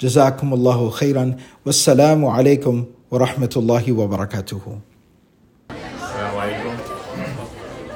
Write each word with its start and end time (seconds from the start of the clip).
جزاكم 0.00 0.54
الله 0.54 0.90
خيرا 0.90 1.36
والسلام 1.66 2.24
عليكم 2.24 2.86
ورحمة 3.10 3.54
الله 3.56 3.92
وبركاته 3.92 4.78
السلام 5.70 6.36
عليكم 6.36 6.74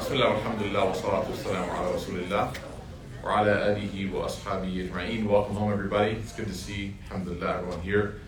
بسم 0.00 0.14
الله 0.14 0.28
والحمد 0.28 0.62
لله 0.62 0.84
والصلاة 0.84 1.24
والسلام 1.30 1.70
على 1.70 1.94
رسول 1.94 2.16
الله 2.20 2.44
وعلى 3.24 3.52
آله 3.72 3.94
وأصحابه 4.14 4.70
أجمعين 4.86 5.26
Welcome 5.28 5.56
home 5.56 5.72
everybody. 5.72 6.10
It's 6.12 6.32
good 6.32 6.46
to 6.46 6.54
see, 6.54 6.94
alhamdulillah, 7.10 7.58
everyone 7.58 7.80
here. 7.80 8.20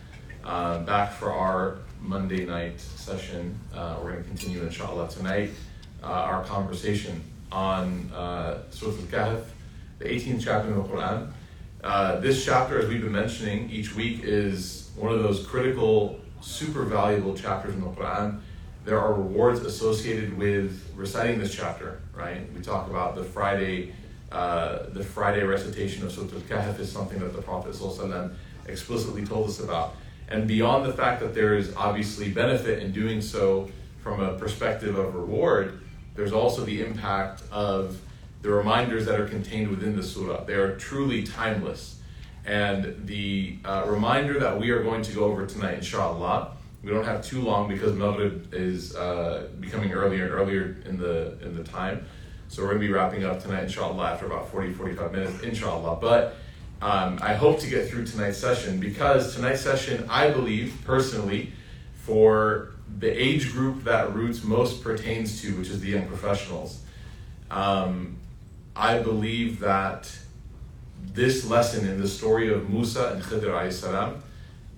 Uh, 0.45 0.79
back 0.81 1.13
for 1.13 1.33
our 1.33 1.79
Monday 2.03 2.47
night 2.47 2.81
session. 2.81 3.59
Uh, 3.75 3.97
we're 4.03 4.13
going 4.13 4.23
to 4.25 4.29
continue 4.29 4.63
inshallah 4.63 5.09
tonight 5.09 5.51
uh, 6.03 6.07
our 6.07 6.45
conversation 6.45 7.23
on 7.51 8.11
uh, 8.15 8.59
Surah 8.71 8.93
Al-Kahf, 8.93 9.43
the 9.99 10.05
18th 10.05 10.45
chapter 10.45 10.71
of 10.71 10.77
the 10.77 10.95
Quran. 10.95 11.31
Uh, 11.84 12.18
this 12.22 12.46
chapter, 12.46 12.80
as 12.80 12.88
we've 12.88 13.02
been 13.02 13.12
mentioning 13.12 13.70
each 13.70 13.94
week, 13.94 14.22
is 14.24 14.90
one 14.96 15.12
of 15.12 15.22
those 15.22 15.46
critical, 15.46 16.18
super 16.40 16.84
valuable 16.84 17.36
chapters 17.36 17.74
in 17.74 17.82
the 17.82 17.88
Quran. 17.88 18.40
There 18.86 18.98
are 18.98 19.14
rewards 19.14 19.60
associated 19.60 20.38
with 20.38 20.82
reciting 20.96 21.40
this 21.40 21.54
chapter, 21.54 22.00
right? 22.16 22.52
We 22.54 22.62
talk 22.62 22.90
about 22.90 23.16
the 23.16 23.24
Friday, 23.24 23.94
uh, 24.32 24.84
the 24.94 25.04
Friday 25.04 25.44
recitation 25.44 26.06
of 26.06 26.14
Surah 26.14 26.28
Al-Kahf 26.36 26.80
is 26.80 26.90
something 26.90 27.20
that 27.20 27.34
the 27.34 27.42
Prophet 27.42 27.74
ﷺ 27.74 28.34
explicitly 28.68 29.26
told 29.26 29.50
us 29.50 29.60
about. 29.60 29.96
And 30.30 30.48
beyond 30.48 30.86
the 30.86 30.94
fact 30.94 31.20
that 31.20 31.36
there 31.36 31.58
is 31.58 31.76
obviously 31.76 32.30
benefit 32.30 32.82
in 32.82 32.94
doing 32.94 33.22
so 33.22 33.70
from 34.02 34.22
a 34.22 34.38
perspective 34.38 34.98
of 34.98 35.16
reward, 35.16 35.82
there's 36.16 36.32
also 36.32 36.64
the 36.64 36.82
impact 36.82 37.44
of 37.52 38.00
the 38.44 38.52
reminders 38.52 39.06
that 39.06 39.20
are 39.20 39.28
contained 39.28 39.70
within 39.70 39.96
the 39.96 40.04
surah. 40.04 40.44
They 40.44 40.54
are 40.54 40.76
truly 40.76 41.24
timeless. 41.24 42.00
And 42.46 43.08
the 43.08 43.58
uh, 43.64 43.86
reminder 43.88 44.38
that 44.42 44.60
we 44.60 44.70
are 44.72 44.84
going 44.84 45.02
to 45.02 45.14
go 45.14 45.24
over 45.24 45.48
tonight, 45.48 45.76
inshallah, 45.76 46.52
we 46.84 46.92
don't 46.92 47.06
have 47.06 47.26
too 47.26 47.42
long 47.42 47.70
because 47.70 47.96
Maghrib 47.96 48.54
is 48.54 48.96
uh, 48.96 49.48
becoming 49.62 49.94
earlier 49.94 50.26
and 50.26 50.34
earlier 50.34 50.76
in 50.86 50.98
the 50.98 51.38
in 51.42 51.56
the 51.56 51.64
time. 51.64 52.06
So 52.50 52.62
we're 52.62 52.70
going 52.70 52.82
to 52.82 52.88
be 52.88 52.94
wrapping 52.94 53.24
up 53.24 53.42
tonight, 53.42 53.64
inshallah, 53.64 54.12
after 54.12 54.26
about 54.26 54.50
40, 54.50 54.74
45 54.74 55.12
minutes, 55.14 55.42
inshallah. 55.42 55.98
But 56.02 56.36
um, 56.82 57.18
I 57.22 57.34
hope 57.34 57.60
to 57.62 57.70
get 57.70 57.90
through 57.90 58.06
tonight's 58.06 58.38
session 58.38 58.82
because 58.82 59.34
tonight's 59.34 59.62
session, 59.62 60.06
I 60.10 60.30
believe, 60.30 60.82
personally, 60.84 61.54
for 61.96 62.74
the 63.00 63.10
age 63.10 63.54
group 63.54 63.86
that 63.86 64.14
Roots 64.14 64.44
most 64.44 64.84
pertains 64.84 65.42
to, 65.42 65.58
which 65.58 65.70
is 65.70 65.80
the 65.80 65.92
young 65.92 66.06
professionals, 66.08 66.82
um, 67.50 68.18
I 68.76 69.00
believe 69.00 69.60
that 69.60 70.12
this 71.02 71.46
lesson 71.46 71.88
in 71.88 72.02
the 72.02 72.08
story 72.08 72.52
of 72.52 72.70
Musa 72.70 73.14
and 73.14 73.22
Khidr 73.22 73.72
salam 73.72 74.24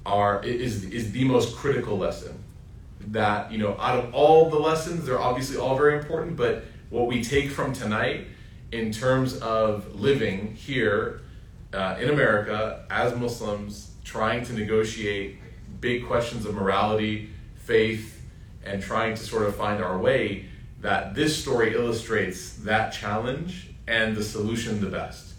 are 0.05 0.43
is 0.43 0.83
is 0.85 1.11
the 1.11 1.23
most 1.23 1.55
critical 1.55 1.97
lesson. 1.97 2.43
That 3.07 3.51
you 3.51 3.57
know, 3.57 3.77
out 3.79 4.03
of 4.03 4.13
all 4.13 4.49
the 4.49 4.59
lessons, 4.59 5.05
they're 5.05 5.19
obviously 5.19 5.57
all 5.57 5.77
very 5.77 5.97
important, 5.97 6.35
but 6.35 6.65
what 6.89 7.07
we 7.07 7.23
take 7.23 7.51
from 7.51 7.71
tonight 7.71 8.27
in 8.71 8.91
terms 8.91 9.37
of 9.37 9.95
living 9.95 10.53
here 10.55 11.21
uh, 11.73 11.97
in 11.99 12.09
America 12.09 12.85
as 12.89 13.15
Muslims, 13.15 13.91
trying 14.03 14.43
to 14.45 14.53
negotiate 14.53 15.39
big 15.79 16.05
questions 16.05 16.45
of 16.45 16.55
morality, 16.55 17.29
faith, 17.55 18.21
and 18.63 18.81
trying 18.81 19.15
to 19.15 19.23
sort 19.23 19.43
of 19.43 19.55
find 19.55 19.83
our 19.83 19.97
way, 19.97 20.45
that 20.81 21.15
this 21.15 21.37
story 21.37 21.73
illustrates 21.73 22.53
that 22.57 22.91
challenge 22.91 23.74
and 23.87 24.15
the 24.15 24.23
solution 24.23 24.79
the 24.81 24.89
best. 24.89 25.33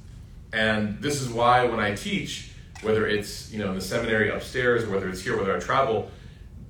And 0.52 1.00
this 1.02 1.20
is 1.20 1.28
why 1.28 1.64
when 1.64 1.80
I 1.80 1.94
teach, 1.94 2.50
whether 2.82 3.06
it's 3.06 3.52
you 3.52 3.58
know 3.58 3.70
in 3.70 3.74
the 3.74 3.80
seminary 3.80 4.30
upstairs 4.30 4.84
or 4.84 4.90
whether 4.90 5.08
it's 5.08 5.20
here, 5.20 5.36
whether 5.36 5.56
I 5.56 5.60
travel, 5.60 6.10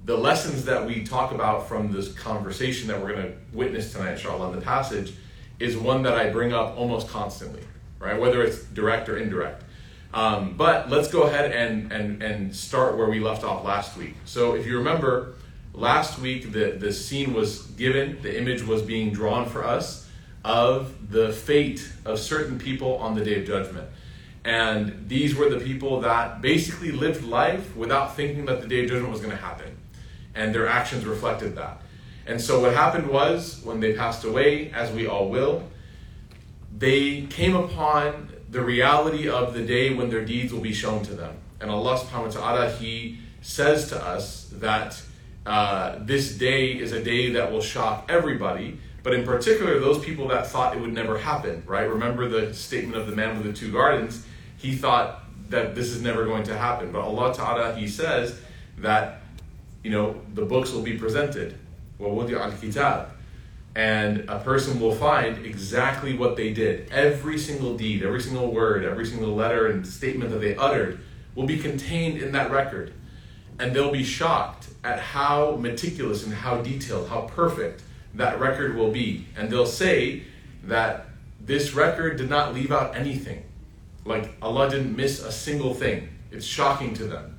the 0.05 0.17
lessons 0.17 0.65
that 0.65 0.87
we 0.87 1.05
talk 1.05 1.33
about 1.33 1.69
from 1.69 1.93
this 1.93 2.13
conversation 2.13 2.89
that 2.89 3.01
we're 3.01 3.13
going 3.13 3.27
to 3.27 3.35
witness 3.53 3.93
tonight, 3.93 4.13
inshallah, 4.13 4.51
in 4.51 4.57
the 4.57 4.65
passage, 4.65 5.15
is 5.59 5.77
one 5.77 6.03
that 6.05 6.15
I 6.15 6.31
bring 6.31 6.53
up 6.53 6.77
almost 6.77 7.09
constantly, 7.09 7.63
right? 7.99 8.19
Whether 8.19 8.43
it's 8.43 8.63
direct 8.65 9.09
or 9.09 9.19
indirect. 9.19 9.65
Um, 10.15 10.57
but 10.57 10.89
let's 10.89 11.09
go 11.09 11.25
ahead 11.25 11.51
and, 11.51 11.93
and, 11.93 12.23
and 12.23 12.55
start 12.55 12.97
where 12.97 13.11
we 13.11 13.21
left 13.21 13.43
off 13.43 13.65
last 13.65 13.97
week. 13.97 14.15
So 14.25 14.55
if 14.55 14.65
you 14.65 14.79
remember, 14.79 15.35
last 15.75 16.19
week 16.21 16.53
the, 16.53 16.71
the 16.71 16.93
scene 16.93 17.35
was 17.35 17.63
given, 17.63 18.23
the 18.23 18.39
image 18.39 18.63
was 18.63 18.83
being 18.83 19.13
drawn 19.13 19.47
for 19.47 19.65
us 19.65 20.06
of 20.47 21.11
the 21.11 21.33
fate 21.33 21.93
of 22.05 22.21
certain 22.21 22.57
people 22.57 22.95
on 22.99 23.17
the 23.17 23.25
day 23.25 23.41
of 23.41 23.45
judgment. 23.45 23.89
And 24.45 25.09
these 25.09 25.35
were 25.35 25.51
the 25.51 25.59
people 25.59 26.01
that 26.03 26.41
basically 26.41 26.93
lived 26.93 27.25
life 27.25 27.75
without 27.75 28.15
thinking 28.15 28.47
that 28.47 28.61
the 28.61 28.69
day 28.69 28.85
of 28.85 28.91
judgment 28.91 29.11
was 29.11 29.21
going 29.21 29.33
to 29.33 29.43
happen. 29.43 29.77
And 30.37 30.55
their 30.55 30.69
actions 30.69 31.05
reflected 31.05 31.57
that. 31.57 31.83
And 32.29 32.41
so 32.41 32.61
what 32.61 32.75
happened 32.75 33.09
was, 33.09 33.61
when 33.65 33.81
they 33.81 33.95
passed 33.95 34.23
away, 34.25 34.71
as 34.71 34.93
we 34.93 35.09
all 35.09 35.31
will, 35.31 35.65
they 36.79 37.23
came 37.23 37.57
upon 37.57 38.31
the 38.49 38.63
reality 38.63 39.29
of 39.29 39.53
the 39.53 39.65
day 39.65 39.95
when 39.95 40.11
their 40.11 40.25
deeds 40.25 40.53
will 40.53 40.61
be 40.61 40.73
shown 40.73 41.03
to 41.07 41.15
them. 41.15 41.35
And 41.61 41.73
Allah 41.73 41.99
subhanahu 41.99 42.27
wa 42.27 42.41
ta'ala, 42.41 42.71
He 42.71 43.19
says 43.43 43.89
to 43.89 44.01
us 44.01 44.49
that 44.53 45.03
uh, 45.45 45.99
this 46.03 46.39
day 46.39 46.71
is 46.71 46.93
a 46.93 47.03
day 47.03 47.33
that 47.33 47.51
will 47.51 47.63
shock 47.63 48.07
everybody 48.09 48.79
but 49.07 49.15
in 49.15 49.25
particular, 49.25 49.79
those 49.79 50.05
people 50.05 50.27
that 50.27 50.49
thought 50.49 50.77
it 50.77 50.81
would 50.81 50.93
never 50.93 51.17
happen, 51.17 51.63
right? 51.65 51.89
Remember 51.89 52.29
the 52.29 52.53
statement 52.53 52.97
of 52.97 53.07
the 53.07 53.15
man 53.15 53.37
with 53.37 53.47
the 53.47 53.53
two 53.53 53.71
gardens? 53.71 54.27
He 54.57 54.75
thought 54.75 55.23
that 55.49 55.77
this 55.77 55.91
is 55.91 56.03
never 56.03 56.25
going 56.25 56.43
to 56.43 56.59
happen. 56.59 56.91
But 56.91 57.03
Allah 57.03 57.33
Ta'ala, 57.33 57.77
He 57.77 57.87
says 57.87 58.41
that, 58.79 59.21
you 59.85 59.93
know, 59.93 60.21
the 60.35 60.45
books 60.45 60.73
will 60.73 60.83
be 60.83 60.99
presented. 60.99 61.57
Al-kitab. 62.01 63.11
And 63.77 64.29
a 64.29 64.41
person 64.41 64.81
will 64.81 64.97
find 64.97 65.47
exactly 65.47 66.19
what 66.19 66.35
they 66.35 66.53
did. 66.53 66.91
Every 66.91 67.39
single 67.39 67.77
deed, 67.77 68.03
every 68.03 68.21
single 68.21 68.51
word, 68.51 68.85
every 68.85 69.07
single 69.07 69.37
letter 69.37 69.69
and 69.69 69.87
statement 69.87 70.33
that 70.33 70.41
they 70.41 70.57
uttered 70.57 70.99
will 71.37 71.47
be 71.47 71.59
contained 71.59 72.21
in 72.21 72.33
that 72.33 72.51
record. 72.51 72.93
And 73.61 73.73
they'll 73.73 73.93
be 73.93 74.03
shocked 74.03 74.67
at 74.83 74.99
how 74.99 75.55
meticulous 75.61 76.25
and 76.25 76.35
how 76.35 76.61
detailed, 76.61 77.09
how 77.09 77.21
perfect 77.21 77.85
that 78.17 78.41
record 78.41 78.77
will 78.77 78.91
be. 78.91 79.27
And 79.37 79.51
they'll 79.51 79.67
say 79.67 80.23
that 80.65 81.07
this 81.41 81.75
record 81.75 82.17
did 82.17 82.29
not 82.29 82.55
leave 82.55 82.73
out 82.73 82.97
anything. 82.97 83.45
Like 84.05 84.37
Allah 84.43 84.71
didn't 84.71 84.97
miss 84.97 85.23
a 85.23 85.33
single 85.33 85.75
thing. 85.75 86.09
It's 86.31 86.45
shocking 86.45 86.95
to 86.95 87.05
them. 87.05 87.37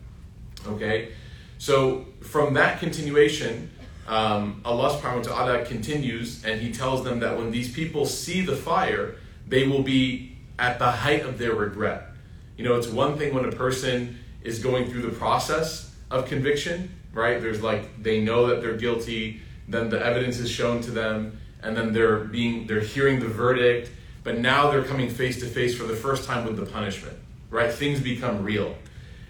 Okay? 0.65 1.09
So 1.57 2.05
from 2.21 2.53
that 2.53 2.79
continuation, 2.79 3.69
um, 4.07 4.61
Allah 4.63 4.91
subhanahu 4.91 5.27
wa 5.27 5.35
ta'ala 5.35 5.65
continues 5.65 6.45
and 6.45 6.61
He 6.61 6.71
tells 6.71 7.03
them 7.03 7.19
that 7.19 7.37
when 7.37 7.51
these 7.51 7.71
people 7.71 8.05
see 8.05 8.41
the 8.41 8.55
fire, 8.55 9.15
they 9.47 9.67
will 9.67 9.83
be 9.83 10.37
at 10.59 10.79
the 10.79 10.89
height 10.89 11.25
of 11.25 11.37
their 11.37 11.53
regret. 11.53 12.09
You 12.57 12.63
know, 12.63 12.75
it's 12.75 12.87
one 12.87 13.17
thing 13.17 13.33
when 13.33 13.45
a 13.45 13.51
person 13.51 14.17
is 14.41 14.59
going 14.59 14.89
through 14.89 15.03
the 15.03 15.15
process 15.15 15.93
of 16.09 16.27
conviction, 16.27 16.91
right? 17.13 17.41
There's 17.41 17.61
like, 17.61 18.01
they 18.01 18.21
know 18.21 18.47
that 18.47 18.61
they're 18.61 18.77
guilty, 18.77 19.41
then 19.67 19.89
the 19.89 20.03
evidence 20.03 20.39
is 20.39 20.49
shown 20.49 20.81
to 20.81 20.91
them, 20.91 21.39
and 21.61 21.75
then 21.75 21.93
they're 21.93 22.19
being 22.19 22.67
they're 22.67 22.79
hearing 22.79 23.19
the 23.19 23.27
verdict, 23.27 23.91
but 24.23 24.39
now 24.39 24.71
they're 24.71 24.83
coming 24.83 25.09
face 25.09 25.39
to 25.41 25.45
face 25.45 25.75
for 25.75 25.83
the 25.83 25.95
first 25.95 26.25
time 26.25 26.45
with 26.45 26.57
the 26.57 26.65
punishment. 26.65 27.17
Right? 27.49 27.71
Things 27.71 28.01
become 28.01 28.43
real. 28.43 28.75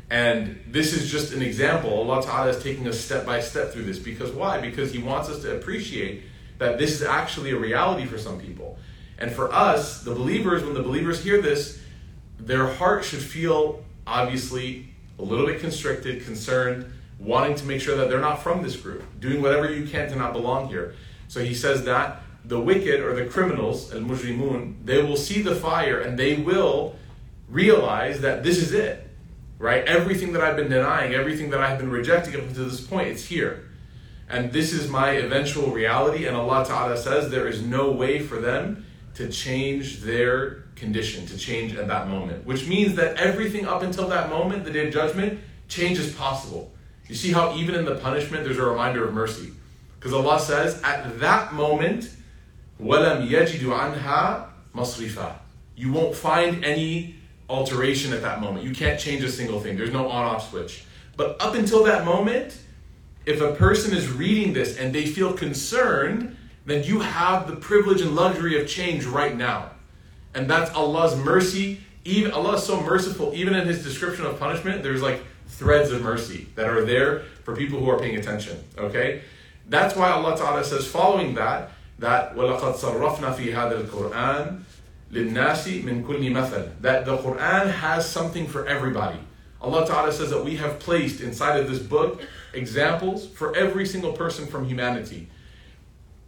And 0.10 0.60
this 0.68 0.94
is 0.94 1.12
just 1.12 1.34
an 1.34 1.42
example. 1.42 1.94
Allah 1.94 2.24
Ta'ala 2.24 2.50
is 2.50 2.63
taking 2.63 2.88
us 2.88 3.00
step 3.00 3.25
by 3.25 3.42
step 3.42 3.74
through 3.74 3.84
this. 3.84 4.00
Because 4.00 4.31
why? 4.31 4.60
Because 4.60 4.92
He 4.92 5.00
wants 5.00 5.30
us 5.30 5.42
to 5.42 5.56
appreciate 5.56 6.24
that 6.60 6.78
this 6.78 6.92
is 6.92 7.04
actually 7.04 7.51
a 7.51 7.57
reality 7.57 8.06
for 8.06 8.18
some 8.18 8.39
people. 8.39 8.78
And 9.19 9.31
for 9.31 9.51
us, 9.54 10.04
the 10.04 10.13
believers, 10.13 10.63
when 10.63 10.74
the 10.74 10.81
believers 10.81 11.24
hear 11.24 11.42
this, 11.42 11.81
their 12.39 12.68
heart 12.68 13.04
should 13.04 13.22
feel 13.22 13.84
obviously 14.06 14.89
a 15.19 15.24
little 15.24 15.45
bit 15.45 15.60
constricted, 15.60 16.24
concerned, 16.24 16.92
wanting 17.19 17.55
to 17.55 17.65
make 17.65 17.81
sure 17.81 17.95
that 17.97 18.09
they're 18.09 18.21
not 18.21 18.41
from 18.41 18.61
this 18.61 18.75
group, 18.75 19.03
doing 19.19 19.41
whatever 19.41 19.71
you 19.71 19.87
can 19.87 20.09
to 20.09 20.15
not 20.15 20.33
belong 20.33 20.67
here. 20.67 20.95
So 21.27 21.43
he 21.43 21.53
says 21.53 21.83
that 21.85 22.21
the 22.45 22.59
wicked 22.59 23.01
or 23.01 23.13
the 23.13 23.25
criminals, 23.25 23.93
al 23.93 24.01
mujrimun, 24.01 24.85
they 24.85 25.01
will 25.01 25.17
see 25.17 25.41
the 25.41 25.55
fire 25.55 25.99
and 25.99 26.17
they 26.17 26.35
will 26.35 26.95
realize 27.49 28.21
that 28.21 28.43
this 28.43 28.57
is 28.57 28.73
it. 28.73 29.03
Right? 29.59 29.83
Everything 29.85 30.33
that 30.33 30.43
I've 30.43 30.55
been 30.55 30.69
denying, 30.69 31.15
everything 31.15 31.49
that 31.49 31.59
I've 31.59 31.79
been 31.79 31.89
rejecting 31.89 32.35
up 32.35 32.47
to 32.53 32.65
this 32.65 32.79
point, 32.79 33.07
it's 33.07 33.25
here. 33.25 33.67
And 34.29 34.51
this 34.51 34.71
is 34.71 34.87
my 34.87 35.11
eventual 35.11 35.71
reality. 35.71 36.25
And 36.25 36.37
Allah 36.37 36.63
Ta'ala 36.63 36.95
says 36.95 37.31
there 37.31 37.47
is 37.47 37.63
no 37.63 37.91
way 37.91 38.19
for 38.19 38.39
them 38.39 38.85
to 39.15 39.29
change 39.29 40.01
their 40.01 40.65
condition, 40.75 41.25
to 41.25 41.37
change 41.37 41.75
at 41.75 41.87
that 41.87 42.07
moment. 42.07 42.45
Which 42.45 42.67
means 42.67 42.95
that 42.95 43.17
everything 43.17 43.65
up 43.65 43.81
until 43.81 44.07
that 44.09 44.29
moment, 44.29 44.63
the 44.63 44.71
day 44.71 44.87
of 44.87 44.93
judgment, 44.93 45.39
change 45.67 45.97
is 45.97 46.13
possible. 46.13 46.71
You 47.08 47.14
see 47.14 47.32
how 47.32 47.54
even 47.56 47.75
in 47.75 47.84
the 47.84 47.96
punishment 47.96 48.44
there's 48.44 48.58
a 48.58 48.64
reminder 48.64 49.06
of 49.06 49.12
mercy. 49.12 49.52
Because 49.99 50.12
Allah 50.12 50.40
says, 50.40 50.81
at 50.82 51.20
that 51.20 51.52
moment, 51.52 52.10
وَلَمْ 52.81 53.28
يَجِدُ 53.28 53.60
عَنْهَا 53.60 54.46
مَصْرِفًا 54.75 55.34
You 55.76 55.93
won't 55.93 56.14
find 56.14 56.64
any 56.64 57.16
alteration 57.49 58.12
at 58.12 58.22
that 58.22 58.40
moment. 58.40 58.64
You 58.64 58.75
can't 58.75 58.99
change 58.99 59.22
a 59.22 59.31
single 59.31 59.60
thing. 59.60 59.76
There's 59.76 59.93
no 59.93 60.08
on-off 60.08 60.50
switch. 60.50 60.84
But 61.16 61.40
up 61.40 61.54
until 61.54 61.84
that 61.84 62.04
moment, 62.04 62.58
if 63.26 63.40
a 63.40 63.52
person 63.54 63.94
is 63.94 64.10
reading 64.10 64.52
this 64.52 64.78
and 64.78 64.93
they 64.93 65.06
feel 65.06 65.32
concerned, 65.32 66.37
then 66.64 66.82
you 66.84 67.00
have 67.00 67.46
the 67.46 67.56
privilege 67.56 68.00
and 68.00 68.14
luxury 68.14 68.60
of 68.60 68.66
change 68.66 69.04
right 69.04 69.37
now. 69.37 69.70
And 70.34 70.49
that's 70.49 70.70
Allah's 70.75 71.16
mercy. 71.16 71.81
Even 72.04 72.32
Allah 72.32 72.54
is 72.54 72.64
so 72.64 72.81
merciful, 72.81 73.32
even 73.34 73.54
in 73.54 73.66
his 73.66 73.84
description 73.84 74.25
of 74.25 74.40
punishment, 74.40 74.82
there's 74.82 75.02
like 75.02 75.22
threads 75.46 75.90
of 75.90 76.02
mercy 76.02 76.49
that 76.54 76.69
are 76.69 76.84
there 76.84 77.20
for 77.44 77.54
people 77.54 77.78
who 77.78 77.90
are 77.90 77.99
paying 77.99 78.16
attention. 78.16 78.62
Okay? 78.78 79.22
That's 79.69 79.94
why 79.94 80.10
Allah 80.10 80.37
Ta'ala 80.37 80.64
says, 80.64 80.87
following 80.87 81.34
that, 81.34 81.70
that 81.99 82.34
وَلَقَدْ 82.34 82.75
صَرَّفْنَا 82.76 83.34
فِي 83.34 83.52
هَذَا 83.52 83.87
الْقُرْآنِ 83.87 84.62
لِلنَّاسِ 85.12 85.84
مِنْ 85.84 86.04
كُلِّ 86.04 86.20
مَثَلٍ 86.31 86.81
That 86.81 87.04
the 87.04 87.16
Quran 87.19 87.70
has 87.70 88.08
something 88.08 88.46
for 88.46 88.66
everybody. 88.66 89.19
Allah 89.60 89.87
Ta'ala 89.87 90.12
says 90.12 90.31
that 90.31 90.44
we 90.44 90.56
have 90.56 90.81
placed 90.81 91.20
inside 91.20 91.60
of 91.60 91.70
this 91.70 91.78
book 91.78 92.22
examples 92.52 93.28
for 93.28 93.54
every 93.54 93.87
single 93.87 94.12
person 94.12 94.46
from 94.46 94.66
humanity. 94.66 95.28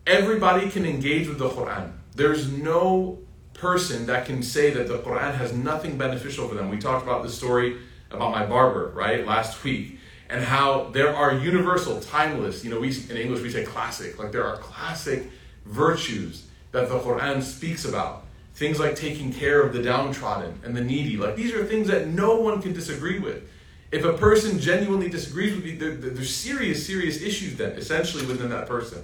Everybody 0.06 0.70
can 0.70 0.86
engage 0.86 1.26
with 1.26 1.38
the 1.38 1.48
Quran. 1.48 1.92
There's 2.14 2.48
no 2.48 3.18
person 3.54 4.06
that 4.06 4.26
can 4.26 4.42
say 4.42 4.70
that 4.70 4.86
the 4.86 4.98
Quran 4.98 5.34
has 5.34 5.52
nothing 5.52 5.96
beneficial 5.96 6.46
for 6.46 6.54
them. 6.54 6.68
We 6.68 6.78
talked 6.78 7.02
about 7.02 7.22
the 7.22 7.30
story 7.30 7.78
about 8.11 8.31
my 8.31 8.45
barber, 8.45 8.91
right, 8.95 9.25
last 9.25 9.63
week, 9.63 9.99
and 10.29 10.43
how 10.43 10.89
there 10.91 11.15
are 11.15 11.33
universal, 11.33 11.99
timeless, 11.99 12.63
you 12.63 12.69
know, 12.69 12.79
we 12.79 12.89
in 13.09 13.17
English 13.17 13.41
we 13.41 13.49
say 13.49 13.63
classic, 13.63 14.19
like 14.19 14.31
there 14.31 14.45
are 14.45 14.57
classic 14.57 15.29
virtues 15.65 16.45
that 16.71 16.89
the 16.89 16.99
Quran 16.99 17.41
speaks 17.41 17.85
about. 17.85 18.25
Things 18.53 18.79
like 18.79 18.95
taking 18.95 19.31
care 19.31 19.61
of 19.61 19.73
the 19.73 19.81
downtrodden 19.81 20.59
and 20.63 20.75
the 20.75 20.83
needy. 20.83 21.17
Like 21.17 21.35
these 21.35 21.53
are 21.53 21.65
things 21.65 21.87
that 21.87 22.07
no 22.07 22.35
one 22.35 22.61
can 22.61 22.73
disagree 22.73 23.17
with. 23.17 23.43
If 23.91 24.03
a 24.03 24.13
person 24.13 24.59
genuinely 24.59 25.09
disagrees 25.09 25.55
with 25.55 25.65
you, 25.65 25.77
there, 25.77 25.95
there's 25.95 26.35
serious, 26.35 26.85
serious 26.85 27.21
issues 27.21 27.55
then, 27.55 27.71
essentially, 27.71 28.25
within 28.25 28.49
that 28.49 28.67
person. 28.67 29.01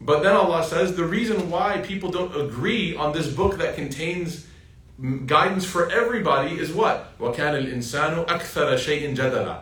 But 0.00 0.22
then 0.22 0.36
Allah 0.36 0.64
says 0.64 0.94
the 0.94 1.04
reason 1.04 1.50
why 1.50 1.78
people 1.78 2.10
don't 2.10 2.34
agree 2.36 2.94
on 2.94 3.12
this 3.12 3.32
book 3.32 3.58
that 3.58 3.74
contains 3.74 4.46
guidance 5.25 5.65
for 5.65 5.89
everybody 5.91 6.59
is 6.59 6.71
what? 6.71 7.17
وَكَانَ 7.19 7.63
الْإِنسَانُ 7.63 8.25
أَكْثَرَ 8.25 8.75
شَيْءٍ 8.75 9.15
جَدَلًا 9.15 9.61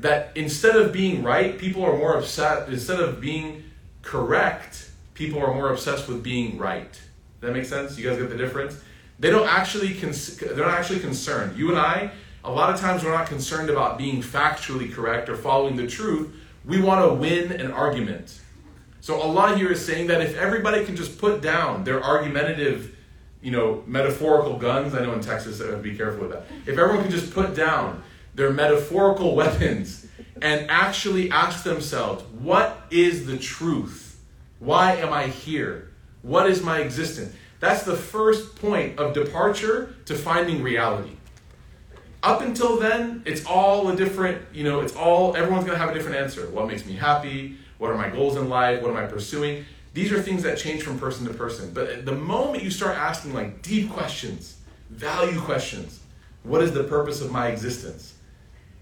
That 0.00 0.32
instead 0.34 0.76
of 0.76 0.92
being 0.92 1.22
right, 1.22 1.56
people 1.56 1.84
are 1.84 1.96
more 1.96 2.18
upset, 2.18 2.68
instead 2.68 3.00
of 3.00 3.20
being 3.20 3.64
correct, 4.02 4.90
people 5.14 5.40
are 5.40 5.54
more 5.54 5.70
obsessed 5.70 6.08
with 6.08 6.22
being 6.22 6.58
right. 6.58 6.92
Does 6.92 7.00
that 7.40 7.52
make 7.52 7.64
sense? 7.66 7.96
You 7.96 8.08
guys 8.08 8.18
get 8.18 8.30
the 8.30 8.36
difference? 8.36 8.80
They 9.20 9.30
don't 9.30 9.48
actually, 9.48 9.94
cons- 9.94 10.36
they're 10.38 10.56
not 10.56 10.78
actually 10.78 11.00
concerned. 11.00 11.56
You 11.56 11.70
and 11.70 11.78
I, 11.78 12.10
a 12.42 12.50
lot 12.50 12.74
of 12.74 12.80
times 12.80 13.04
we're 13.04 13.14
not 13.14 13.28
concerned 13.28 13.70
about 13.70 13.96
being 13.96 14.22
factually 14.22 14.92
correct 14.92 15.28
or 15.28 15.36
following 15.36 15.76
the 15.76 15.86
truth. 15.86 16.34
We 16.64 16.80
want 16.80 17.08
to 17.08 17.14
win 17.14 17.52
an 17.52 17.70
argument. 17.70 18.40
So 19.00 19.20
Allah 19.20 19.56
here 19.56 19.70
is 19.70 19.84
saying 19.84 20.08
that 20.08 20.20
if 20.20 20.36
everybody 20.36 20.84
can 20.84 20.96
just 20.96 21.18
put 21.18 21.42
down 21.42 21.84
their 21.84 22.02
argumentative 22.02 22.96
you 23.41 23.51
know, 23.51 23.83
metaphorical 23.87 24.57
guns. 24.57 24.93
I 24.93 25.01
know 25.01 25.13
in 25.13 25.21
Texas, 25.21 25.59
would 25.59 25.81
be 25.81 25.95
careful 25.95 26.27
with 26.27 26.31
that. 26.31 26.45
If 26.65 26.77
everyone 26.77 27.03
could 27.03 27.11
just 27.11 27.33
put 27.33 27.55
down 27.55 28.03
their 28.35 28.51
metaphorical 28.51 29.35
weapons 29.41 30.07
and 30.41 30.69
actually 30.69 31.31
ask 31.31 31.63
themselves, 31.63 32.23
what 32.39 32.85
is 32.91 33.25
the 33.25 33.37
truth? 33.37 34.19
Why 34.59 34.95
am 34.95 35.13
I 35.13 35.27
here? 35.27 35.91
What 36.21 36.49
is 36.49 36.61
my 36.61 36.79
existence? 36.79 37.33
That's 37.59 37.83
the 37.83 37.95
first 37.95 38.55
point 38.55 38.99
of 38.99 39.13
departure 39.13 39.95
to 40.05 40.15
finding 40.15 40.63
reality. 40.63 41.11
Up 42.21 42.41
until 42.41 42.77
then, 42.77 43.23
it's 43.25 43.45
all 43.45 43.87
a 43.89 43.95
different, 43.95 44.41
you 44.53 44.63
know, 44.65 44.81
it's 44.81 44.95
all, 44.95 45.35
everyone's 45.35 45.65
going 45.65 45.77
to 45.77 45.79
have 45.79 45.89
a 45.89 45.93
different 45.93 46.17
answer. 46.17 46.49
What 46.49 46.67
makes 46.67 46.85
me 46.85 46.93
happy? 46.93 47.57
What 47.77 47.91
are 47.91 47.97
my 47.97 48.09
goals 48.09 48.35
in 48.35 48.49
life? 48.49 48.81
What 48.81 48.91
am 48.91 48.97
I 48.97 49.05
pursuing? 49.05 49.65
These 49.93 50.11
are 50.11 50.21
things 50.21 50.43
that 50.43 50.57
change 50.57 50.83
from 50.83 50.99
person 50.99 51.25
to 51.27 51.33
person. 51.33 51.71
But 51.73 52.05
the 52.05 52.15
moment 52.15 52.63
you 52.63 52.71
start 52.71 52.97
asking 52.97 53.33
like 53.33 53.61
deep 53.61 53.89
questions, 53.89 54.57
value 54.89 55.39
questions, 55.41 55.99
what 56.43 56.61
is 56.61 56.71
the 56.71 56.83
purpose 56.83 57.21
of 57.21 57.31
my 57.31 57.47
existence? 57.47 58.13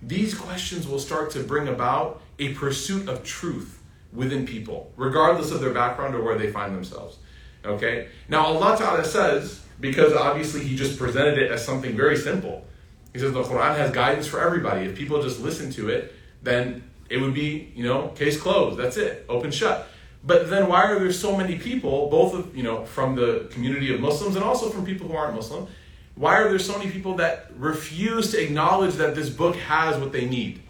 These 0.01 0.35
questions 0.35 0.87
will 0.87 0.99
start 0.99 1.31
to 1.31 1.43
bring 1.43 1.67
about 1.67 2.21
a 2.39 2.53
pursuit 2.53 3.09
of 3.09 3.23
truth 3.23 3.81
within 4.13 4.45
people, 4.45 4.91
regardless 4.95 5.51
of 5.51 5.59
their 5.61 5.73
background 5.73 6.13
or 6.15 6.23
where 6.23 6.37
they 6.37 6.51
find 6.51 6.75
themselves. 6.75 7.17
Okay? 7.65 8.09
Now, 8.29 8.45
Allah 8.45 8.77
Ta'ala 8.77 9.03
says, 9.03 9.61
because 9.79 10.13
obviously 10.13 10.63
He 10.63 10.75
just 10.75 10.99
presented 10.99 11.37
it 11.37 11.51
as 11.51 11.65
something 11.65 11.95
very 11.95 12.17
simple. 12.17 12.65
He 13.13 13.19
says 13.19 13.33
the 13.33 13.43
Quran 13.43 13.75
has 13.77 13.91
guidance 13.91 14.27
for 14.27 14.39
everybody. 14.39 14.85
If 14.85 14.95
people 14.95 15.21
just 15.21 15.39
listen 15.39 15.71
to 15.71 15.89
it, 15.89 16.13
then 16.43 16.83
it 17.09 17.17
would 17.17 17.33
be, 17.33 17.71
you 17.75 17.83
know, 17.83 18.09
case 18.09 18.39
closed. 18.39 18.77
That's 18.77 18.97
it. 18.97 19.25
Open 19.27 19.49
shut. 19.49 19.87
But 20.27 20.49
then 20.49 20.67
why 20.67 20.83
are 20.83 20.99
there 20.99 21.13
so 21.13 21.37
many 21.37 21.57
people, 21.57 22.09
both 22.09 22.33
of, 22.33 22.55
you 22.55 22.61
know, 22.61 22.83
from 22.83 23.15
the 23.15 23.47
community 23.49 23.93
of 23.93 24.01
Muslims 24.01 24.35
and 24.35 24.43
also 24.43 24.69
from 24.69 24.85
people 24.85 25.07
who 25.07 25.15
aren't 25.15 25.33
Muslim, 25.33 25.67
why 26.15 26.35
are 26.35 26.49
there 26.49 26.59
so 26.59 26.77
many 26.77 26.91
people 26.91 27.15
that 27.15 27.49
refuse 27.55 28.31
to 28.31 28.43
acknowledge 28.43 28.95
that 28.95 29.15
this 29.15 29.29
book 29.29 29.55
has 29.55 29.97
what 29.97 30.11
they 30.11 30.25
need? 30.25 30.61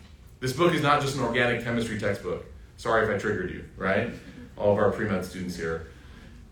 This 0.41 0.53
book 0.53 0.75
is 0.75 0.83
not 0.83 1.01
just 1.01 1.17
an 1.17 1.23
organic 1.23 1.63
chemistry 1.63 1.99
textbook. 1.99 2.45
Sorry 2.75 3.03
if 3.03 3.09
I 3.09 3.17
triggered 3.17 3.49
you, 3.49 3.65
right? 3.77 4.11
All 4.57 4.73
of 4.73 4.77
our 4.77 4.91
pre-med 4.91 5.25
students 5.25 5.55
here. 5.55 5.87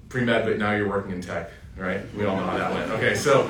Pre-med, 0.10 0.44
but 0.44 0.58
now 0.58 0.72
you're 0.74 0.90
working 0.90 1.12
in 1.12 1.22
tech, 1.22 1.52
right? 1.78 2.02
We 2.16 2.26
all 2.26 2.38
know 2.38 2.46
how 2.46 2.58
that 2.58 2.74
went. 2.74 2.90
Okay, 2.94 3.14
so 3.14 3.44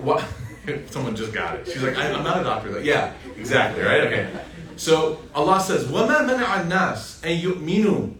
what 0.00 0.24
someone 0.90 1.16
just 1.16 1.32
got 1.32 1.56
it. 1.56 1.66
She's 1.66 1.82
like, 1.82 1.96
I'm 1.98 2.22
not 2.22 2.40
a 2.40 2.44
doctor 2.44 2.70
though. 2.70 2.78
Yeah, 2.78 3.12
exactly, 3.36 3.82
right? 3.82 4.02
Okay. 4.02 4.30
So 4.75 5.19
Allah 5.35 5.59
says, 5.59 5.85
وَمَا 5.85 6.21
مَنَعَ 6.29 6.69
النَّاسِ 6.69 7.21
أَن 7.21 7.41
يُؤْمِنُوا 7.41 8.15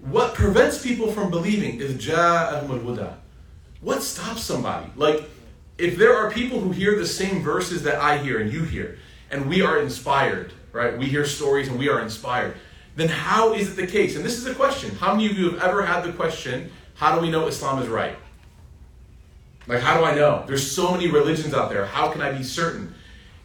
What 0.00 0.34
prevents 0.34 0.82
people 0.82 1.12
from 1.12 1.30
believing 1.30 1.80
is 1.80 1.94
جَاءَهُمُ 1.94 2.68
الْهُدَى 2.68 3.14
What 3.80 4.02
stops 4.02 4.42
somebody? 4.42 4.90
Like, 4.96 5.28
if 5.76 5.96
there 5.96 6.16
are 6.16 6.30
people 6.30 6.60
who 6.60 6.70
hear 6.70 6.96
the 6.96 7.06
same 7.06 7.42
verses 7.42 7.82
that 7.84 8.00
I 8.00 8.18
hear 8.18 8.40
and 8.40 8.52
you 8.52 8.64
hear, 8.64 8.98
and 9.30 9.48
we 9.48 9.62
are 9.62 9.80
inspired, 9.80 10.52
right? 10.72 10.96
We 10.96 11.06
hear 11.06 11.24
stories 11.24 11.68
and 11.68 11.78
we 11.78 11.88
are 11.88 12.00
inspired. 12.00 12.56
Then 12.96 13.08
how 13.08 13.54
is 13.54 13.70
it 13.70 13.76
the 13.76 13.86
case? 13.86 14.16
And 14.16 14.24
this 14.24 14.38
is 14.38 14.46
a 14.46 14.54
question. 14.54 14.94
How 14.96 15.14
many 15.14 15.26
of 15.26 15.38
you 15.38 15.50
have 15.50 15.62
ever 15.62 15.84
had 15.84 16.02
the 16.02 16.12
question, 16.12 16.70
how 16.94 17.14
do 17.14 17.20
we 17.20 17.30
know 17.30 17.46
Islam 17.46 17.80
is 17.82 17.88
right? 17.88 18.16
Like, 19.68 19.80
how 19.80 19.98
do 19.98 20.04
I 20.04 20.14
know? 20.14 20.44
There's 20.46 20.68
so 20.68 20.92
many 20.92 21.08
religions 21.08 21.54
out 21.54 21.70
there. 21.70 21.86
How 21.86 22.10
can 22.10 22.22
I 22.22 22.32
be 22.32 22.42
certain? 22.42 22.94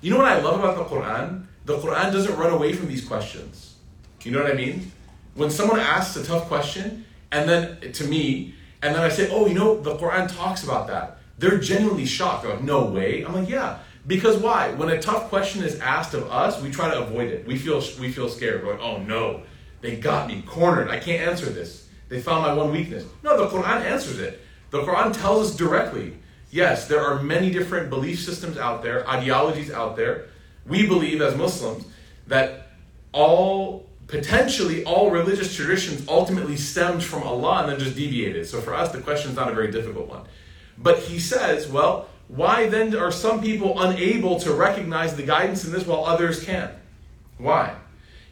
You 0.01 0.11
know 0.11 0.17
what 0.17 0.25
I 0.25 0.39
love 0.39 0.59
about 0.59 0.77
the 0.77 0.85
Quran? 0.85 1.45
The 1.68 1.76
Quran 1.76 2.10
doesn't 2.10 2.34
run 2.36 2.50
away 2.50 2.72
from 2.72 2.88
these 2.88 3.04
questions. 3.04 3.74
You 4.22 4.32
know 4.32 4.42
what 4.42 4.50
I 4.50 4.54
mean? 4.54 4.90
When 5.34 5.50
someone 5.50 5.78
asks 5.78 6.16
a 6.16 6.24
tough 6.24 6.48
question, 6.48 7.04
and 7.30 7.46
then 7.46 7.92
to 7.92 8.04
me, 8.04 8.54
and 8.80 8.94
then 8.94 9.02
I 9.02 9.10
say, 9.10 9.30
oh, 9.30 9.46
you 9.46 9.52
know, 9.52 9.78
the 9.78 9.94
Quran 9.96 10.34
talks 10.34 10.64
about 10.64 10.86
that. 10.86 11.18
They're 11.36 11.58
genuinely 11.58 12.06
shocked. 12.06 12.42
They're 12.42 12.54
like, 12.54 12.64
no 12.64 12.86
way. 12.86 13.22
I'm 13.22 13.34
like, 13.34 13.50
yeah. 13.50 13.80
Because 14.06 14.38
why? 14.38 14.70
When 14.72 14.88
a 14.88 15.00
tough 15.00 15.28
question 15.28 15.62
is 15.62 15.78
asked 15.80 16.14
of 16.14 16.30
us, 16.32 16.60
we 16.62 16.70
try 16.70 16.90
to 16.90 17.02
avoid 17.02 17.28
it. 17.28 17.46
We 17.46 17.58
feel 17.58 17.82
we 18.00 18.10
feel 18.10 18.30
scared. 18.30 18.64
We're 18.64 18.72
like, 18.72 18.82
oh 18.82 19.02
no, 19.02 19.42
they 19.82 19.96
got 19.96 20.26
me 20.26 20.42
cornered. 20.46 20.88
I 20.88 20.98
can't 20.98 21.28
answer 21.28 21.46
this. 21.50 21.86
They 22.08 22.18
found 22.18 22.42
my 22.46 22.54
one 22.54 22.72
weakness. 22.72 23.04
No, 23.22 23.36
the 23.36 23.54
Quran 23.54 23.82
answers 23.82 24.18
it. 24.20 24.40
The 24.70 24.80
Quran 24.80 25.12
tells 25.12 25.50
us 25.50 25.56
directly. 25.56 26.16
Yes, 26.50 26.88
there 26.88 27.02
are 27.02 27.22
many 27.22 27.50
different 27.50 27.90
belief 27.90 28.20
systems 28.20 28.56
out 28.56 28.82
there, 28.82 29.06
ideologies 29.06 29.70
out 29.70 29.96
there. 29.96 30.28
We 30.68 30.86
believe 30.86 31.20
as 31.22 31.36
Muslims 31.36 31.84
that 32.26 32.68
all 33.12 33.88
potentially 34.06 34.84
all 34.84 35.10
religious 35.10 35.54
traditions 35.54 36.06
ultimately 36.08 36.56
stemmed 36.56 37.02
from 37.02 37.22
Allah 37.22 37.60
and 37.60 37.72
then 37.72 37.78
just 37.78 37.94
deviated. 37.94 38.46
So 38.46 38.60
for 38.60 38.74
us, 38.74 38.90
the 38.90 39.00
question 39.00 39.30
is 39.30 39.36
not 39.36 39.50
a 39.50 39.54
very 39.54 39.70
difficult 39.70 40.08
one. 40.08 40.22
But 40.76 40.98
he 41.00 41.18
says, 41.18 41.68
well, 41.68 42.08
why 42.28 42.68
then 42.68 42.94
are 42.96 43.10
some 43.10 43.40
people 43.40 43.80
unable 43.80 44.38
to 44.40 44.52
recognize 44.52 45.16
the 45.16 45.22
guidance 45.22 45.64
in 45.64 45.72
this 45.72 45.86
while 45.86 46.04
others 46.04 46.44
can? 46.44 46.70
Why? 47.38 47.74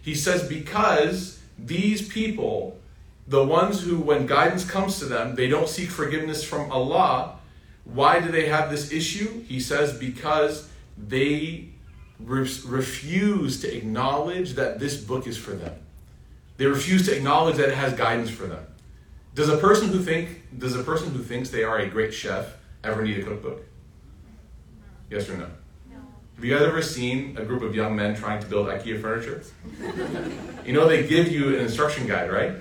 He 0.02 0.14
says, 0.14 0.48
because 0.48 1.42
these 1.58 2.06
people, 2.08 2.78
the 3.26 3.44
ones 3.44 3.82
who, 3.82 3.98
when 3.98 4.26
guidance 4.26 4.64
comes 4.64 4.98
to 5.00 5.06
them, 5.06 5.34
they 5.34 5.48
don't 5.48 5.68
seek 5.68 5.90
forgiveness 5.90 6.44
from 6.44 6.70
Allah. 6.70 7.38
Why 7.84 8.20
do 8.20 8.30
they 8.30 8.46
have 8.46 8.70
this 8.70 8.92
issue? 8.92 9.42
He 9.44 9.60
says, 9.60 9.96
because 9.98 10.68
they 10.96 11.70
re- 12.20 12.48
refuse 12.66 13.60
to 13.60 13.76
acknowledge 13.76 14.54
that 14.54 14.78
this 14.78 14.96
book 14.96 15.26
is 15.26 15.36
for 15.36 15.52
them. 15.52 15.74
They 16.56 16.66
refuse 16.66 17.04
to 17.06 17.16
acknowledge 17.16 17.56
that 17.56 17.68
it 17.68 17.74
has 17.74 17.92
guidance 17.92 18.30
for 18.30 18.46
them. 18.46 18.64
Does 19.34 19.50
a 19.50 19.58
person 19.58 19.88
who 19.88 20.02
think 20.02 20.42
does 20.58 20.74
a 20.74 20.82
person 20.82 21.12
who 21.12 21.22
thinks 21.22 21.50
they 21.50 21.62
are 21.62 21.78
a 21.78 21.86
great 21.88 22.14
chef 22.14 22.56
ever 22.82 23.02
need 23.02 23.18
a 23.18 23.22
cookbook? 23.22 23.62
Yes 25.10 25.28
or 25.28 25.36
no? 25.36 25.46
No. 25.90 25.98
Have 26.36 26.44
you 26.44 26.56
ever 26.56 26.80
seen 26.80 27.36
a 27.36 27.44
group 27.44 27.62
of 27.62 27.74
young 27.74 27.94
men 27.94 28.16
trying 28.16 28.40
to 28.40 28.46
build 28.46 28.68
IKEA 28.68 29.00
furniture? 29.00 29.44
you 30.64 30.72
know 30.72 30.88
they 30.88 31.06
give 31.06 31.30
you 31.30 31.54
an 31.54 31.60
instruction 31.60 32.06
guide, 32.06 32.32
right? 32.32 32.52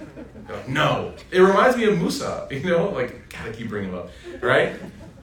No. 0.68 1.14
It 1.32 1.40
reminds 1.40 1.78
me 1.78 1.86
of 1.86 1.98
Musa. 1.98 2.48
You 2.52 2.70
know, 2.70 2.90
like 2.90 3.30
gotta 3.30 3.54
keep 3.54 3.70
bringing 3.70 3.92
him 3.92 3.98
up, 3.98 4.10
right? 4.42 4.76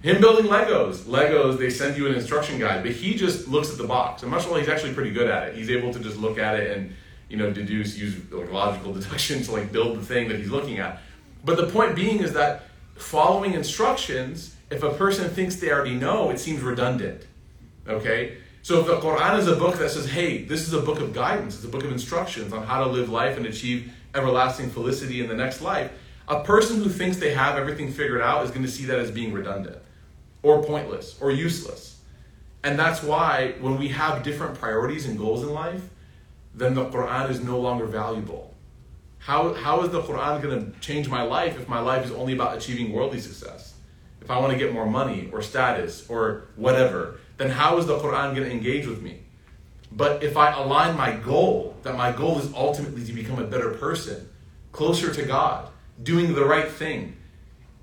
Him 0.03 0.21
building 0.21 0.47
Legos. 0.47 1.05
Legos, 1.05 1.59
they 1.59 1.71
send 1.71 1.97
you 1.97 2.09
an 2.09 2.15
instruction 2.15 2.59
guide, 2.59 2.83
but 2.83 2.91
he 2.91 3.15
just 3.15 3.47
looks 3.47 3.71
at 3.71 3.79
the 3.79 3.87
box. 3.87 4.25
Like 4.25 4.59
he's 4.59 4.69
actually 4.69 4.95
pretty 4.95 5.13
good 5.13 5.31
at 5.31 5.49
it. 5.49 5.55
He's 5.55 5.71
able 5.71 5.93
to 5.93 6.01
just 6.01 6.17
look 6.17 6.39
at 6.39 6.59
it 6.59 6.77
and, 6.77 6.93
you 7.29 7.37
know, 7.37 7.53
deduce, 7.53 7.97
use 7.97 8.17
like 8.33 8.51
logical 8.51 8.93
deduction 8.99 9.43
to 9.45 9.53
like 9.53 9.71
build 9.71 9.97
the 9.97 10.05
thing 10.05 10.29
that 10.29 10.39
he's 10.39 10.51
looking 10.51 10.79
at. 10.79 11.01
But 11.45 11.57
the 11.57 11.69
point 11.69 11.95
being 11.95 12.21
is 12.21 12.33
that 12.33 12.65
following 12.97 13.55
instructions, 13.55 14.57
if 14.71 14.83
a 14.83 14.91
person 14.91 15.31
thinks 15.31 15.57
they 15.57 15.71
already 15.71 15.95
know, 15.95 16.31
it 16.31 16.41
seems 16.41 16.63
redundant. 16.63 17.25
Okay? 17.87 18.39
So 18.63 18.81
if 18.81 18.87
the 18.87 18.97
Quran 18.97 19.39
is 19.39 19.47
a 19.47 19.55
book 19.55 19.79
that 19.79 19.91
says, 19.91 20.11
hey, 20.11 20.43
this 20.43 20.67
is 20.67 20.73
a 20.73 20.81
book 20.81 21.01
of 21.01 21.13
guidance, 21.13 21.57
it's 21.57 21.65
a 21.65 21.69
book 21.69 21.85
of 21.85 21.93
instructions 21.93 22.53
on 22.53 22.65
how 22.65 22.83
to 22.83 22.91
live 22.91 23.09
life 23.09 23.37
and 23.37 23.47
achieve 23.47 23.93
everlasting 24.17 24.71
felicity 24.71 25.21
in 25.21 25.29
the 25.29 25.35
next 25.35 25.61
life, 25.61 25.93
a 26.27 26.43
person 26.43 26.83
who 26.83 26.89
thinks 26.89 27.19
they 27.19 27.35
have 27.35 27.57
everything 27.57 27.93
figured 27.93 28.21
out 28.21 28.45
is 28.45 28.51
going 28.51 28.63
to 28.65 28.71
see 28.71 28.85
that 28.85 28.99
as 28.99 29.11
being 29.11 29.33
redundant 29.33 29.82
or 30.43 30.63
pointless 30.63 31.17
or 31.21 31.31
useless. 31.31 32.01
And 32.65 32.79
that's 32.79 33.03
why 33.03 33.55
when 33.61 33.79
we 33.79 33.89
have 33.89 34.23
different 34.23 34.59
priorities 34.59 35.07
and 35.07 35.19
goals 35.19 35.43
in 35.43 35.53
life, 35.53 35.83
then 36.55 36.75
the 36.75 36.85
Quran 36.87 37.31
is 37.31 37.41
no 37.41 37.59
longer 37.59 37.87
valuable. 37.87 38.55
How, 39.19 39.55
how 39.55 39.83
is 39.83 39.91
the 39.91 40.03
Quran 40.03 40.43
going 40.43 40.73
to 40.73 40.81
change 40.81 41.09
my 41.09 41.23
life 41.23 41.59
if 41.59 41.69
my 41.69 41.81
life 41.81 42.05
is 42.05 42.13
only 42.13 42.33
about 42.35 42.57
achieving 42.57 42.93
worldly 42.93 43.21
success? 43.21 43.75
If 44.21 44.31
I 44.31 44.39
want 44.39 44.53
to 44.53 44.59
get 44.59 44.73
more 44.73 44.87
money 44.87 45.31
or 45.33 45.43
status 45.43 46.09
or 46.09 46.45
whatever, 46.57 47.19
then 47.37 47.51
how 47.51 47.79
is 47.79 47.87
the 47.87 47.99
Quran 47.99 48.35
going 48.35 48.49
to 48.49 48.51
engage 48.51 48.87
with 48.87 49.03
me? 49.03 49.21
But 49.91 50.23
if 50.23 50.37
I 50.37 50.53
align 50.53 50.97
my 50.97 51.13
goal, 51.13 51.77
that 51.83 51.97
my 51.97 52.13
goal 52.13 52.39
is 52.39 52.53
ultimately 52.55 53.05
to 53.05 53.13
become 53.13 53.39
a 53.39 53.47
better 53.47 53.71
person, 53.73 54.29
closer 54.71 55.13
to 55.13 55.23
God, 55.25 55.69
doing 56.03 56.35
the 56.35 56.45
right 56.45 56.69
thing, 56.69 57.17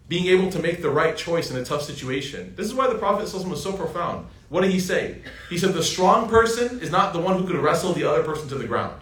being 0.10 0.26
able 0.26 0.52
to 0.52 0.60
make 0.60 0.82
the 0.82 0.90
right 0.90 1.16
choice 1.16 1.52
in 1.52 1.58
a 1.58 1.64
tough 1.64 1.84
situation. 1.84 2.54
This 2.58 2.66
is 2.66 2.74
why 2.74 2.88
the 2.88 2.98
Prophet 2.98 3.32
was 3.48 3.64
so 3.64 3.74
profound. 3.74 4.28
What 4.50 4.62
did 4.62 4.72
he 4.72 4.80
say? 4.80 5.22
He 5.50 5.58
said, 5.58 5.74
The 5.74 5.84
strong 5.84 6.28
person 6.28 6.82
is 6.82 6.90
not 6.90 7.14
the 7.14 7.20
one 7.20 7.38
who 7.38 7.48
could 7.48 7.56
wrestle 7.56 7.94
the 7.94 8.04
other 8.10 8.24
person 8.24 8.50
to 8.50 8.56
the 8.56 8.66
ground. 8.66 9.00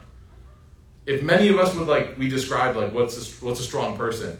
If 1.05 1.23
many 1.23 1.47
of 1.47 1.57
us 1.57 1.73
would 1.73 1.87
like, 1.87 2.17
we 2.17 2.27
described 2.27 2.77
like, 2.77 2.93
what's 2.93 3.15
a, 3.15 3.45
what's 3.45 3.61
a 3.61 3.63
strong 3.63 3.95
person? 3.95 4.37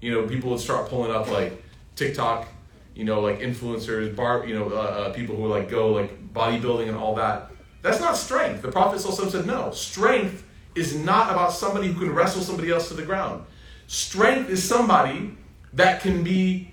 You 0.00 0.12
know, 0.12 0.28
people 0.28 0.50
would 0.50 0.60
start 0.60 0.88
pulling 0.88 1.10
up 1.10 1.28
like 1.28 1.60
TikTok, 1.96 2.46
you 2.94 3.04
know, 3.04 3.20
like 3.20 3.40
influencers, 3.40 4.14
bar, 4.14 4.46
you 4.46 4.54
know, 4.54 4.68
uh, 4.68 4.76
uh, 4.76 5.12
people 5.12 5.34
who 5.34 5.48
like 5.48 5.68
go 5.68 5.88
like 5.88 6.32
bodybuilding 6.32 6.86
and 6.86 6.96
all 6.96 7.16
that. 7.16 7.50
That's 7.82 7.98
not 7.98 8.16
strength. 8.16 8.62
The 8.62 8.70
Prophet 8.70 9.00
said, 9.00 9.46
no, 9.46 9.72
strength 9.72 10.44
is 10.76 10.94
not 10.94 11.32
about 11.32 11.52
somebody 11.52 11.88
who 11.88 11.98
can 11.98 12.14
wrestle 12.14 12.42
somebody 12.42 12.70
else 12.70 12.86
to 12.88 12.94
the 12.94 13.02
ground. 13.02 13.44
Strength 13.88 14.50
is 14.50 14.62
somebody 14.62 15.36
that 15.74 16.00
can 16.00 16.22
be 16.22 16.70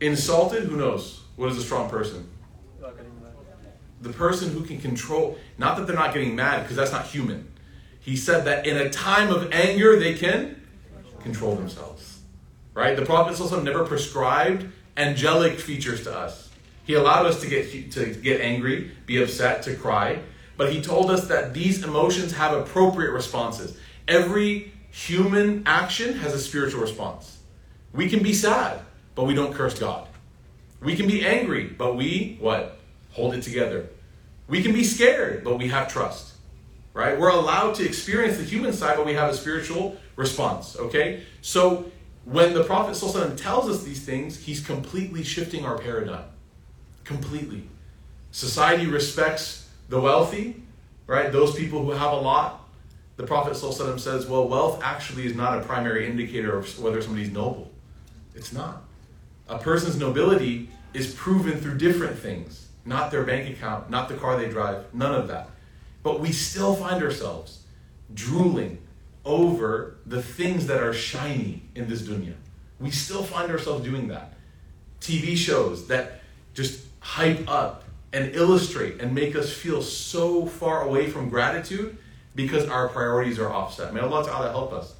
insulted. 0.00 0.64
Who 0.64 0.76
knows? 0.76 1.22
What 1.36 1.50
is 1.50 1.58
a 1.58 1.62
strong 1.62 1.88
person? 1.88 2.28
The 4.00 4.12
person 4.12 4.52
who 4.52 4.62
can 4.62 4.80
control, 4.80 5.36
not 5.56 5.76
that 5.76 5.86
they're 5.86 5.96
not 5.96 6.14
getting 6.14 6.36
mad, 6.36 6.62
because 6.62 6.76
that's 6.76 6.92
not 6.92 7.06
human. 7.06 7.50
He 8.00 8.16
said 8.16 8.44
that 8.44 8.66
in 8.66 8.76
a 8.76 8.88
time 8.88 9.30
of 9.30 9.52
anger, 9.52 9.98
they 9.98 10.14
can 10.14 10.62
control 11.20 11.56
themselves. 11.56 12.20
Right? 12.74 12.96
The 12.96 13.04
Prophet 13.04 13.64
never 13.64 13.84
prescribed 13.84 14.66
angelic 14.96 15.58
features 15.58 16.04
to 16.04 16.16
us. 16.16 16.48
He 16.84 16.94
allowed 16.94 17.26
us 17.26 17.40
to 17.40 17.48
get, 17.48 17.92
to 17.92 18.14
get 18.14 18.40
angry, 18.40 18.92
be 19.04 19.20
upset, 19.20 19.62
to 19.64 19.74
cry, 19.74 20.20
but 20.56 20.72
he 20.72 20.80
told 20.80 21.10
us 21.10 21.26
that 21.28 21.54
these 21.54 21.84
emotions 21.84 22.32
have 22.32 22.52
appropriate 22.54 23.10
responses. 23.10 23.76
Every 24.06 24.72
human 24.90 25.64
action 25.66 26.14
has 26.18 26.34
a 26.34 26.38
spiritual 26.38 26.80
response. 26.80 27.37
We 27.92 28.08
can 28.08 28.22
be 28.22 28.34
sad, 28.34 28.80
but 29.14 29.24
we 29.24 29.34
don't 29.34 29.52
curse 29.52 29.78
God. 29.78 30.06
We 30.80 30.94
can 30.94 31.06
be 31.06 31.26
angry, 31.26 31.64
but 31.66 31.96
we, 31.96 32.36
what? 32.40 32.78
Hold 33.12 33.34
it 33.34 33.42
together. 33.42 33.88
We 34.46 34.62
can 34.62 34.72
be 34.72 34.84
scared, 34.84 35.44
but 35.44 35.58
we 35.58 35.68
have 35.68 35.88
trust. 35.88 36.34
Right? 36.94 37.18
We're 37.18 37.30
allowed 37.30 37.74
to 37.76 37.84
experience 37.84 38.38
the 38.38 38.44
human 38.44 38.72
side, 38.72 38.96
but 38.96 39.06
we 39.06 39.14
have 39.14 39.30
a 39.30 39.34
spiritual 39.34 39.96
response. 40.16 40.76
Okay? 40.76 41.22
So 41.42 41.90
when 42.24 42.54
the 42.54 42.64
Prophet 42.64 42.98
tells 43.38 43.68
us 43.68 43.82
these 43.84 44.04
things, 44.04 44.38
he's 44.38 44.64
completely 44.64 45.22
shifting 45.22 45.64
our 45.64 45.78
paradigm. 45.78 46.24
Completely. 47.04 47.68
Society 48.32 48.86
respects 48.86 49.68
the 49.88 50.00
wealthy, 50.00 50.62
right? 51.06 51.32
Those 51.32 51.54
people 51.54 51.82
who 51.82 51.92
have 51.92 52.12
a 52.12 52.16
lot. 52.16 52.68
The 53.16 53.24
Prophet 53.24 53.56
says, 53.56 54.26
well, 54.26 54.46
wealth 54.46 54.80
actually 54.82 55.26
is 55.26 55.34
not 55.34 55.58
a 55.58 55.62
primary 55.62 56.06
indicator 56.06 56.56
of 56.56 56.78
whether 56.78 57.00
somebody's 57.00 57.32
noble. 57.32 57.67
It's 58.38 58.52
not. 58.52 58.84
A 59.48 59.58
person's 59.58 59.98
nobility 59.98 60.70
is 60.94 61.12
proven 61.12 61.58
through 61.58 61.76
different 61.76 62.16
things, 62.16 62.68
not 62.84 63.10
their 63.10 63.24
bank 63.24 63.50
account, 63.50 63.90
not 63.90 64.08
the 64.08 64.14
car 64.14 64.38
they 64.38 64.48
drive, 64.48 64.94
none 64.94 65.12
of 65.12 65.26
that. 65.26 65.50
But 66.04 66.20
we 66.20 66.30
still 66.30 66.76
find 66.76 67.02
ourselves 67.02 67.64
drooling 68.14 68.78
over 69.24 69.96
the 70.06 70.22
things 70.22 70.68
that 70.68 70.80
are 70.80 70.94
shiny 70.94 71.62
in 71.74 71.88
this 71.88 72.02
dunya. 72.02 72.34
We 72.78 72.92
still 72.92 73.24
find 73.24 73.50
ourselves 73.50 73.84
doing 73.84 74.06
that. 74.08 74.34
TV 75.00 75.36
shows 75.36 75.88
that 75.88 76.20
just 76.54 76.84
hype 77.00 77.50
up 77.50 77.82
and 78.12 78.36
illustrate 78.36 79.00
and 79.00 79.12
make 79.12 79.34
us 79.34 79.52
feel 79.52 79.82
so 79.82 80.46
far 80.46 80.82
away 80.82 81.10
from 81.10 81.28
gratitude 81.28 81.98
because 82.36 82.68
our 82.68 82.88
priorities 82.88 83.40
are 83.40 83.52
offset. 83.52 83.92
May 83.92 84.00
Allah 84.00 84.24
Ta'ala 84.24 84.50
help 84.50 84.72
us. 84.72 84.94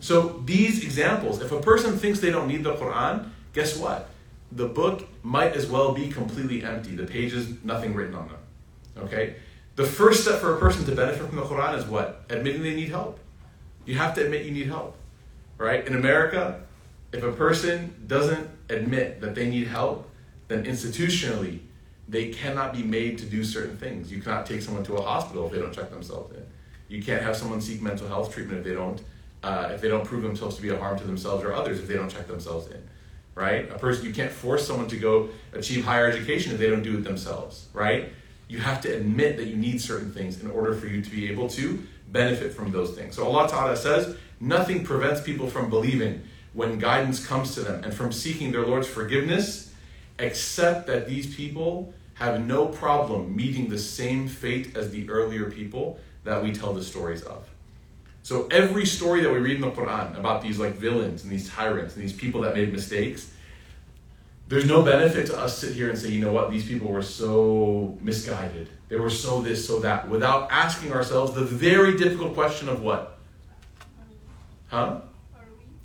So 0.00 0.42
these 0.46 0.82
examples, 0.82 1.42
if 1.42 1.52
a 1.52 1.60
person 1.60 1.96
thinks 1.96 2.20
they 2.20 2.30
don't 2.30 2.48
need 2.48 2.64
the 2.64 2.74
Quran, 2.74 3.28
guess 3.52 3.76
what? 3.76 4.08
The 4.52 4.66
book 4.66 5.06
might 5.22 5.52
as 5.52 5.66
well 5.66 5.92
be 5.92 6.08
completely 6.08 6.64
empty. 6.64 6.96
The 6.96 7.06
pages, 7.06 7.62
nothing 7.62 7.94
written 7.94 8.14
on 8.14 8.28
them. 8.28 9.04
Okay? 9.04 9.36
The 9.76 9.84
first 9.84 10.22
step 10.22 10.40
for 10.40 10.56
a 10.56 10.58
person 10.58 10.84
to 10.86 10.94
benefit 10.94 11.26
from 11.26 11.36
the 11.36 11.42
Quran 11.42 11.78
is 11.78 11.84
what? 11.84 12.24
Admitting 12.30 12.62
they 12.62 12.74
need 12.74 12.88
help. 12.88 13.20
You 13.84 13.96
have 13.96 14.14
to 14.14 14.24
admit 14.24 14.46
you 14.46 14.52
need 14.52 14.66
help. 14.66 14.96
Right? 15.58 15.86
In 15.86 15.94
America, 15.94 16.62
if 17.12 17.22
a 17.22 17.32
person 17.32 17.94
doesn't 18.06 18.48
admit 18.70 19.20
that 19.20 19.34
they 19.34 19.48
need 19.48 19.68
help, 19.68 20.08
then 20.48 20.64
institutionally, 20.64 21.60
they 22.08 22.30
cannot 22.30 22.72
be 22.72 22.82
made 22.82 23.18
to 23.18 23.26
do 23.26 23.44
certain 23.44 23.76
things. 23.76 24.10
You 24.10 24.20
cannot 24.20 24.46
take 24.46 24.62
someone 24.62 24.82
to 24.84 24.94
a 24.94 25.02
hospital 25.02 25.46
if 25.46 25.52
they 25.52 25.58
don't 25.58 25.72
check 25.72 25.90
themselves 25.90 26.34
in. 26.34 26.44
You 26.88 27.02
can't 27.02 27.22
have 27.22 27.36
someone 27.36 27.60
seek 27.60 27.82
mental 27.82 28.08
health 28.08 28.34
treatment 28.34 28.58
if 28.58 28.64
they 28.64 28.74
don't 28.74 29.00
uh, 29.42 29.70
if 29.72 29.80
they 29.80 29.88
don't 29.88 30.04
prove 30.04 30.22
themselves 30.22 30.56
to 30.56 30.62
be 30.62 30.68
a 30.68 30.76
harm 30.76 30.98
to 30.98 31.04
themselves 31.04 31.44
or 31.44 31.52
others, 31.52 31.78
if 31.78 31.88
they 31.88 31.94
don't 31.94 32.10
check 32.10 32.26
themselves 32.26 32.66
in, 32.68 32.82
right? 33.34 33.70
A 33.70 33.78
person 33.78 34.04
you 34.04 34.12
can't 34.12 34.30
force 34.30 34.66
someone 34.66 34.88
to 34.88 34.96
go 34.96 35.30
achieve 35.52 35.84
higher 35.84 36.06
education 36.06 36.52
if 36.52 36.58
they 36.58 36.68
don't 36.68 36.82
do 36.82 36.98
it 36.98 37.04
themselves, 37.04 37.68
right? 37.72 38.12
You 38.48 38.58
have 38.58 38.80
to 38.82 38.88
admit 38.88 39.36
that 39.36 39.46
you 39.46 39.56
need 39.56 39.80
certain 39.80 40.12
things 40.12 40.42
in 40.42 40.50
order 40.50 40.74
for 40.74 40.86
you 40.86 41.02
to 41.02 41.10
be 41.10 41.30
able 41.30 41.48
to 41.50 41.86
benefit 42.08 42.52
from 42.52 42.72
those 42.72 42.90
things. 42.96 43.14
So 43.14 43.26
Allah 43.26 43.48
Ta'ala 43.48 43.76
says, 43.76 44.16
nothing 44.40 44.84
prevents 44.84 45.20
people 45.20 45.48
from 45.48 45.70
believing 45.70 46.22
when 46.52 46.78
guidance 46.78 47.24
comes 47.24 47.54
to 47.54 47.60
them 47.60 47.84
and 47.84 47.94
from 47.94 48.12
seeking 48.12 48.50
their 48.50 48.66
Lord's 48.66 48.88
forgiveness, 48.88 49.72
except 50.18 50.86
that 50.88 51.06
these 51.08 51.34
people 51.34 51.94
have 52.14 52.44
no 52.44 52.66
problem 52.66 53.34
meeting 53.34 53.68
the 53.68 53.78
same 53.78 54.28
fate 54.28 54.76
as 54.76 54.90
the 54.90 55.08
earlier 55.08 55.50
people 55.50 55.98
that 56.24 56.42
we 56.42 56.52
tell 56.52 56.74
the 56.74 56.84
stories 56.84 57.22
of. 57.22 57.48
So 58.22 58.46
every 58.50 58.86
story 58.86 59.22
that 59.22 59.32
we 59.32 59.38
read 59.38 59.56
in 59.56 59.62
the 59.62 59.70
Quran 59.70 60.18
about 60.18 60.42
these 60.42 60.58
like 60.58 60.74
villains 60.74 61.22
and 61.22 61.32
these 61.32 61.48
tyrants 61.48 61.94
and 61.94 62.02
these 62.02 62.12
people 62.12 62.42
that 62.42 62.54
made 62.54 62.72
mistakes, 62.72 63.32
there's 64.48 64.66
no 64.66 64.82
benefit 64.82 65.26
to 65.26 65.38
us 65.38 65.56
sit 65.56 65.74
here 65.74 65.90
and 65.90 65.98
say, 65.98 66.10
you 66.10 66.20
know 66.20 66.32
what, 66.32 66.50
these 66.50 66.66
people 66.66 66.88
were 66.88 67.02
so 67.02 67.96
misguided. 68.00 68.68
They 68.88 68.96
were 68.96 69.10
so 69.10 69.40
this, 69.40 69.66
so 69.66 69.78
that, 69.80 70.08
without 70.08 70.50
asking 70.50 70.92
ourselves 70.92 71.32
the 71.32 71.44
very 71.44 71.96
difficult 71.96 72.34
question 72.34 72.68
of 72.68 72.82
what? 72.82 73.18
Huh? 74.66 75.00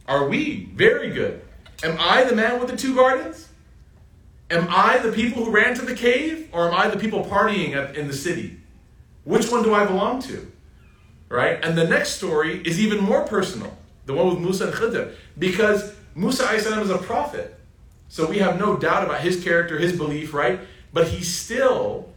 Are 0.08 0.26
we? 0.26 0.26
Are 0.26 0.28
we? 0.28 0.66
Very 0.74 1.12
good. 1.12 1.42
Am 1.84 1.96
I 2.00 2.24
the 2.24 2.36
man 2.36 2.60
with 2.60 2.70
the 2.70 2.78
two 2.78 2.96
gardens? 2.96 3.50
Am 4.50 4.68
I 4.70 4.98
the 4.98 5.12
people 5.12 5.46
who 5.46 5.52
ran 5.52 5.76
to 5.76 5.86
the 5.86 5.96
cave? 5.96 6.50
Or 6.52 6.68
am 6.68 6.74
I 6.74 6.88
the 6.88 6.98
people 6.98 7.24
partying 7.24 7.96
in 7.96 8.08
the 8.08 8.14
city? 8.14 8.60
Which 9.24 9.52
one 9.52 9.64
do 9.64 9.74
I 9.74 9.86
belong 9.86 10.22
to? 10.24 10.52
Right? 11.30 11.64
And 11.64 11.78
the 11.78 11.88
next 11.88 12.12
story 12.12 12.62
is 12.62 12.80
even 12.80 13.04
more 13.04 13.24
personal. 13.26 13.76
The 14.06 14.14
one 14.14 14.30
with 14.30 14.40
Musa 14.40 14.68
and 14.68 14.74
Khidr. 14.74 15.14
Because 15.38 15.94
Musa 16.14 16.50
is 16.52 16.66
a 16.68 16.98
prophet. 17.00 17.60
So 18.08 18.28
we 18.28 18.38
have 18.40 18.60
no 18.60 18.78
doubt 18.78 19.04
about 19.04 19.22
his 19.22 19.44
character, 19.44 19.78
his 19.78 19.98
belief, 19.98 20.34
right? 20.34 20.60
But 20.94 21.08
he 21.08 21.24
still 21.24 22.14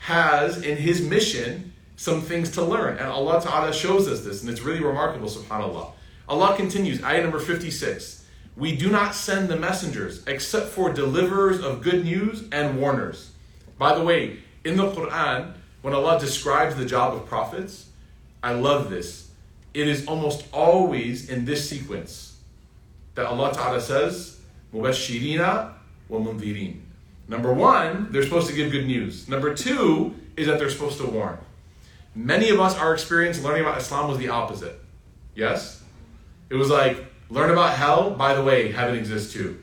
has 0.00 0.62
in 0.62 0.76
his 0.76 1.00
mission 1.00 1.72
some 1.96 2.20
things 2.20 2.50
to 2.52 2.62
learn. 2.62 2.98
And 2.98 3.06
Allah 3.06 3.40
Ta'ala 3.40 3.72
shows 3.72 4.08
us 4.08 4.20
this, 4.20 4.42
and 4.42 4.50
it's 4.50 4.60
really 4.60 4.82
remarkable, 4.82 5.28
subhanAllah. 5.28 5.92
Allah 6.28 6.56
continues, 6.56 7.02
ayah 7.02 7.22
number 7.22 7.38
56. 7.38 8.26
We 8.56 8.76
do 8.76 8.90
not 8.90 9.14
send 9.14 9.48
the 9.48 9.56
messengers 9.56 10.22
except 10.26 10.68
for 10.68 10.92
deliverers 10.92 11.60
of 11.60 11.82
good 11.82 12.04
news 12.04 12.44
and 12.52 12.80
warners. 12.80 13.30
By 13.78 13.96
the 13.96 14.04
way, 14.04 14.40
in 14.64 14.76
the 14.76 14.90
Quran, 14.90 15.54
when 15.82 15.94
Allah 15.94 16.18
describes 16.18 16.74
the 16.74 16.84
job 16.84 17.14
of 17.14 17.26
prophets, 17.26 17.87
I 18.42 18.52
love 18.52 18.90
this. 18.90 19.30
It 19.74 19.88
is 19.88 20.06
almost 20.06 20.46
always 20.52 21.28
in 21.28 21.44
this 21.44 21.68
sequence 21.68 22.38
that 23.14 23.26
Allah 23.26 23.52
Ta'ala 23.52 23.80
says, 23.80 24.40
Mubashirina 24.72 25.72
wa 26.08 26.18
mundhirin. 26.18 26.80
Number 27.28 27.52
one, 27.52 28.08
they're 28.10 28.22
supposed 28.22 28.48
to 28.48 28.54
give 28.54 28.72
good 28.72 28.86
news. 28.86 29.28
Number 29.28 29.54
two 29.54 30.14
is 30.36 30.46
that 30.46 30.58
they're 30.58 30.70
supposed 30.70 30.98
to 30.98 31.06
warn. 31.06 31.38
Many 32.14 32.48
of 32.50 32.58
us, 32.58 32.76
our 32.76 32.94
experience 32.94 33.42
learning 33.42 33.62
about 33.62 33.78
Islam 33.78 34.08
was 34.08 34.18
the 34.18 34.28
opposite. 34.30 34.80
Yes? 35.34 35.82
It 36.48 36.54
was 36.54 36.70
like, 36.70 37.04
learn 37.28 37.50
about 37.50 37.74
hell, 37.76 38.10
by 38.10 38.34
the 38.34 38.42
way, 38.42 38.72
heaven 38.72 38.96
exists 38.96 39.32
too. 39.32 39.62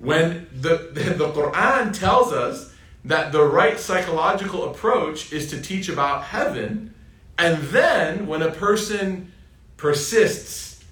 When 0.00 0.46
the, 0.52 0.90
the, 0.92 1.00
the 1.14 1.28
Quran 1.28 1.96
tells 1.96 2.32
us 2.32 2.74
that 3.04 3.32
the 3.32 3.42
right 3.42 3.78
psychological 3.78 4.70
approach 4.70 5.32
is 5.32 5.50
to 5.50 5.60
teach 5.60 5.88
about 5.88 6.24
heaven, 6.24 6.94
and 7.38 7.62
then 7.64 8.26
when 8.26 8.42
a 8.42 8.50
person 8.50 9.32
persists 9.76 10.84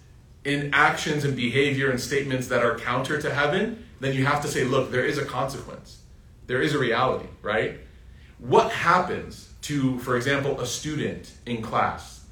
in 0.44 0.70
actions 0.72 1.24
and 1.24 1.34
behavior 1.36 1.90
and 1.90 2.00
statements 2.00 2.46
that 2.48 2.64
are 2.64 2.78
counter 2.78 3.20
to 3.20 3.34
heaven, 3.34 3.84
then 3.98 4.14
you 4.14 4.24
have 4.24 4.40
to 4.42 4.48
say, 4.48 4.62
look, 4.64 4.92
there 4.92 5.04
is 5.04 5.18
a 5.18 5.24
consequence. 5.24 6.00
There 6.46 6.62
is 6.62 6.74
a 6.74 6.78
reality, 6.78 7.26
right? 7.42 7.80
What 8.38 8.70
happens 8.70 9.52
to, 9.62 9.98
for 9.98 10.16
example, 10.16 10.60
a 10.60 10.66
student 10.66 11.32
in 11.46 11.62
class? 11.62 12.24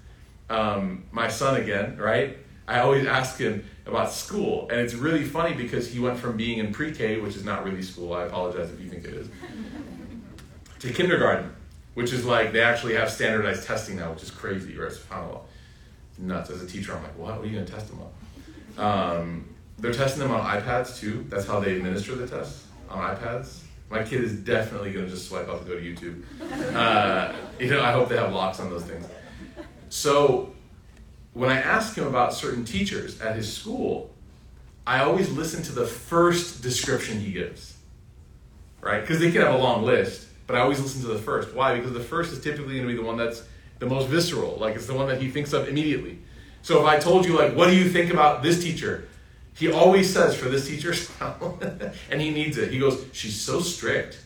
Um, 0.48 1.04
my 1.10 1.28
son 1.28 1.60
again, 1.60 1.96
right? 1.96 2.38
I 2.68 2.80
always 2.80 3.06
ask 3.06 3.38
him 3.38 3.64
about 3.84 4.12
school, 4.12 4.68
and 4.70 4.80
it's 4.80 4.94
really 4.94 5.24
funny 5.24 5.54
because 5.54 5.90
he 5.90 5.98
went 5.98 6.18
from 6.18 6.36
being 6.36 6.58
in 6.58 6.72
pre-K, 6.72 7.20
which 7.20 7.34
is 7.34 7.44
not 7.44 7.64
really 7.64 7.82
school. 7.82 8.14
I 8.14 8.24
apologize 8.24 8.70
if 8.70 8.80
you 8.80 8.88
think 8.88 9.04
it 9.04 9.14
is, 9.14 9.28
to 10.78 10.92
kindergarten, 10.92 11.54
which 11.94 12.12
is 12.12 12.24
like 12.24 12.52
they 12.52 12.60
actually 12.60 12.94
have 12.94 13.10
standardized 13.10 13.66
testing 13.66 13.96
now, 13.96 14.12
which 14.12 14.22
is 14.22 14.30
crazy, 14.30 14.76
right? 14.76 14.90
SubhanAllah. 14.90 15.40
Nuts. 16.18 16.50
As 16.50 16.62
a 16.62 16.66
teacher, 16.66 16.94
I'm 16.94 17.02
like, 17.02 17.18
what? 17.18 17.36
What 17.36 17.44
are 17.44 17.46
you 17.46 17.54
going 17.54 17.66
to 17.66 17.72
test 17.72 17.88
them 17.88 18.00
on? 18.00 19.18
Um, 19.18 19.54
they're 19.78 19.92
testing 19.92 20.20
them 20.20 20.30
on 20.30 20.40
iPads 20.40 20.98
too. 20.98 21.26
That's 21.28 21.46
how 21.46 21.60
they 21.60 21.76
administer 21.76 22.14
the 22.14 22.26
tests 22.26 22.66
on 22.88 23.16
iPads. 23.16 23.60
My 23.90 24.02
kid 24.02 24.22
is 24.22 24.32
definitely 24.32 24.92
going 24.92 25.04
to 25.06 25.10
just 25.10 25.28
swipe 25.28 25.48
up 25.48 25.60
and 25.60 25.68
go 25.68 25.78
to 25.78 25.80
YouTube. 25.80 26.24
Uh, 26.74 27.32
you 27.60 27.70
know, 27.70 27.82
I 27.82 27.92
hope 27.92 28.08
they 28.08 28.16
have 28.16 28.32
locks 28.32 28.58
on 28.58 28.68
those 28.68 28.82
things. 28.82 29.06
So 29.88 30.52
when 31.34 31.50
I 31.50 31.60
ask 31.60 31.96
him 31.96 32.06
about 32.06 32.32
certain 32.32 32.64
teachers 32.64 33.20
at 33.20 33.36
his 33.36 33.52
school, 33.52 34.10
I 34.86 35.00
always 35.00 35.30
listen 35.30 35.62
to 35.64 35.72
the 35.72 35.86
first 35.86 36.62
description 36.62 37.20
he 37.20 37.32
gives. 37.32 37.76
Right? 38.80 39.00
Because 39.00 39.20
they 39.20 39.30
can 39.30 39.42
have 39.42 39.54
a 39.54 39.58
long 39.58 39.84
list, 39.84 40.26
but 40.46 40.56
I 40.56 40.60
always 40.60 40.80
listen 40.80 41.00
to 41.02 41.08
the 41.08 41.18
first. 41.18 41.54
Why? 41.54 41.76
Because 41.76 41.92
the 41.92 42.00
first 42.00 42.32
is 42.32 42.40
typically 42.40 42.76
going 42.76 42.88
to 42.88 42.94
be 42.94 42.96
the 42.96 43.06
one 43.06 43.16
that's 43.16 43.42
the 43.78 43.86
most 43.86 44.08
visceral. 44.08 44.56
Like 44.56 44.74
it's 44.76 44.86
the 44.86 44.94
one 44.94 45.08
that 45.08 45.20
he 45.20 45.30
thinks 45.30 45.52
of 45.52 45.68
immediately. 45.68 46.18
So 46.62 46.80
if 46.80 46.86
I 46.86 46.98
told 46.98 47.26
you, 47.26 47.36
like, 47.38 47.54
what 47.54 47.68
do 47.68 47.76
you 47.76 47.88
think 47.88 48.12
about 48.12 48.42
this 48.42 48.62
teacher? 48.62 49.08
He 49.54 49.70
always 49.70 50.12
says 50.12 50.34
for 50.34 50.48
this 50.48 50.66
teacher, 50.66 50.94
and 52.10 52.20
he 52.20 52.30
needs 52.30 52.58
it. 52.58 52.72
He 52.72 52.78
goes, 52.78 53.04
she's 53.12 53.38
so 53.38 53.60
strict. 53.60 54.18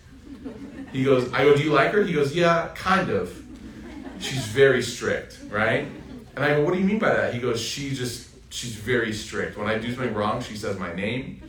He 0.93 1.05
goes, 1.05 1.31
I 1.33 1.45
go, 1.45 1.57
do 1.57 1.63
you 1.63 1.73
like 1.73 1.91
her? 1.93 2.03
He 2.03 2.13
goes, 2.13 2.35
yeah, 2.35 2.71
kind 2.75 3.11
of. 3.11 3.43
She's 4.21 4.47
very 4.47 4.83
strict, 4.83 5.39
right? 5.51 5.87
And 6.35 6.45
I 6.45 6.55
go, 6.55 6.65
what 6.65 6.73
do 6.73 6.81
you 6.81 6.87
mean 6.87 6.99
by 6.99 7.13
that? 7.13 7.35
He 7.35 7.41
goes, 7.41 7.61
she 7.61 7.91
just, 7.91 8.31
she's 8.51 8.75
very 8.75 9.13
strict. 9.13 9.59
When 9.59 9.69
I 9.69 9.77
do 9.79 9.93
something 9.93 10.15
wrong, 10.15 10.41
she 10.41 10.57
says 10.57 10.79
my 10.79 10.95
name, 10.95 11.43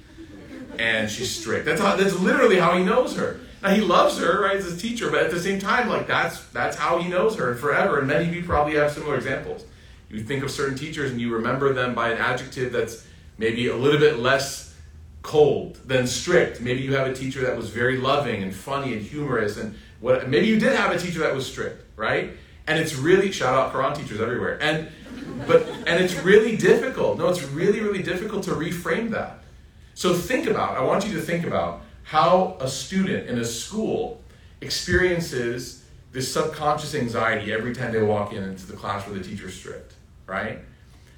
and 0.78 1.10
she's 1.10 1.30
strict. 1.30 1.66
That's 1.66 1.80
how, 1.80 1.96
that's 1.96 2.20
literally 2.20 2.58
how 2.58 2.78
he 2.78 2.84
knows 2.84 3.16
her. 3.16 3.40
Now 3.62 3.70
he 3.70 3.82
loves 3.82 4.18
her, 4.20 4.42
right, 4.42 4.56
as 4.56 4.66
his 4.66 4.82
teacher, 4.82 5.12
but 5.12 5.24
at 5.24 5.32
the 5.32 5.40
same 5.40 5.60
time, 5.60 5.90
like 5.90 6.08
that's 6.08 6.44
that's 6.48 6.78
how 6.78 7.00
he 7.00 7.10
knows 7.10 7.36
her 7.36 7.56
forever. 7.56 8.00
And 8.00 8.08
many 8.08 8.28
of 8.28 8.36
you 8.36 8.44
probably 8.44 8.76
have 8.76 8.92
similar 8.92 9.16
examples. 9.16 9.66
You 10.10 10.24
think 10.24 10.44
of 10.44 10.50
certain 10.50 10.78
teachers 10.78 11.12
and 11.12 11.20
you 11.22 11.34
remember 11.34 11.74
them 11.74 11.94
by 11.94 12.10
an 12.10 12.18
adjective 12.18 12.72
that's 12.72 13.06
maybe 13.38 13.68
a 13.68 13.76
little 13.76 14.00
bit 14.00 14.20
less 14.20 14.76
cold 15.22 15.76
than 15.86 16.08
strict. 16.08 16.62
Maybe 16.62 16.82
you 16.82 16.96
have 16.96 17.08
a 17.08 17.14
teacher 17.14 17.42
that 17.42 17.56
was 17.56 17.70
very 17.70 17.98
loving 17.98 18.42
and 18.42 18.56
funny 18.56 18.94
and 18.94 19.02
humorous, 19.02 19.58
and 19.58 19.76
what 20.00 20.30
maybe 20.30 20.48
you 20.48 20.60
did 20.60 20.76
have 20.76 20.92
a 20.92 20.98
teacher 20.98 21.20
that 21.20 21.36
was 21.36 21.46
strict, 21.46 21.84
right? 21.98 22.32
And 22.68 22.80
it's 22.80 22.96
really 22.96 23.32
shout 23.32 23.54
out 23.54 23.74
Quran 23.74 23.96
teachers 23.98 24.22
everywhere, 24.22 24.58
and 24.62 24.90
but 25.48 25.68
and 25.86 26.04
it's 26.04 26.16
really 26.24 26.56
difficult. 26.56 27.18
No, 27.18 27.28
it's 27.28 27.44
really 27.44 27.82
really 27.82 28.04
difficult 28.04 28.44
to 28.44 28.52
reframe 28.52 29.10
that. 29.12 29.44
So 29.96 30.14
think 30.14 30.48
about. 30.48 30.78
I 30.78 30.82
want 30.82 31.06
you 31.06 31.14
to 31.16 31.22
think 31.22 31.46
about 31.46 31.82
how 32.10 32.58
a 32.60 32.68
student 32.68 33.30
in 33.30 33.40
a 33.40 33.46
school 33.46 34.22
experiences 34.62 35.84
this 36.12 36.34
subconscious 36.34 36.96
anxiety 36.96 37.54
every 37.54 37.74
time 37.74 37.92
they 37.92 38.02
walk 38.02 38.34
in 38.34 38.44
into 38.44 38.66
the 38.66 38.74
class 38.74 39.06
where 39.08 39.18
the 39.18 39.24
teacher's 39.24 39.54
strict, 39.54 39.94
right? 40.26 40.60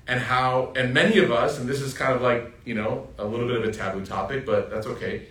and 0.08 0.20
how 0.20 0.74
and 0.76 0.94
many 0.94 1.20
of 1.20 1.32
us 1.32 1.58
and 1.58 1.70
this 1.70 1.80
is 1.80 1.94
kind 1.94 2.14
of 2.14 2.22
like 2.22 2.52
you 2.66 2.74
know 2.74 3.08
a 3.18 3.26
little 3.26 3.48
bit 3.48 3.58
of 3.58 3.64
a 3.64 3.72
taboo 3.72 4.06
topic 4.06 4.46
but 4.46 4.70
that's 4.70 4.86
okay 4.88 5.28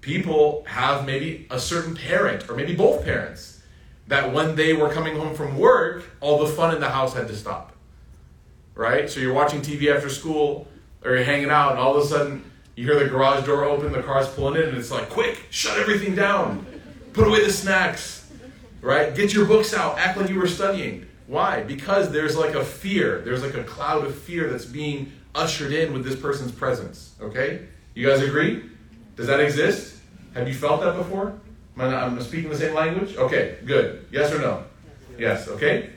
people 0.00 0.64
have 0.66 1.06
maybe 1.06 1.46
a 1.50 1.58
certain 1.58 1.94
parent 1.94 2.48
or 2.48 2.54
maybe 2.54 2.74
both 2.74 3.04
parents 3.04 3.62
that 4.06 4.32
when 4.32 4.54
they 4.54 4.74
were 4.74 4.88
coming 4.90 5.16
home 5.16 5.34
from 5.34 5.56
work 5.58 6.04
all 6.20 6.38
the 6.38 6.46
fun 6.46 6.74
in 6.74 6.80
the 6.80 6.88
house 6.88 7.14
had 7.14 7.26
to 7.26 7.36
stop 7.36 7.72
right 8.74 9.08
so 9.10 9.18
you're 9.18 9.32
watching 9.32 9.60
tv 9.60 9.94
after 9.94 10.08
school 10.08 10.68
or 11.04 11.16
you're 11.16 11.24
hanging 11.24 11.50
out 11.50 11.72
and 11.72 11.80
all 11.80 11.96
of 11.96 12.04
a 12.04 12.06
sudden 12.06 12.44
you 12.74 12.84
hear 12.84 12.98
the 12.98 13.08
garage 13.08 13.44
door 13.46 13.64
open 13.64 13.92
the 13.92 14.02
car's 14.02 14.28
pulling 14.28 14.60
in 14.60 14.68
and 14.68 14.78
it's 14.78 14.90
like 14.90 15.08
quick 15.08 15.46
shut 15.50 15.78
everything 15.78 16.14
down 16.14 16.66
put 17.12 17.26
away 17.26 17.44
the 17.44 17.52
snacks 17.52 18.30
right 18.80 19.14
get 19.14 19.32
your 19.34 19.46
books 19.46 19.74
out 19.74 19.98
act 19.98 20.18
like 20.18 20.28
you 20.28 20.38
were 20.38 20.48
studying 20.48 21.06
why? 21.32 21.62
Because 21.62 22.10
there's 22.12 22.36
like 22.36 22.54
a 22.54 22.62
fear. 22.62 23.22
There's 23.22 23.42
like 23.42 23.54
a 23.54 23.64
cloud 23.64 24.04
of 24.04 24.14
fear 24.14 24.50
that's 24.50 24.66
being 24.66 25.12
ushered 25.34 25.72
in 25.72 25.94
with 25.94 26.04
this 26.04 26.14
person's 26.14 26.52
presence. 26.52 27.14
Okay? 27.22 27.66
You 27.94 28.06
guys 28.06 28.20
agree? 28.20 28.64
Does 29.16 29.28
that 29.28 29.40
exist? 29.40 29.98
Have 30.34 30.46
you 30.46 30.54
felt 30.54 30.82
that 30.82 30.94
before? 30.94 31.38
Am 31.78 31.80
I, 31.80 32.04
am 32.04 32.20
speaking 32.20 32.50
the 32.50 32.56
same 32.56 32.74
language? 32.74 33.16
Okay, 33.16 33.56
good. 33.64 34.06
Yes 34.10 34.30
or 34.30 34.40
no? 34.40 34.64
Yes, 35.18 35.48
okay? 35.48 35.90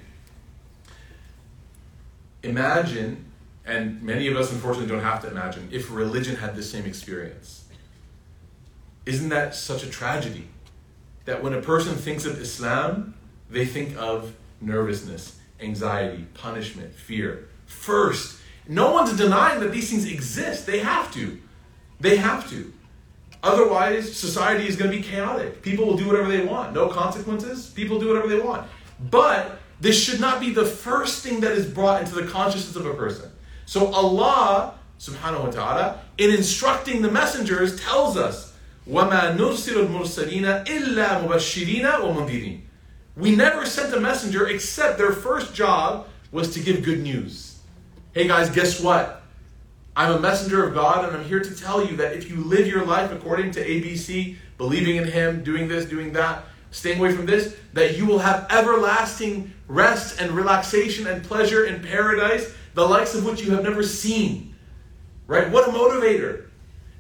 Imagine, 2.44 3.25
and 3.66 4.02
many 4.02 4.28
of 4.28 4.36
us 4.36 4.52
unfortunately 4.52 4.90
don't 4.94 5.04
have 5.04 5.22
to 5.22 5.30
imagine, 5.30 5.68
if 5.72 5.92
religion 5.92 6.36
had 6.36 6.56
the 6.56 6.64
same 6.64 6.86
experience. 6.86 7.66
Isn't 9.06 9.30
that 9.30 9.56
such 9.56 9.84
a 9.84 9.90
tragedy? 9.90 10.48
That 11.26 11.44
when 11.44 11.54
a 11.54 11.62
person 11.62 11.96
thinks 11.96 12.26
of 12.26 12.40
Islam, 12.40 13.16
they 13.50 13.66
think 13.66 13.98
of 13.98 14.34
nervousness, 14.62 15.40
anxiety, 15.60 16.26
punishment, 16.34 16.94
fear. 16.94 17.50
First, 17.66 18.40
no 18.68 18.92
one's 18.92 19.16
denying 19.16 19.60
that 19.60 19.72
these 19.72 19.90
things 19.90 20.06
exist. 20.06 20.66
They 20.66 20.80
have 20.80 21.12
to. 21.14 21.40
They 22.00 22.18
have 22.18 22.50
to. 22.50 22.74
Otherwise, 23.44 24.16
society 24.16 24.68
is 24.68 24.76
going 24.76 24.90
to 24.90 24.98
be 24.98 25.04
chaotic. 25.04 25.62
People 25.62 25.86
will 25.86 25.98
do 25.98 26.08
whatever 26.08 26.28
they 26.28 26.44
want. 26.44 26.74
No 26.74 26.88
consequences. 26.88 27.70
People 27.70 28.00
do 28.00 28.08
whatever 28.08 28.28
they 28.28 28.40
want. 28.40 28.68
But 29.12 29.60
this 29.80 30.02
should 30.02 30.20
not 30.20 30.40
be 30.40 30.52
the 30.52 30.66
first 30.66 31.24
thing 31.24 31.42
that 31.42 31.52
is 31.52 31.66
brought 31.66 32.02
into 32.02 32.16
the 32.16 32.28
consciousness 32.28 32.76
of 32.76 32.86
a 32.88 32.94
person. 32.94 33.32
So 33.67 33.93
Allah, 33.93 34.75
subhanahu 34.99 35.45
wa 35.45 35.51
ta'ala, 35.51 36.01
in 36.19 36.31
instructing 36.31 37.03
the 37.03 37.11
messengers, 37.11 37.81
tells 37.81 38.17
us, 38.17 38.57
وَمَا 38.89 39.37
نُرْسِلُ 39.37 39.87
الْمُرْسَلِينَ 39.87 40.67
إِلَّا 40.67 41.27
مُبَشِّرِينَ 41.27 41.85
وَمُنذِرِينَ 41.85 42.61
we 43.17 43.35
never 43.35 43.67
sent 43.67 43.93
a 43.93 44.01
messenger 44.01 44.47
except 44.47 44.97
their 44.97 45.13
first 45.13 45.55
job 45.55 46.07
was 46.33 46.55
to 46.55 46.61
give 46.61 46.83
good 46.83 47.01
news. 47.01 47.59
Hey 48.15 48.27
guys, 48.27 48.49
guess 48.51 48.81
what? 48.81 49.23
I'm 49.97 50.13
a 50.13 50.21
messenger 50.21 50.65
of 50.65 50.75
God, 50.75 51.05
and 51.05 51.17
I'm 51.17 51.25
here 51.25 51.41
to 51.41 51.55
tell 51.55 51.85
you 51.85 51.97
that 51.97 52.15
if 52.15 52.31
you 52.31 52.37
live 52.37 52.67
your 52.67 52.87
life 52.87 53.13
according 53.13 53.51
to 53.53 53.67
ABC, 53.67 54.37
believing 54.57 54.97
in 54.97 55.05
Him, 55.05 55.43
doing 55.43 55.69
this, 55.69 55.85
doing 55.85 56.13
that, 56.13 56.45
staying 56.71 56.99
away 56.99 57.13
from 57.13 57.27
this, 57.27 57.57
that 57.73 57.99
you 57.99 58.07
will 58.07 58.21
have 58.21 58.47
everlasting 58.51 59.53
rest 59.67 60.21
and 60.21 60.31
relaxation 60.31 61.07
and 61.07 61.25
pleasure 61.25 61.67
in 61.67 61.83
paradise, 61.83 62.55
the 62.76 62.86
likes 62.86 63.16
of 63.16 63.26
which 63.26 63.42
you 63.42 63.52
have 63.52 63.64
never 63.64 63.82
seen. 63.82 64.56
Right? 65.26 65.50
What 65.50 65.68
a 65.68 65.72
motivator. 65.72 66.46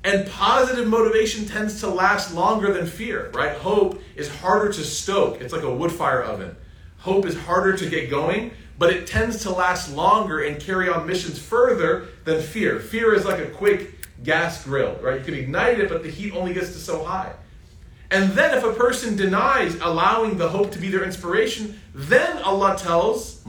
And 0.03 0.29
positive 0.29 0.87
motivation 0.87 1.45
tends 1.45 1.79
to 1.81 1.87
last 1.87 2.33
longer 2.33 2.71
than 2.71 2.85
fear, 2.85 3.31
right? 3.33 3.57
Hope 3.57 4.01
is 4.15 4.29
harder 4.29 4.71
to 4.71 4.83
stoke. 4.83 5.41
It's 5.41 5.53
like 5.53 5.63
a 5.63 5.73
wood 5.73 5.91
fire 5.91 6.23
oven. 6.23 6.55
Hope 6.99 7.25
is 7.25 7.35
harder 7.35 7.75
to 7.75 7.89
get 7.89 8.09
going, 8.09 8.51
but 8.77 8.93
it 8.93 9.07
tends 9.07 9.41
to 9.43 9.51
last 9.51 9.95
longer 9.95 10.43
and 10.43 10.59
carry 10.59 10.89
on 10.89 11.07
missions 11.07 11.39
further 11.39 12.07
than 12.23 12.41
fear. 12.41 12.79
Fear 12.79 13.15
is 13.15 13.25
like 13.25 13.39
a 13.39 13.47
quick 13.47 13.95
gas 14.23 14.63
grill, 14.63 14.95
right? 15.01 15.19
You 15.19 15.25
can 15.25 15.33
ignite 15.33 15.79
it, 15.79 15.89
but 15.89 16.03
the 16.03 16.09
heat 16.09 16.35
only 16.35 16.53
gets 16.53 16.73
to 16.73 16.79
so 16.79 17.03
high. 17.03 17.33
And 18.11 18.31
then 18.33 18.55
if 18.55 18.63
a 18.63 18.73
person 18.73 19.15
denies 19.15 19.75
allowing 19.81 20.37
the 20.37 20.49
hope 20.49 20.71
to 20.71 20.79
be 20.79 20.89
their 20.89 21.03
inspiration, 21.03 21.79
then 21.93 22.41
Allah 22.43 22.77
tells 22.77 23.43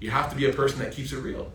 you 0.00 0.10
have 0.10 0.30
to 0.30 0.36
be 0.36 0.48
a 0.48 0.52
person 0.52 0.78
that 0.80 0.92
keeps 0.92 1.12
it 1.12 1.18
real. 1.18 1.52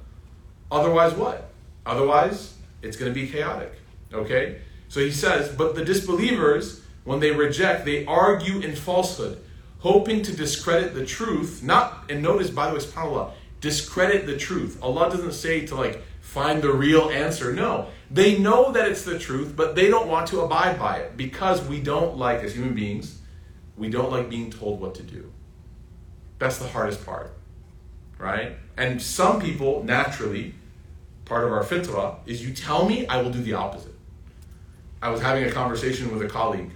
Otherwise, 0.72 1.14
what? 1.14 1.50
Otherwise, 1.86 2.56
it's 2.82 2.98
going 2.98 3.12
to 3.12 3.20
be 3.20 3.28
chaotic. 3.28 3.74
Okay? 4.14 4.62
So 4.88 5.00
he 5.00 5.12
says, 5.12 5.56
but 5.56 5.76
the 5.76 5.86
disbelievers, 5.86 6.82
when 7.04 7.20
they 7.20 7.32
reject, 7.32 7.86
they 7.86 8.06
argue 8.06 8.60
in 8.60 8.76
falsehood, 8.76 9.40
hoping 9.80 10.22
to 10.24 10.36
discredit 10.36 10.94
the 10.94 11.06
truth. 11.06 11.62
Not, 11.64 12.10
and 12.10 12.22
notice, 12.22 12.50
by 12.50 12.68
the 12.68 12.74
way, 12.74 12.80
subhanAllah, 12.80 13.32
discredit 13.62 14.26
the 14.26 14.38
truth. 14.38 14.80
Allah 14.82 15.10
doesn't 15.10 15.34
say 15.34 15.66
to 15.68 15.76
like 15.76 16.02
find 16.22 16.62
the 16.62 16.72
real 16.72 17.10
answer. 17.10 17.54
No. 17.54 17.88
They 18.12 18.38
know 18.40 18.72
that 18.72 18.90
it's 18.90 19.04
the 19.04 19.20
truth, 19.20 19.54
but 19.56 19.76
they 19.76 19.88
don't 19.88 20.08
want 20.08 20.28
to 20.28 20.42
abide 20.42 20.80
by 20.80 20.98
it 20.98 21.18
because 21.18 21.64
we 21.66 21.80
don't 21.80 22.18
like, 22.18 22.42
as 22.42 22.54
human 22.56 22.74
beings, 22.74 23.20
we 23.78 23.90
don't 23.90 24.12
like 24.12 24.30
being 24.30 24.52
told 24.52 24.82
what 24.82 24.96
to 24.96 25.04
do. 25.04 25.32
That's 26.40 26.58
the 26.58 26.68
hardest 26.68 27.06
part, 27.06 27.34
right? 28.20 28.58
And 28.78 29.02
some 29.02 29.42
people, 29.42 29.84
naturally, 29.84 30.54
part 31.26 31.46
of 31.46 31.52
our 31.52 31.64
fitrah 31.64 32.18
is 32.28 32.46
you 32.46 32.54
tell 32.54 32.88
me, 32.88 33.08
I 33.08 33.22
will 33.22 33.32
do 33.32 33.42
the 33.42 33.54
opposite. 33.54 33.96
I 35.02 35.10
was 35.10 35.22
having 35.22 35.46
a 35.46 35.52
conversation 35.52 36.12
with 36.12 36.22
a 36.22 36.30
colleague, 36.30 36.72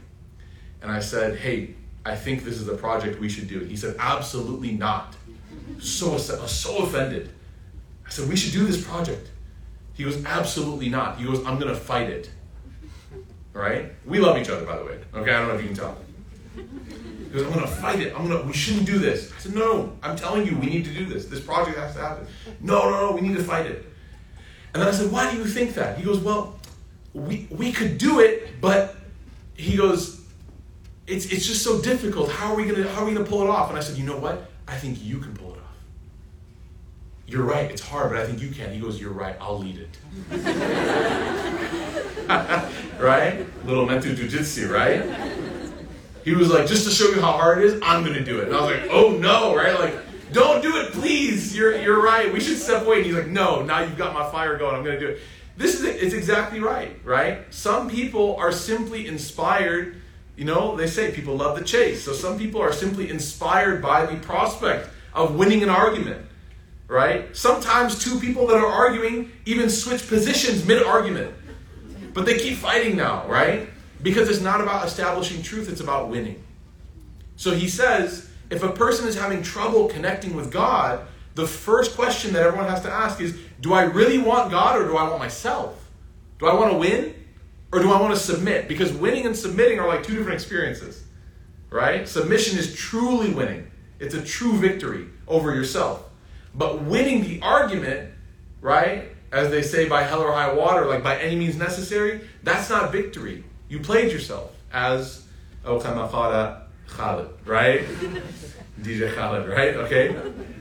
and 0.81 0.89
I 0.91 0.99
said, 1.01 1.37
Hey, 1.37 1.75
I 2.05 2.15
think 2.15 2.43
this 2.43 2.59
is 2.59 2.67
a 2.67 2.75
project 2.75 3.19
we 3.19 3.29
should 3.29 3.47
do. 3.47 3.59
He 3.59 3.75
said, 3.75 3.95
Absolutely 3.99 4.71
not. 4.71 5.15
So, 5.79 6.17
so 6.17 6.77
offended. 6.77 7.29
I 8.07 8.09
said, 8.09 8.29
We 8.29 8.35
should 8.35 8.53
do 8.53 8.65
this 8.65 8.83
project. 8.83 9.29
He 9.93 10.03
goes, 10.03 10.23
Absolutely 10.25 10.89
not. 10.89 11.17
He 11.17 11.25
goes, 11.25 11.45
I'm 11.45 11.59
going 11.59 11.73
to 11.73 11.79
fight 11.79 12.09
it. 12.09 12.31
Right? 13.51 13.91
We 14.05 14.19
love 14.19 14.37
each 14.37 14.49
other, 14.49 14.65
by 14.65 14.77
the 14.77 14.85
way. 14.85 14.99
Okay, 15.13 15.31
I 15.31 15.39
don't 15.39 15.49
know 15.49 15.55
if 15.55 15.61
you 15.61 15.67
can 15.67 15.75
tell. 15.75 15.97
He 17.33 17.39
goes, 17.39 17.51
I'm 17.51 17.61
to 17.61 17.67
fight 17.67 17.99
it. 17.99 18.13
I'm 18.15 18.29
to, 18.29 18.43
we 18.43 18.53
shouldn't 18.53 18.85
do 18.85 18.99
this. 18.99 19.33
I 19.35 19.39
said, 19.39 19.55
No, 19.55 19.97
I'm 20.03 20.15
telling 20.15 20.45
you, 20.45 20.55
we 20.55 20.67
need 20.67 20.85
to 20.85 20.93
do 20.93 21.05
this. 21.05 21.25
This 21.25 21.39
project 21.39 21.79
has 21.79 21.95
to 21.95 22.01
happen. 22.01 22.27
No, 22.61 22.91
no, 22.91 23.07
no, 23.07 23.11
we 23.13 23.21
need 23.21 23.35
to 23.35 23.43
fight 23.43 23.65
it. 23.65 23.91
And 24.73 24.81
then 24.81 24.87
I 24.87 24.91
said, 24.91 25.11
Why 25.11 25.31
do 25.31 25.37
you 25.37 25.45
think 25.45 25.73
that? 25.73 25.97
He 25.97 26.03
goes, 26.03 26.19
Well, 26.19 26.59
we, 27.13 27.47
we 27.49 27.71
could 27.71 27.97
do 27.97 28.19
it, 28.19 28.61
but 28.61 28.95
he 29.55 29.75
goes, 29.75 30.21
it's, 31.07 31.25
it's 31.25 31.47
just 31.47 31.63
so 31.63 31.81
difficult. 31.81 32.29
How 32.29 32.53
are 32.53 32.55
we 32.55 32.65
gonna 32.65 32.87
how 32.89 33.01
are 33.01 33.05
we 33.05 33.13
gonna 33.13 33.25
pull 33.25 33.41
it 33.41 33.49
off? 33.49 33.69
And 33.69 33.79
I 33.79 33.81
said, 33.81 33.97
you 33.97 34.05
know 34.05 34.17
what? 34.17 34.51
I 34.67 34.75
think 34.75 35.03
you 35.03 35.17
can 35.17 35.35
pull 35.35 35.55
it 35.55 35.57
off. 35.57 35.63
You're 37.25 37.45
right, 37.45 37.71
it's 37.71 37.81
hard, 37.81 38.11
but 38.11 38.19
I 38.19 38.27
think 38.27 38.41
you 38.41 38.51
can. 38.51 38.71
He 38.71 38.79
goes, 38.79 39.01
You're 39.01 39.11
right, 39.11 39.35
I'll 39.41 39.57
lead 39.57 39.79
it. 39.79 39.97
right? 42.99 43.47
Little 43.65 43.87
mental 43.87 44.11
jujitsu, 44.11 44.69
right? 44.69 45.01
He 46.23 46.33
was 46.33 46.49
like, 46.49 46.67
just 46.67 46.85
to 46.85 46.91
show 46.91 47.09
you 47.09 47.21
how 47.21 47.33
hard 47.33 47.59
it 47.59 47.65
is, 47.65 47.81
I'm 47.83 48.03
gonna 48.03 48.23
do 48.23 48.39
it. 48.39 48.47
And 48.47 48.55
I 48.55 48.61
was 48.61 48.77
like, 48.77 48.89
oh 48.91 49.17
no, 49.17 49.55
right? 49.55 49.77
Like, 49.77 49.95
don't 50.31 50.61
do 50.61 50.77
it, 50.77 50.93
please. 50.93 51.55
You're 51.55 51.79
you're 51.81 52.01
right. 52.01 52.31
We 52.31 52.39
should 52.39 52.57
step 52.57 52.85
away. 52.85 52.97
And 52.97 53.05
he's 53.05 53.15
like, 53.15 53.27
no, 53.27 53.61
now 53.61 53.81
you've 53.81 53.97
got 53.97 54.13
my 54.13 54.29
fire 54.31 54.57
going, 54.57 54.75
I'm 54.75 54.83
gonna 54.83 54.99
do 54.99 55.07
it. 55.07 55.19
This 55.57 55.79
is 55.79 55.83
it's 55.83 56.13
exactly 56.13 56.59
right, 56.59 56.97
right? 57.03 57.53
Some 57.53 57.89
people 57.89 58.35
are 58.37 58.51
simply 58.51 59.07
inspired. 59.07 59.97
You 60.35 60.45
know, 60.45 60.75
they 60.75 60.87
say 60.87 61.11
people 61.11 61.35
love 61.35 61.57
the 61.57 61.63
chase. 61.63 62.03
So 62.03 62.13
some 62.13 62.39
people 62.39 62.59
are 62.61 62.73
simply 62.73 63.09
inspired 63.09 63.81
by 63.81 64.05
the 64.05 64.15
prospect 64.17 64.89
of 65.13 65.35
winning 65.35 65.61
an 65.61 65.69
argument, 65.69 66.25
right? 66.87 67.35
Sometimes 67.37 67.99
two 68.03 68.19
people 68.19 68.47
that 68.47 68.57
are 68.57 68.65
arguing 68.65 69.31
even 69.45 69.69
switch 69.69 70.07
positions 70.07 70.65
mid 70.65 70.81
argument, 70.81 71.35
but 72.13 72.25
they 72.25 72.39
keep 72.39 72.57
fighting 72.57 72.95
now, 72.95 73.27
right? 73.27 73.69
Because 74.03 74.29
it's 74.29 74.41
not 74.41 74.61
about 74.61 74.85
establishing 74.85 75.41
truth, 75.41 75.69
it's 75.69 75.81
about 75.81 76.09
winning. 76.09 76.43
So 77.35 77.55
he 77.55 77.67
says 77.67 78.29
if 78.49 78.61
a 78.61 78.69
person 78.69 79.07
is 79.07 79.15
having 79.15 79.41
trouble 79.41 79.87
connecting 79.87 80.35
with 80.35 80.51
God, 80.51 81.07
the 81.35 81.47
first 81.47 81.95
question 81.95 82.33
that 82.33 82.43
everyone 82.43 82.67
has 82.67 82.81
to 82.81 82.91
ask 82.91 83.19
is 83.19 83.35
do 83.61 83.73
I 83.73 83.83
really 83.83 84.19
want 84.19 84.51
God 84.51 84.79
or 84.79 84.87
do 84.87 84.97
I 84.97 85.09
want 85.09 85.19
myself? 85.19 85.89
Do 86.37 86.45
I 86.47 86.53
want 86.53 86.71
to 86.71 86.77
win 86.77 87.15
or 87.71 87.79
do 87.79 87.91
I 87.91 87.99
want 87.99 88.13
to 88.13 88.19
submit? 88.19 88.67
Because 88.67 88.91
winning 88.93 89.25
and 89.25 89.35
submitting 89.35 89.79
are 89.79 89.87
like 89.87 90.03
two 90.03 90.15
different 90.15 90.35
experiences, 90.35 91.03
right? 91.69 92.07
Submission 92.07 92.59
is 92.59 92.75
truly 92.75 93.33
winning, 93.33 93.71
it's 93.99 94.13
a 94.13 94.21
true 94.21 94.53
victory 94.57 95.07
over 95.27 95.55
yourself. 95.55 96.03
But 96.53 96.83
winning 96.83 97.23
the 97.23 97.41
argument, 97.41 98.11
right, 98.61 99.05
as 99.31 99.49
they 99.49 99.63
say 99.63 99.89
by 99.89 100.03
hell 100.03 100.21
or 100.21 100.31
high 100.31 100.53
water, 100.53 100.85
like 100.85 101.01
by 101.01 101.17
any 101.17 101.35
means 101.35 101.55
necessary, 101.55 102.21
that's 102.43 102.69
not 102.69 102.91
victory. 102.91 103.43
You 103.73 103.79
played 103.79 104.11
yourself 104.11 104.55
as 104.71 105.25
oh, 105.65 105.79
Khaled, 105.79 107.29
right? 107.43 107.81
DJ 108.83 109.15
Khaled, 109.15 109.49
right? 109.49 109.75
Okay? 109.77 110.15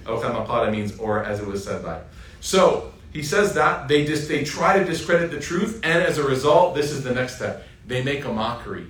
Oh, 0.07 0.17
Okhamaqala 0.17 0.73
means 0.73 0.97
or 0.97 1.23
as 1.23 1.39
it 1.39 1.47
was 1.47 1.63
said 1.63 1.85
by. 1.85 2.01
So 2.41 2.91
he 3.13 3.23
says 3.23 3.53
that 3.53 3.87
they 3.87 4.07
just 4.07 4.29
they 4.29 4.45
try 4.45 4.79
to 4.79 4.85
discredit 4.87 5.31
the 5.31 5.41
truth, 5.41 5.81
and 5.85 6.03
as 6.03 6.17
a 6.17 6.27
result, 6.27 6.75
this 6.75 6.91
is 6.91 7.05
the 7.05 7.13
next 7.13 7.37
step. 7.37 7.67
They 7.87 8.03
make 8.03 8.25
a 8.25 8.33
mockery. 8.33 8.87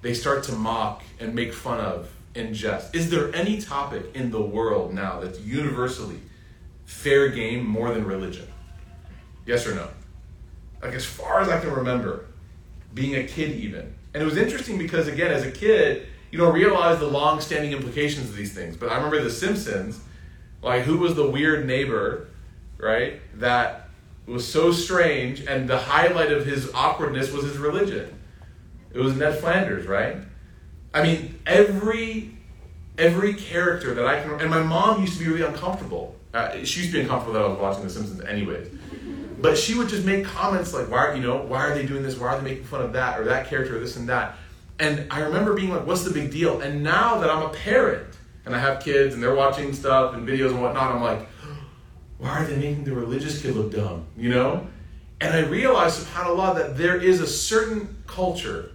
They 0.00 0.14
start 0.14 0.44
to 0.44 0.52
mock 0.52 1.02
and 1.20 1.34
make 1.34 1.52
fun 1.52 1.80
of 1.80 2.08
and 2.34 2.54
jest. 2.54 2.94
Is 2.94 3.10
there 3.10 3.30
any 3.34 3.60
topic 3.60 4.06
in 4.14 4.30
the 4.30 4.40
world 4.40 4.94
now 4.94 5.20
that's 5.20 5.38
universally 5.40 6.22
fair 6.86 7.28
game 7.28 7.66
more 7.66 7.92
than 7.92 8.06
religion? 8.06 8.48
Yes 9.44 9.66
or 9.66 9.74
no? 9.74 9.88
Like 10.82 10.94
as 10.94 11.04
far 11.04 11.42
as 11.42 11.50
I 11.50 11.60
can 11.60 11.72
remember, 11.72 12.24
being 12.94 13.16
a 13.16 13.24
kid 13.24 13.52
even. 13.52 13.94
And 14.14 14.22
it 14.22 14.26
was 14.26 14.36
interesting 14.36 14.78
because 14.78 15.08
again, 15.08 15.30
as 15.30 15.44
a 15.44 15.50
kid, 15.50 16.06
you 16.30 16.38
don't 16.38 16.54
realize 16.54 16.98
the 16.98 17.06
long-standing 17.06 17.72
implications 17.72 18.30
of 18.30 18.36
these 18.36 18.54
things. 18.54 18.76
But 18.76 18.90
I 18.90 18.96
remember 18.96 19.22
The 19.22 19.30
Simpsons, 19.30 20.00
like 20.62 20.82
who 20.82 20.98
was 20.98 21.14
the 21.14 21.28
weird 21.28 21.66
neighbor, 21.66 22.28
right? 22.78 23.20
That 23.38 23.88
was 24.26 24.46
so 24.46 24.72
strange, 24.72 25.40
and 25.40 25.68
the 25.68 25.78
highlight 25.78 26.32
of 26.32 26.46
his 26.46 26.72
awkwardness 26.72 27.30
was 27.30 27.44
his 27.44 27.58
religion. 27.58 28.18
It 28.92 29.00
was 29.00 29.16
Ned 29.16 29.38
Flanders, 29.38 29.86
right? 29.86 30.16
I 30.92 31.02
mean, 31.02 31.38
every 31.46 32.30
every 32.96 33.34
character 33.34 33.94
that 33.94 34.06
I 34.06 34.22
can, 34.22 34.40
and 34.40 34.50
my 34.50 34.62
mom 34.62 35.00
used 35.00 35.18
to 35.18 35.24
be 35.24 35.30
really 35.30 35.44
uncomfortable. 35.44 36.16
Uh, 36.32 36.64
she 36.64 36.80
used 36.80 36.92
to 36.92 36.98
be 36.98 37.00
uncomfortable 37.00 37.34
that 37.34 37.44
I 37.44 37.48
was 37.48 37.58
watching 37.58 37.84
The 37.84 37.90
Simpsons, 37.90 38.20
anyways. 38.22 38.68
But 39.44 39.58
she 39.58 39.74
would 39.74 39.90
just 39.90 40.06
make 40.06 40.24
comments 40.24 40.72
like, 40.72 40.90
"Why, 40.90 41.12
you 41.12 41.20
know, 41.20 41.36
why 41.36 41.66
are 41.66 41.74
they 41.74 41.84
doing 41.84 42.02
this? 42.02 42.16
Why 42.16 42.28
are 42.28 42.38
they 42.38 42.48
making 42.48 42.64
fun 42.64 42.80
of 42.80 42.94
that 42.94 43.20
or 43.20 43.24
that 43.24 43.46
character 43.46 43.76
or 43.76 43.78
this 43.78 43.94
and 43.94 44.08
that?" 44.08 44.38
And 44.78 45.04
I 45.10 45.20
remember 45.20 45.52
being 45.52 45.68
like, 45.68 45.86
"What's 45.86 46.02
the 46.02 46.14
big 46.14 46.30
deal?" 46.30 46.62
And 46.62 46.82
now 46.82 47.18
that 47.18 47.28
I'm 47.28 47.42
a 47.42 47.50
parent 47.50 48.06
and 48.46 48.56
I 48.56 48.58
have 48.58 48.82
kids 48.82 49.12
and 49.12 49.22
they're 49.22 49.34
watching 49.34 49.74
stuff 49.74 50.14
and 50.14 50.26
videos 50.26 50.48
and 50.48 50.62
whatnot, 50.62 50.94
I'm 50.94 51.02
like, 51.02 51.28
"Why 52.18 52.30
are 52.30 52.46
they 52.46 52.56
making 52.56 52.84
the 52.84 52.94
religious 52.94 53.42
kid 53.42 53.54
look 53.54 53.70
dumb?" 53.70 54.06
You 54.16 54.30
know? 54.30 54.66
And 55.20 55.34
I 55.34 55.40
realized, 55.40 56.06
subhanallah, 56.06 56.54
that 56.54 56.78
there 56.78 56.96
is 56.96 57.20
a 57.20 57.26
certain 57.26 58.02
culture, 58.06 58.70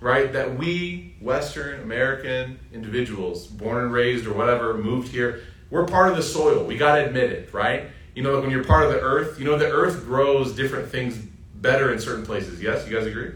right, 0.00 0.32
that 0.32 0.56
we 0.58 1.16
Western 1.20 1.82
American 1.82 2.58
individuals, 2.72 3.46
born 3.46 3.84
and 3.84 3.92
raised 3.92 4.26
or 4.26 4.32
whatever, 4.32 4.72
moved 4.72 5.08
here, 5.08 5.42
we're 5.68 5.84
part 5.84 6.08
of 6.08 6.16
the 6.16 6.22
soil. 6.22 6.64
We 6.64 6.78
got 6.78 6.96
to 6.96 7.04
admit 7.04 7.30
it, 7.30 7.52
right? 7.52 7.90
You 8.18 8.24
know, 8.24 8.40
when 8.40 8.50
you're 8.50 8.64
part 8.64 8.84
of 8.84 8.90
the 8.90 8.98
earth, 8.98 9.38
you 9.38 9.44
know, 9.44 9.56
the 9.56 9.70
earth 9.70 10.04
grows 10.04 10.52
different 10.52 10.88
things 10.88 11.16
better 11.54 11.92
in 11.92 12.00
certain 12.00 12.26
places. 12.26 12.60
Yes, 12.60 12.84
you 12.84 12.92
guys 12.92 13.06
agree? 13.06 13.30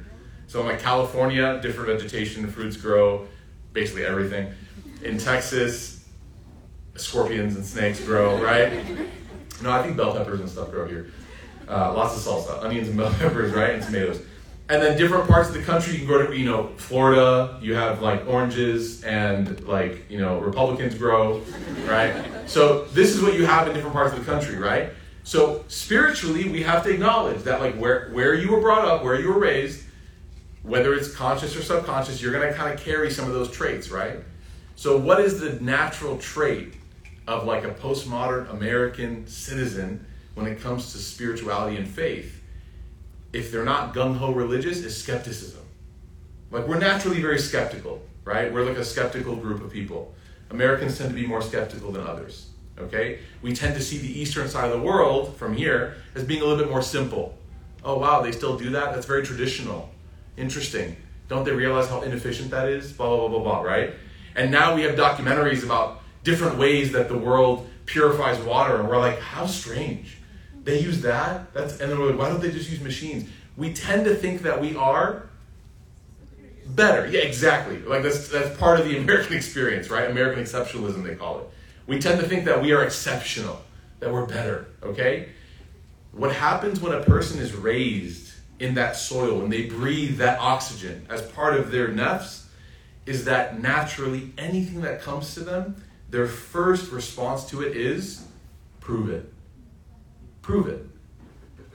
So 0.49 0.59
in 0.59 0.66
like 0.66 0.81
California, 0.81 1.61
different 1.62 2.01
vegetation, 2.01 2.51
fruits 2.51 2.77
grow, 2.77 3.29
basically 3.73 4.05
everything. 4.05 4.53
In 5.05 5.18
Texas, 5.18 6.09
scorpions 6.97 7.55
and 7.55 7.64
snakes 7.64 8.05
grow, 8.05 8.42
right? 8.42 8.73
No, 9.62 9.71
I 9.71 9.85
think 9.85 9.97
bell 9.97 10.16
peppers 10.16 10.40
and 10.40 10.49
stuff 10.49 10.73
grow 10.73 10.88
here. 10.88 11.12
Uh, 11.68 11.95
lots 11.95 12.16
of 12.16 12.21
salsa, 12.21 12.61
onions 12.64 12.88
and 12.88 12.97
bell 12.97 13.14
peppers, 13.21 13.53
right, 13.53 13.75
and 13.75 13.85
tomatoes. 13.85 14.21
And 14.73 14.83
then 14.83 14.97
different 14.97 15.29
parts 15.29 15.51
of 15.51 15.55
the 15.55 15.61
country, 15.61 15.93
you 15.93 15.99
can 15.99 16.09
go 16.09 16.27
to, 16.27 16.35
you 16.35 16.47
know, 16.47 16.69
Florida, 16.79 17.59
you 17.61 17.75
have 17.75 18.01
like 18.01 18.27
oranges 18.27 19.05
and 19.05 19.63
like, 19.69 20.11
you 20.11 20.19
know, 20.19 20.39
Republicans 20.41 20.95
grow, 20.95 21.43
right? 21.85 22.15
So 22.47 22.87
this 22.87 23.15
is 23.15 23.21
what 23.21 23.35
you 23.35 23.45
have 23.45 23.69
in 23.69 23.75
different 23.75 23.93
parts 23.93 24.15
of 24.15 24.25
the 24.25 24.25
country, 24.25 24.57
right? 24.57 24.89
So 25.25 25.63
spiritually, 25.69 26.49
we 26.49 26.63
have 26.63 26.83
to 26.85 26.91
acknowledge 26.91 27.43
that 27.43 27.61
like 27.61 27.75
where 27.75 28.09
where 28.13 28.33
you 28.33 28.51
were 28.51 28.63
brought 28.63 28.87
up, 28.87 29.05
where 29.05 29.21
you 29.21 29.29
were 29.29 29.39
raised, 29.39 29.85
whether 30.63 30.95
it's 30.95 31.15
conscious 31.15 31.55
or 31.55 31.61
subconscious, 31.61 32.23
you're 32.23 32.33
going 32.33 32.49
to 32.49 32.55
kind 32.55 32.73
of 32.73 32.81
carry 32.81 33.11
some 33.11 33.27
of 33.27 33.35
those 33.35 33.51
traits, 33.51 33.91
right? 33.91 34.21
So 34.77 34.97
what 34.97 35.21
is 35.21 35.39
the 35.39 35.63
natural 35.63 36.17
trait 36.17 36.77
of 37.29 37.45
like 37.45 37.65
a 37.65 37.75
postmodern 37.75 38.51
American 38.51 39.27
citizen 39.27 40.07
when 40.33 40.47
it 40.47 40.63
comes 40.63 40.93
to 40.93 40.99
spirituality 40.99 41.77
and 41.77 41.87
faith? 41.87 42.41
If 43.33 43.51
they're 43.51 43.64
not 43.64 43.95
gung 43.95 44.16
ho 44.16 44.33
religious, 44.33 44.79
is 44.79 45.01
skepticism. 45.01 45.62
Like 46.51 46.66
we're 46.66 46.79
naturally 46.79 47.21
very 47.21 47.38
skeptical, 47.38 48.03
right? 48.25 48.53
We're 48.53 48.64
like 48.64 48.77
a 48.77 48.85
skeptical 48.85 49.37
group 49.37 49.62
of 49.62 49.73
people. 49.73 50.14
Americans 50.51 50.99
tend 50.99 51.09
to 51.11 51.14
be 51.14 51.27
more 51.27 51.40
skeptical 51.40 51.92
than 51.92 52.07
others. 52.07 52.51
Okay? 52.79 53.21
We 53.40 53.55
tend 53.55 53.75
to 53.75 53.83
see 53.83 53.99
the 53.99 54.21
eastern 54.21 54.49
side 54.49 54.71
of 54.71 54.79
the 54.79 54.85
world 54.85 55.37
from 55.37 55.55
here 55.55 55.97
as 56.14 56.25
being 56.25 56.42
a 56.42 56.45
little 56.45 56.62
bit 56.62 56.71
more 56.71 56.83
simple. 56.83 57.38
Oh 57.85 57.99
wow, 57.99 58.21
they 58.21 58.33
still 58.33 58.59
do 58.59 58.71
that? 58.71 58.92
That's 58.92 59.07
very 59.07 59.25
traditional. 59.25 59.90
Interesting. 60.37 60.97
Don't 61.29 61.45
they 61.45 61.53
realize 61.53 61.88
how 61.88 62.03
inefficient 62.03 62.51
that 62.51 62.68
is? 62.68 62.92
Blah 62.92 63.09
blah 63.09 63.29
blah 63.29 63.38
blah 63.38 63.42
blah, 63.42 63.62
right? 63.62 63.95
And 64.35 64.51
now 64.51 64.75
we 64.75 64.83
have 64.83 64.95
documentaries 64.95 65.64
about 65.64 66.03
different 66.23 66.59
ways 66.59 66.92
that 66.92 67.09
the 67.09 67.16
world 67.18 67.68
purifies 67.87 68.38
water, 68.40 68.77
and 68.77 68.88
we're 68.88 68.99
like, 68.99 69.18
how 69.18 69.47
strange. 69.47 70.18
They 70.64 70.79
use 70.79 71.03
that? 71.03 71.53
That's 71.55 71.81
and 71.81 71.90
then 71.90 71.98
we're 71.98 72.11
like, 72.11 72.18
why 72.18 72.29
don't 72.29 72.40
they 72.40 72.53
just 72.53 72.70
use 72.70 72.81
machines? 72.81 73.29
We 73.57 73.72
tend 73.72 74.05
to 74.05 74.14
think 74.14 74.42
that 74.42 74.61
we 74.61 74.77
are 74.77 75.29
better. 76.66 77.07
Yeah, 77.07 77.20
exactly. 77.20 77.79
Like 77.79 78.03
that's 78.03 78.29
that's 78.29 78.57
part 78.59 78.81
of 78.81 78.87
the 78.87 78.96
American 79.03 79.37
experience, 79.37 79.90
right? 79.90 80.11
American 80.11 80.42
exceptionalism 80.42 81.05
they 81.05 81.14
call 81.14 81.40
it. 81.40 81.51
We 81.87 81.98
tend 81.98 82.20
to 82.20 82.29
think 82.29 82.44
that 82.44 82.62
we 82.62 82.72
are 82.72 82.85
exceptional, 82.85 83.61
that 84.01 84.12
we're 84.12 84.27
better, 84.27 84.68
okay? 84.83 85.31
What 86.12 86.33
happens 86.33 86.81
when 86.81 86.92
a 86.92 87.03
person 87.03 87.40
is 87.40 87.55
raised 87.55 88.33
in 88.61 88.75
that 88.75 88.96
soil, 88.96 89.40
when 89.40 89.51
they 89.51 89.66
breathe 89.66 90.18
that 90.18 90.38
oxygen 90.38 91.07
as 91.11 91.22
part 91.22 91.57
of 91.59 91.72
their 91.72 91.88
nafs, 91.88 92.44
is 93.05 93.25
that 93.25 93.61
naturally 93.61 94.33
anything 94.38 94.83
that 94.83 95.03
comes 95.03 95.35
to 95.35 95.40
them, 95.40 95.83
their 96.11 96.27
first 96.29 96.92
response 96.92 97.46
to 97.46 97.62
it 97.62 97.77
is 97.77 98.25
prove 98.79 99.11
it. 99.11 99.33
Prove 100.42 100.66
it. 100.66 100.85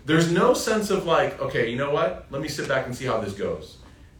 There's 0.06 0.32
no 0.32 0.54
sense 0.54 0.90
of 0.90 1.06
like, 1.06 1.42
okay, 1.42 1.70
you 1.70 1.78
know 1.78 1.92
what? 1.92 2.28
Let 2.30 2.42
me 2.42 2.48
sit 2.48 2.68
back 2.68 2.86
and 2.86 2.96
see 2.96 3.06
how 3.06 3.20
this 3.20 3.34
goes. 3.34 3.78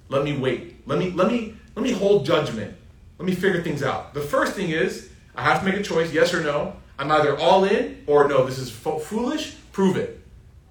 Let 0.10 0.24
me 0.24 0.38
wait. 0.38 0.88
Let 0.88 1.00
me 1.00 1.12
let 1.12 1.28
me 1.28 1.56
let 1.76 1.84
me 1.84 1.92
hold 1.92 2.26
judgment. 2.26 2.76
Let 3.20 3.26
me 3.26 3.36
figure 3.36 3.62
things 3.62 3.84
out. 3.84 4.14
The 4.14 4.22
first 4.22 4.54
thing 4.54 4.70
is 4.70 5.10
I 5.36 5.44
have 5.44 5.60
to 5.60 5.66
make 5.66 5.76
a 5.76 5.84
choice, 5.84 6.12
yes 6.14 6.34
or 6.34 6.42
no. 6.42 6.76
I'm 6.98 7.12
either 7.12 7.38
all 7.38 7.64
in 7.64 8.04
or 8.08 8.28
no, 8.28 8.46
this 8.46 8.58
is 8.58 8.72
fo- 8.72 9.00
foolish, 9.00 9.56
prove 9.72 9.98
it. 9.98 10.20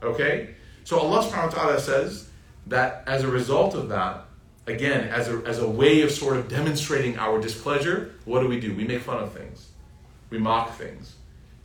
Okay? 0.02 0.54
So 0.84 0.98
Allah 0.98 1.24
subhanahu 1.24 1.52
wa 1.52 1.62
ta'ala 1.62 1.80
says 1.80 2.28
that 2.66 3.04
as 3.06 3.22
a 3.22 3.28
result 3.28 3.74
of 3.74 3.88
that, 3.90 4.24
again, 4.66 5.08
as 5.08 5.28
a, 5.28 5.42
as 5.46 5.60
a 5.60 5.68
way 5.68 6.02
of 6.02 6.10
sort 6.10 6.36
of 6.36 6.48
demonstrating 6.48 7.16
our 7.16 7.40
displeasure, 7.40 8.14
what 8.24 8.40
do 8.40 8.48
we 8.48 8.58
do? 8.58 8.74
We 8.74 8.84
make 8.84 9.02
fun 9.02 9.22
of 9.22 9.32
things. 9.32 9.68
We 10.30 10.38
mock 10.38 10.76
things 10.76 11.14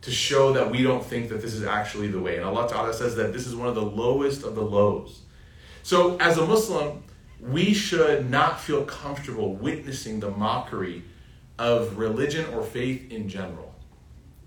to 0.02 0.10
show 0.10 0.52
that 0.52 0.70
we 0.70 0.82
don't 0.82 1.04
think 1.04 1.28
that 1.30 1.40
this 1.40 1.54
is 1.54 1.64
actually 1.64 2.08
the 2.08 2.20
way. 2.20 2.36
And 2.36 2.44
Allah 2.44 2.68
Ta'ala 2.68 2.92
says 2.92 3.14
that 3.16 3.32
this 3.32 3.46
is 3.46 3.54
one 3.54 3.68
of 3.68 3.74
the 3.74 3.82
lowest 3.82 4.42
of 4.42 4.54
the 4.54 4.62
lows. 4.62 5.22
So 5.82 6.16
as 6.18 6.38
a 6.38 6.46
Muslim, 6.46 7.02
we 7.40 7.72
should 7.72 8.30
not 8.30 8.60
feel 8.60 8.84
comfortable 8.84 9.54
witnessing 9.54 10.20
the 10.20 10.30
mockery 10.30 11.04
of 11.58 11.98
religion 11.98 12.52
or 12.52 12.62
faith 12.62 13.10
in 13.10 13.28
general. 13.28 13.74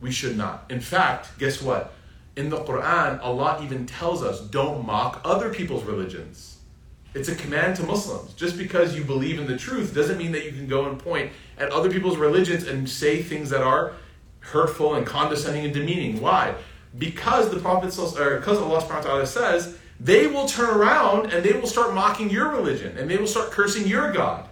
We 0.02 0.12
should 0.12 0.38
not. 0.38 0.66
In 0.70 0.82
fact, 0.82 1.38
guess 1.40 1.62
what? 1.62 1.94
In 2.36 2.50
the 2.50 2.58
Quran, 2.58 3.22
Allah 3.22 3.62
even 3.64 3.86
tells 3.86 4.22
us 4.22 4.42
don't 4.42 4.86
mock 4.86 5.22
other 5.24 5.54
people's 5.54 5.84
religions. 5.84 6.58
It's 7.14 7.30
a 7.30 7.36
command 7.36 7.78
to 7.78 7.84
Muslims. 7.84 8.34
Just 8.34 8.58
because 8.58 8.94
you 8.94 9.06
believe 9.06 9.40
in 9.40 9.48
the 9.48 9.56
truth 9.56 9.96
doesn't 9.96 10.18
mean 10.18 10.34
that 10.34 10.44
you 10.44 10.52
can 10.52 10.68
go 10.68 10.90
and 10.90 11.00
point 11.00 11.32
at 11.58 11.72
other 11.72 11.90
people's 11.90 12.18
religions 12.18 12.68
and 12.68 12.90
say 12.90 13.24
things 13.24 13.50
that 13.52 13.62
are 13.62 13.94
hurtful 14.52 14.96
and 14.96 15.06
condescending 15.06 15.66
and 15.66 15.74
demeaning. 15.74 16.22
Why? 16.22 16.56
Because 16.98 17.50
the 17.50 17.60
Prophet, 17.60 17.98
or 17.98 18.38
because 18.38 18.58
Allah 18.58 18.82
subhanahu 18.82 18.90
wa 18.90 19.02
ta'ala 19.02 19.28
says 19.28 19.78
they 20.00 20.28
will 20.28 20.46
turn 20.46 20.70
around 20.70 21.32
and 21.34 21.44
they 21.44 21.54
will 21.54 21.68
start 21.68 21.94
mocking 21.94 22.30
your 22.30 22.50
religion 22.50 22.98
and 22.98 23.10
they 23.10 23.18
will 23.18 23.28
start 23.28 23.52
cursing 23.52 23.88
your 23.88 24.12
God. 24.12 24.48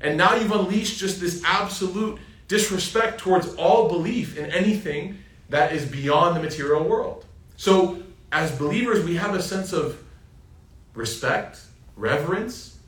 And 0.00 0.16
now 0.16 0.34
you've 0.34 0.52
unleashed 0.52 0.98
just 0.98 1.20
this 1.20 1.42
absolute 1.44 2.18
disrespect 2.48 3.18
towards 3.20 3.54
all 3.54 3.88
belief 3.88 4.36
in 4.36 4.50
anything 4.50 5.18
that 5.48 5.72
is 5.72 5.86
beyond 5.86 6.36
the 6.36 6.40
material 6.40 6.84
world. 6.84 7.24
So, 7.56 8.02
as 8.32 8.50
believers, 8.58 9.04
we 9.04 9.14
have 9.16 9.34
a 9.34 9.42
sense 9.42 9.72
of 9.72 10.02
respect, 10.94 11.60
reverence 11.96 12.78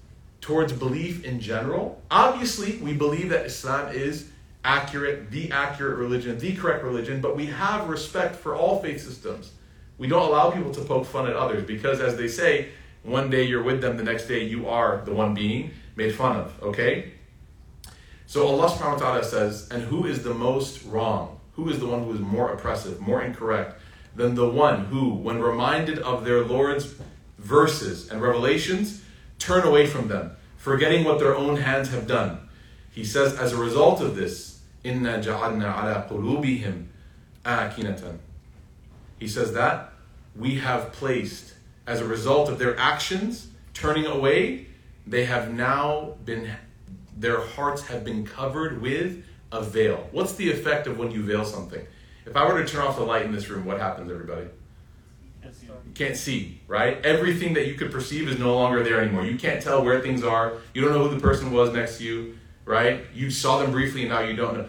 towards 0.40 0.73
belief 0.73 1.25
in 1.25 1.40
general. 1.40 2.03
Obviously, 2.11 2.77
we 2.79 2.92
believe 2.92 3.29
that 3.31 3.47
Islam 3.47 3.95
is 3.95 4.31
accurate, 4.66 5.31
the 5.31 5.50
accurate 5.52 5.96
religion, 5.96 6.38
the 6.38 6.55
correct 6.57 6.83
religion, 6.83 7.20
but 7.20 7.37
we 7.37 7.46
have 7.46 7.88
respect 7.88 8.35
for 8.35 8.57
all 8.57 8.83
faith 8.83 9.00
systems. 9.00 9.52
We 9.96 10.09
don't 10.09 10.29
allow 10.29 10.50
people 10.50 10.72
to 10.72 10.81
poke 10.81 11.07
fun 11.07 11.26
at 11.29 11.37
others 11.37 11.64
because, 11.64 12.00
as 12.00 12.16
they 12.16 12.26
say, 12.26 12.70
one 13.05 13.31
day 13.31 13.44
you're 13.44 13.62
with 13.62 13.81
them, 13.81 13.96
the 13.96 14.02
next 14.02 14.26
day 14.26 14.44
you 14.44 14.68
are 14.68 15.02
the 15.05 15.14
one 15.14 15.35
being 15.35 15.70
made 15.94 16.14
fun 16.14 16.37
of. 16.37 16.62
Okay? 16.62 17.12
So 18.26 18.48
Allah 18.48 18.68
subhanahu 18.68 18.94
wa 18.94 18.98
ta'ala 18.98 19.24
says, 19.24 19.68
and 19.70 19.85
who 19.85 20.05
is 20.05 20.24
the 20.24 20.35
most 20.35 20.85
wrong? 20.85 21.38
Who 21.52 21.70
is 21.70 21.79
the 21.79 21.87
one 21.87 22.02
who 22.02 22.12
is 22.12 22.20
more 22.20 22.52
oppressive, 22.52 23.00
more 23.00 23.22
incorrect 23.22 23.81
than 24.16 24.35
the 24.35 24.48
one 24.48 24.87
who, 24.87 25.14
when 25.14 25.40
reminded 25.40 26.00
of 26.00 26.24
their 26.24 26.44
Lord's 26.44 26.96
verses 27.38 28.11
and 28.11 28.20
revelations, 28.20 29.02
turn 29.38 29.64
away 29.64 29.87
from 29.87 30.09
them, 30.09 30.33
forgetting 30.57 31.05
what 31.05 31.20
their 31.20 31.37
own 31.37 31.59
hands 31.59 31.90
have 31.90 32.09
done? 32.09 32.40
He 32.90 33.05
says, 33.05 33.35
as 33.35 33.52
a 33.52 33.57
result 33.57 34.00
of 34.00 34.16
this, 34.16 34.56
Inna 34.87 35.18
jaadna 35.18 35.77
ala 35.83 36.07
qulubihim 36.09 36.87
akinatan. 37.44 38.18
He 39.18 39.27
says 39.27 39.53
that 39.55 39.92
we 40.37 40.57
have 40.57 40.92
placed 40.92 41.55
as 41.87 42.01
a 42.01 42.05
result 42.05 42.49
of 42.49 42.59
their 42.59 42.79
actions 42.79 43.49
turning 43.75 44.07
away, 44.07 44.66
they 45.07 45.25
have 45.25 45.53
now 45.53 46.14
been 46.25 46.51
their 47.16 47.40
hearts 47.40 47.87
have 47.87 48.05
been 48.05 48.27
covered 48.27 48.83
with 48.83 49.25
a 49.51 49.62
veil. 49.62 50.09
What's 50.12 50.35
the 50.35 50.51
effect 50.51 50.87
of 50.87 50.99
when 50.99 51.11
you 51.11 51.22
veil 51.22 51.44
something? 51.44 51.85
If 52.27 52.37
I 52.37 52.46
were 52.46 52.62
to 52.62 52.70
turn 52.70 52.83
off 52.83 52.96
the 52.96 53.05
light 53.05 53.25
in 53.25 53.33
this 53.33 53.49
room, 53.49 53.64
what 53.64 53.81
happens, 53.81 54.11
everybody? 54.11 54.46
You 55.44 55.92
can't 55.94 56.16
see, 56.16 56.61
right? 56.66 57.03
Everything 57.05 57.55
that 57.55 57.66
you 57.68 57.75
could 57.75 57.90
perceive 57.90 58.29
is 58.29 58.38
no 58.38 58.55
longer 58.55 58.83
there 58.83 59.01
anymore. 59.01 59.25
You 59.25 59.38
can't 59.38 59.62
tell 59.62 59.85
where 59.85 60.01
things 60.01 60.25
are. 60.25 60.55
You 60.75 60.83
don't 60.83 60.92
know 60.92 61.09
who 61.09 61.14
the 61.14 61.20
person 61.20 61.53
was 61.53 61.72
next 61.72 61.99
to 61.99 62.05
you, 62.05 62.38
right? 62.64 63.01
You 63.14 63.31
saw 63.31 63.59
them 63.59 63.70
briefly 63.70 64.03
and 64.03 64.11
now 64.11 64.20
you 64.20 64.37
don't 64.37 64.59
know. 64.59 64.68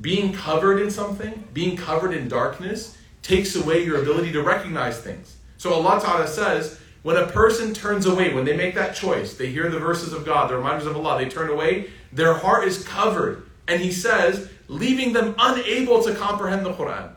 Being 0.00 0.32
covered 0.32 0.80
in 0.80 0.90
something, 0.90 1.48
being 1.52 1.76
covered 1.76 2.12
in 2.12 2.28
darkness, 2.28 2.96
takes 3.22 3.56
away 3.56 3.84
your 3.84 4.00
ability 4.00 4.32
to 4.32 4.42
recognize 4.42 5.00
things. 5.00 5.36
So 5.56 5.72
Allah 5.72 6.00
Ta'ala 6.00 6.26
says, 6.28 6.80
when 7.02 7.16
a 7.16 7.26
person 7.26 7.74
turns 7.74 8.06
away, 8.06 8.34
when 8.34 8.44
they 8.44 8.56
make 8.56 8.74
that 8.74 8.94
choice, 8.94 9.34
they 9.34 9.46
hear 9.48 9.68
the 9.68 9.78
verses 9.78 10.12
of 10.12 10.24
God, 10.24 10.50
the 10.50 10.56
reminders 10.56 10.86
of 10.86 10.96
Allah, 10.96 11.18
they 11.18 11.28
turn 11.28 11.50
away, 11.50 11.90
their 12.12 12.34
heart 12.34 12.66
is 12.66 12.84
covered. 12.84 13.48
And 13.66 13.80
He 13.80 13.92
says, 13.92 14.50
leaving 14.68 15.12
them 15.12 15.34
unable 15.38 16.02
to 16.02 16.14
comprehend 16.14 16.64
the 16.64 16.72
Quran. 16.72 17.12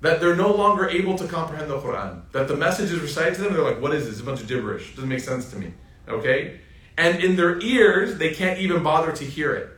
That 0.00 0.20
they're 0.20 0.36
no 0.36 0.54
longer 0.54 0.88
able 0.88 1.16
to 1.18 1.26
comprehend 1.26 1.70
the 1.70 1.78
Quran. 1.78 2.22
That 2.32 2.48
the 2.48 2.56
message 2.56 2.90
is 2.90 3.00
recited 3.00 3.34
to 3.34 3.42
them, 3.42 3.52
they're 3.52 3.62
like, 3.62 3.80
what 3.80 3.94
is 3.94 4.08
this? 4.08 4.20
A 4.20 4.24
bunch 4.24 4.40
of 4.40 4.48
gibberish. 4.48 4.94
Doesn't 4.94 5.08
make 5.08 5.20
sense 5.20 5.50
to 5.50 5.58
me. 5.58 5.74
Okay? 6.08 6.60
And 6.96 7.22
in 7.22 7.36
their 7.36 7.60
ears, 7.60 8.18
they 8.18 8.32
can't 8.32 8.58
even 8.58 8.82
bother 8.82 9.12
to 9.12 9.24
hear 9.24 9.54
it. 9.54 9.70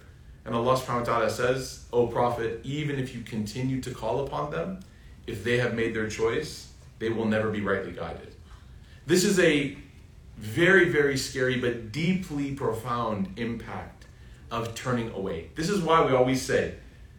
And 0.45 0.55
Allah 0.55 0.77
subhanahu 0.77 1.01
wa 1.01 1.05
ta'ala 1.05 1.31
says, 1.31 1.87
O 1.93 2.07
Prophet, 2.07 2.61
even 2.65 2.99
if 2.99 3.15
you 3.15 3.23
continue 3.23 3.81
to 3.81 3.91
call 3.93 4.25
upon 4.25 4.51
them, 4.51 4.81
if 5.27 5.45
they 5.45 5.59
have 5.59 5.75
made 5.75 5.95
their 5.95 6.09
choice, 6.09 6.73
they 6.99 7.09
will 7.09 7.27
never 7.27 7.51
be 7.51 7.61
rightly 7.61 7.93
guided. 7.93 8.35
This 9.07 9.25
is 9.25 9.39
a 9.39 9.77
very, 10.37 10.89
very 10.89 11.17
scary 11.17 11.61
but 11.61 11.93
deeply 11.93 12.55
profound 12.55 13.33
impact 13.37 14.07
of 14.51 14.75
turning 14.75 15.11
away. 15.13 15.51
This 15.55 15.69
is 15.69 15.81
why 15.81 16.05
we 16.05 16.13
always 16.13 16.43
say, 16.43 16.75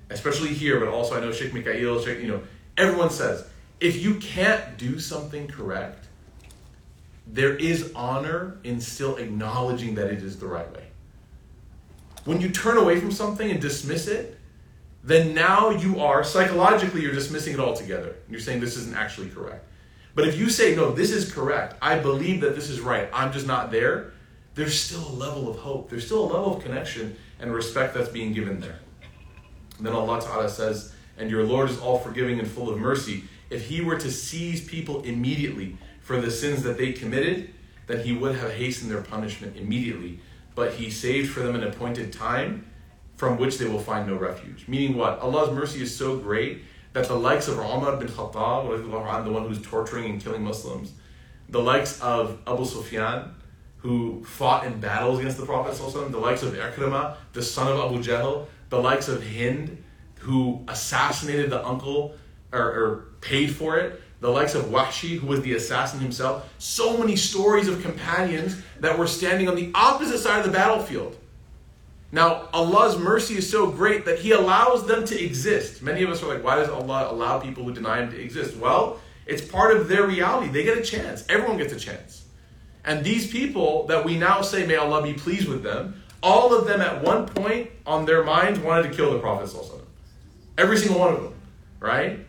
especially 0.10 0.50
here, 0.50 0.80
but 0.80 0.90
also 0.90 1.16
I 1.16 1.22
know 1.22 1.32
Sheikh 1.32 1.54
Mikhail, 1.54 2.02
Sheikh, 2.02 2.20
you 2.20 2.28
know, 2.28 2.42
everyone 2.78 3.10
says, 3.10 3.48
if 3.80 4.02
you 4.02 4.16
can't 4.16 4.78
do 4.78 5.00
something 5.00 5.48
correct, 5.48 6.08
there 7.26 7.56
is 7.56 7.92
honor 7.96 8.60
in 8.64 8.82
still 8.82 9.16
acknowledging 9.16 9.96
that 9.96 10.08
it 10.08 10.22
is 10.22 10.40
the 10.40 10.48
right 10.48 10.72
way. 10.74 10.83
When 12.26 12.40
you 12.42 12.50
turn 12.50 12.78
away 12.78 13.00
from 13.00 13.12
something 13.12 13.50
and 13.50 13.62
dismiss 13.62 14.08
it, 14.08 14.38
then 15.04 15.34
now 15.34 15.70
you 15.72 16.00
are 16.00 16.24
psychologically 16.24 17.02
you're 17.02 17.14
dismissing 17.14 17.54
it 17.54 17.60
altogether. 17.60 18.16
You're 18.30 18.40
saying 18.40 18.62
this 18.62 18.78
isn't 18.78 18.96
actually 18.96 19.30
correct. 19.30 19.66
But 20.16 20.28
if 20.28 20.38
you 20.38 20.50
say 20.50 20.76
no, 20.76 20.92
this 20.92 21.12
is 21.12 21.32
correct. 21.32 21.76
I 21.82 22.00
believe 22.00 22.42
that 22.42 22.56
this 22.56 22.70
is 22.70 22.80
right. 22.80 23.10
I'm 23.12 23.34
just 23.34 23.48
not 23.48 23.72
there. 23.72 24.14
There's 24.56 24.80
still 24.80 25.06
a 25.08 25.16
level 25.16 25.50
of 25.50 25.58
hope. 25.58 25.90
There's 25.90 26.06
still 26.06 26.24
a 26.24 26.32
level 26.32 26.56
of 26.56 26.64
connection 26.64 27.18
and 27.40 27.54
respect 27.54 27.94
that's 27.94 28.10
being 28.10 28.34
given 28.34 28.60
there. 28.60 28.80
And 29.78 29.86
then 29.86 29.94
Allah 29.94 30.22
Ta'ala 30.22 30.50
says, 30.50 30.94
and 31.18 31.30
your 31.30 31.44
Lord 31.44 31.70
is 31.70 31.80
all 31.80 31.98
forgiving 31.98 32.40
and 32.40 32.48
full 32.48 32.70
of 32.70 32.78
mercy. 32.80 33.24
if 33.50 33.68
he 33.68 33.82
were 33.82 33.98
to 33.98 34.10
seize 34.10 34.66
people 34.66 35.04
immediately 35.04 35.78
for 36.02 36.20
the 36.20 36.32
sins 36.32 36.64
that 36.64 36.78
they 36.78 36.92
committed, 36.92 37.54
then 37.86 38.00
he 38.04 38.14
would 38.14 38.36
have 38.36 38.52
hastened 38.52 38.90
their 38.90 39.02
punishment 39.02 39.56
immediately. 39.58 40.20
But 40.56 40.74
he 40.74 40.90
saved 40.90 41.32
for 41.32 41.42
them 41.42 41.56
an 41.56 41.64
appointed 41.64 42.14
time 42.14 42.66
from 43.16 43.38
which 43.38 43.58
they 43.58 43.66
will 43.66 43.80
find 43.80 44.08
no 44.08 44.16
refuge. 44.16 44.66
Meaning 44.68 44.98
what? 44.98 45.20
Allah's 45.20 45.52
mercy 45.52 45.82
is 45.82 45.96
so 45.96 46.18
great 46.18 46.64
that 46.94 47.08
the 47.08 47.16
likes 47.16 47.48
of 47.48 47.58
Umar 47.58 47.98
bin 47.98 48.08
Khattab, 48.08 49.24
the 49.26 49.32
one 49.32 49.48
who's 49.48 49.62
torturing 49.62 50.12
and 50.12 50.24
killing 50.24 50.44
Muslims, 50.44 50.94
the 51.50 51.62
likes 51.62 52.00
of 52.02 52.40
Abu 52.48 52.66
Sufyan, 52.66 53.34
who 53.78 54.24
fought 54.24 54.66
in 54.66 54.80
battles 54.80 55.20
against 55.20 55.38
the 55.38 55.46
Prophet, 55.46 55.76
the 56.12 56.18
likes 56.18 56.44
of 56.44 56.54
Ikrimah, 56.54 57.18
the 57.34 57.42
son 57.42 57.72
of 57.72 57.80
Abu 57.80 58.02
Jahl, 58.02 58.46
the 58.70 58.80
likes 58.80 59.08
of 59.08 59.24
Hind, 59.24 59.84
who 60.20 60.64
assassinated 60.68 61.50
the 61.50 61.66
uncle 61.66 62.16
or, 62.54 62.62
or 62.62 63.08
paid 63.22 63.54
for 63.54 63.78
it, 63.78 64.02
the 64.24 64.30
likes 64.30 64.56
of 64.56 64.68
Wahshi, 64.68 65.20
who 65.20 65.28
was 65.28 65.42
the 65.42 65.54
assassin 65.54 66.00
himself. 66.00 66.50
So 66.58 66.98
many 66.98 67.18
stories 67.18 67.68
of 67.68 67.82
companions 67.82 68.56
that 68.80 68.98
were 68.98 69.06
standing 69.06 69.50
on 69.50 69.56
the 69.58 69.70
opposite 69.76 70.20
side 70.20 70.40
of 70.40 70.46
the 70.46 70.52
battlefield. 70.52 71.18
Now, 72.14 72.48
Allah's 72.54 72.98
mercy 72.98 73.36
is 73.36 73.50
so 73.50 73.70
great 73.70 74.06
that 74.06 74.20
He 74.20 74.32
allows 74.32 74.88
them 74.88 75.04
to 75.08 75.22
exist. 75.22 75.82
Many 75.82 76.04
of 76.04 76.10
us 76.10 76.24
are 76.24 76.34
like, 76.34 76.42
why 76.42 76.56
does 76.56 76.70
Allah 76.70 77.10
allow 77.12 77.38
people 77.40 77.66
who 77.66 77.74
deny 77.74 78.02
Him 78.02 78.12
to 78.12 78.22
exist? 78.22 78.56
Well, 78.56 79.02
it's 79.26 79.42
part 79.42 79.76
of 79.76 79.90
their 79.90 80.08
reality. 80.08 80.50
They 80.50 80.64
get 80.64 80.78
a 80.78 80.84
chance. 80.84 81.26
Everyone 81.28 81.58
gets 81.58 81.74
a 81.74 81.80
chance. 81.80 82.24
And 82.86 83.04
these 83.04 83.30
people 83.30 83.88
that 83.88 84.06
we 84.06 84.18
now 84.18 84.42
say, 84.42 84.66
may 84.66 84.78
Allah 84.78 85.04
be 85.04 85.14
pleased 85.14 85.50
with 85.50 85.64
them, 85.64 86.02
all 86.22 86.58
of 86.58 86.66
them 86.66 86.80
at 86.80 87.04
one 87.04 87.26
point 87.26 87.72
on 87.86 88.06
their 88.06 88.24
minds 88.24 88.58
wanted 88.60 88.84
to 88.84 88.96
kill 88.96 89.12
the 89.12 89.20
Prophet. 89.20 89.54
Every 90.58 90.78
single 90.78 91.00
one 91.00 91.14
of 91.14 91.24
them, 91.24 91.34
right? 91.82 92.26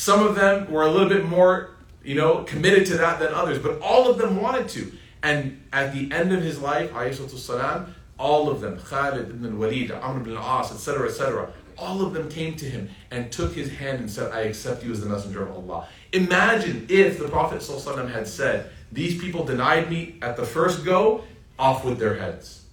Some 0.00 0.26
of 0.26 0.34
them 0.34 0.72
were 0.72 0.80
a 0.80 0.90
little 0.90 1.10
bit 1.10 1.26
more, 1.26 1.72
you 2.02 2.14
know, 2.14 2.42
committed 2.44 2.86
to 2.86 2.96
that 2.96 3.18
than 3.18 3.34
others, 3.34 3.58
but 3.58 3.78
all 3.82 4.10
of 4.10 4.16
them 4.16 4.40
wanted 4.40 4.66
to. 4.70 4.92
And 5.22 5.62
at 5.74 5.92
the 5.92 6.10
end 6.10 6.32
of 6.32 6.40
his 6.40 6.58
life, 6.58 6.90
salam, 7.18 7.94
all 8.18 8.48
of 8.48 8.62
them, 8.62 8.78
Khalid 8.78 9.28
ibn 9.28 9.58
Walid, 9.58 9.90
Amr 9.90 10.22
ibn 10.22 10.38
al-As, 10.38 10.72
etc., 10.72 11.06
etc., 11.06 11.52
all 11.76 12.00
of 12.00 12.14
them 12.14 12.30
came 12.30 12.56
to 12.56 12.64
him 12.64 12.88
and 13.10 13.30
took 13.30 13.52
his 13.52 13.72
hand 13.72 14.00
and 14.00 14.10
said, 14.10 14.32
I 14.32 14.40
accept 14.44 14.82
you 14.82 14.90
as 14.90 15.02
the 15.02 15.06
messenger 15.06 15.42
of 15.42 15.54
Allah. 15.54 15.86
Imagine 16.14 16.86
if 16.88 17.18
the 17.18 17.28
Prophet 17.28 17.60
ﷺ 17.60 18.10
had 18.10 18.26
said, 18.26 18.70
These 18.90 19.20
people 19.20 19.44
denied 19.44 19.90
me 19.90 20.14
at 20.22 20.34
the 20.34 20.46
first 20.46 20.82
go, 20.82 21.24
off 21.58 21.84
with 21.84 21.98
their 21.98 22.14
heads. 22.14 22.64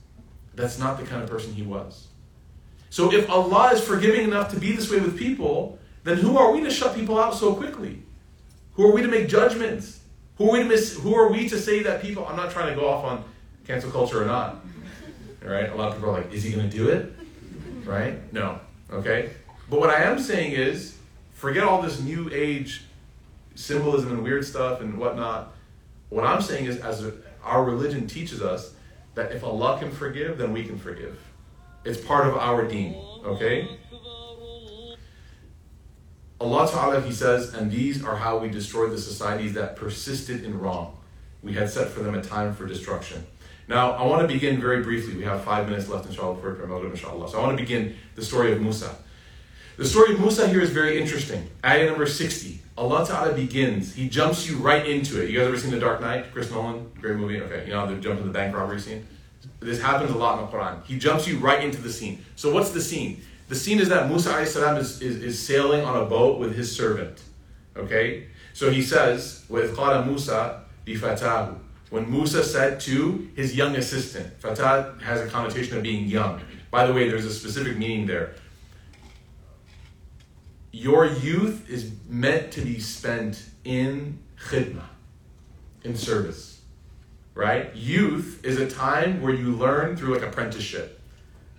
That's 0.56 0.80
not 0.80 0.98
the 0.98 1.06
kind 1.06 1.22
of 1.24 1.30
person 1.30 1.54
he 1.54 1.64
was. 1.64 2.08
So 2.90 3.12
if 3.12 3.30
Allah 3.30 3.74
is 3.74 3.82
forgiving 3.82 4.24
enough 4.24 4.50
to 4.52 4.58
be 4.58 4.72
this 4.72 4.90
way 4.90 5.02
with 5.02 5.20
people, 5.20 5.78
then 6.08 6.18
who 6.18 6.38
are 6.38 6.52
we 6.52 6.62
to 6.62 6.70
shut 6.70 6.96
people 6.96 7.20
out 7.20 7.36
so 7.36 7.54
quickly? 7.54 8.04
Who 8.74 8.88
are 8.88 8.94
we 8.94 9.02
to 9.02 9.08
make 9.08 9.28
judgments? 9.28 10.00
Who 10.38 10.50
are 10.50 10.54
we 10.54 10.60
to 10.60 10.66
miss, 10.66 10.96
who 10.98 11.16
are 11.16 11.32
we 11.32 11.50
to 11.50 11.58
say 11.58 11.84
that 11.84 12.02
people 12.02 12.26
I'm 12.28 12.36
not 12.36 12.52
trying 12.52 12.74
to 12.74 12.80
go 12.80 12.88
off 12.88 13.04
on 13.04 13.24
cancel 13.66 13.92
culture 13.92 14.22
or 14.22 14.26
not. 14.26 14.64
Right? 15.44 15.70
A 15.70 15.76
lot 15.76 15.90
of 15.90 15.96
people 15.96 16.10
are 16.10 16.14
like, 16.14 16.34
is 16.34 16.44
he 16.44 16.52
gonna 16.52 16.70
do 16.70 16.90
it? 16.90 17.14
Right? 17.84 18.32
No. 18.34 18.60
Okay? 18.92 19.32
But 19.70 19.80
what 19.80 19.90
I 19.90 20.04
am 20.04 20.20
saying 20.20 20.54
is, 20.54 20.98
forget 21.34 21.64
all 21.64 21.82
this 21.82 22.00
new 22.00 22.30
age 22.34 22.84
symbolism 23.56 24.12
and 24.12 24.24
weird 24.24 24.46
stuff 24.46 24.82
and 24.82 24.98
whatnot. 24.98 25.54
What 26.10 26.26
I'm 26.26 26.42
saying 26.42 26.66
is, 26.66 26.78
as 26.78 27.12
our 27.44 27.64
religion 27.64 28.08
teaches 28.08 28.42
us, 28.42 28.74
that 29.16 29.32
if 29.32 29.44
Allah 29.44 29.78
can 29.80 29.92
forgive, 29.92 30.38
then 30.38 30.54
we 30.54 30.64
can 30.64 30.78
forgive. 30.78 31.20
It's 31.84 32.00
part 32.00 32.28
of 32.28 32.38
our 32.38 32.68
deen, 32.68 32.94
okay? 33.26 33.68
Allah 36.40 36.70
Ta'ala, 36.70 37.02
He 37.02 37.12
says, 37.12 37.54
and 37.54 37.72
these 37.72 38.04
are 38.04 38.16
how 38.16 38.38
we 38.38 38.50
destroyed 38.50 38.92
the 38.92 38.98
societies 38.98 39.54
that 39.54 39.76
persisted 39.76 40.44
in 40.44 40.60
wrong. 40.60 40.98
We 41.42 41.54
had 41.54 41.70
set 41.70 41.90
for 41.90 42.02
them 42.02 42.16
a 42.16 42.22
time 42.22 42.54
for 42.54 42.66
destruction. 42.66 43.26
Now, 43.68 43.92
I 43.92 44.06
want 44.06 44.22
to 44.22 44.34
begin 44.34 44.62
very 44.62 44.82
briefly. 44.84 45.16
We 45.16 45.24
have 45.24 45.44
five 45.44 45.68
minutes 45.68 45.90
left, 45.90 46.06
inshallah, 46.06 46.40
for 46.40 46.54
Maghrib, 46.68 46.92
inshallah. 46.92 47.30
So 47.30 47.40
I 47.40 47.44
want 47.46 47.58
to 47.58 47.64
begin 47.64 47.96
the 48.16 48.24
story 48.24 48.52
of 48.54 48.62
Musa. 48.62 48.96
The 49.78 49.86
story 49.86 50.14
of 50.14 50.20
Musa 50.20 50.48
here 50.48 50.62
is 50.62 50.70
very 50.70 51.00
interesting. 51.00 51.50
Ayah 51.66 51.86
number 51.86 52.06
60. 52.06 52.62
Allah 52.78 53.06
Ta'ala 53.06 53.34
begins, 53.34 53.94
He 53.96 54.08
jumps 54.08 54.48
you 54.48 54.58
right 54.58 54.88
into 54.88 55.22
it. 55.22 55.30
You 55.30 55.40
guys 55.40 55.48
ever 55.48 55.58
seen 55.58 55.72
The 55.72 55.80
Dark 55.80 56.00
Knight? 56.00 56.32
Chris 56.32 56.50
Nolan? 56.52 56.92
Great 57.02 57.16
movie? 57.18 57.42
Okay, 57.42 57.66
you 57.66 57.74
know 57.74 57.88
the 57.88 58.00
jump 58.00 58.20
to 58.20 58.26
the 58.26 58.32
bank 58.32 58.56
robbery 58.56 58.80
scene? 58.80 59.06
This 59.60 59.82
happens 59.82 60.12
a 60.12 60.18
lot 60.18 60.40
in 60.40 60.46
the 60.46 60.52
Quran. 60.52 60.84
He 60.86 60.98
jumps 60.98 61.28
you 61.28 61.38
right 61.40 61.64
into 61.64 61.82
the 61.82 61.92
scene. 61.92 62.24
So 62.36 62.54
what's 62.54 62.70
the 62.72 62.82
scene? 62.82 63.22
The 63.48 63.56
scene 63.56 63.80
is 63.80 63.90
that 63.90 64.10
Musa 64.10 64.38
is, 64.40 64.56
is, 65.02 65.24
is 65.24 65.40
sailing 65.40 65.84
on 65.84 66.02
a 66.02 66.06
boat 66.06 66.40
with 66.40 66.56
his 66.56 66.76
servant. 66.76 67.22
Okay? 67.76 68.28
So 68.54 68.70
he 68.72 68.82
says, 68.82 69.46
with 69.50 69.76
Qala 69.76 70.06
Musa 70.06 70.64
bifatahu. 70.86 71.58
When 71.90 72.12
Musa 72.12 72.44
said 72.44 72.82
to 72.82 73.30
his 73.36 73.56
young 73.56 73.76
assistant, 73.78 74.34
Fatah 74.42 74.96
has 75.02 75.22
a 75.22 75.28
connotation 75.28 75.78
of 75.78 75.84
being 75.84 76.08
young. 76.08 76.42
By 76.70 76.86
the 76.86 76.94
way, 76.94 77.08
there's 77.08 77.26
a 77.26 77.34
specific 77.34 77.78
meaning 77.78 78.06
there. 78.06 78.36
Your 80.74 81.06
youth 81.06 81.70
is 81.70 81.92
meant 82.10 82.52
to 82.54 82.62
be 82.62 82.80
spent 82.80 83.46
in 83.64 84.20
khidmah, 84.38 84.84
in 85.84 85.96
service. 85.96 86.62
Right? 87.34 87.74
Youth 87.74 88.42
is 88.44 88.60
a 88.60 88.70
time 88.70 89.22
where 89.22 89.34
you 89.34 89.52
learn 89.52 89.96
through 89.96 90.16
like 90.16 90.24
apprenticeship. 90.24 90.97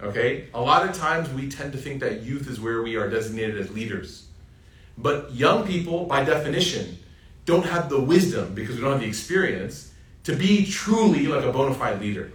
Okay? 0.02 0.48
A 0.54 0.60
lot 0.60 0.88
of 0.88 0.94
times 0.96 1.28
we 1.30 1.48
tend 1.48 1.72
to 1.72 1.78
think 1.78 2.00
that 2.00 2.22
youth 2.22 2.48
is 2.48 2.60
where 2.60 2.82
we 2.82 2.96
are 2.96 3.08
designated 3.08 3.58
as 3.58 3.70
leaders. 3.70 4.26
But 4.96 5.32
young 5.32 5.66
people, 5.66 6.06
by 6.06 6.24
definition, 6.24 6.98
don't 7.44 7.64
have 7.64 7.88
the 7.88 8.00
wisdom 8.00 8.54
because 8.54 8.76
we 8.76 8.82
don't 8.82 8.92
have 8.92 9.00
the 9.00 9.06
experience 9.06 9.92
to 10.24 10.36
be 10.36 10.66
truly 10.66 11.26
like 11.26 11.44
a 11.44 11.52
bona 11.52 11.74
fide 11.74 12.00
leader, 12.00 12.30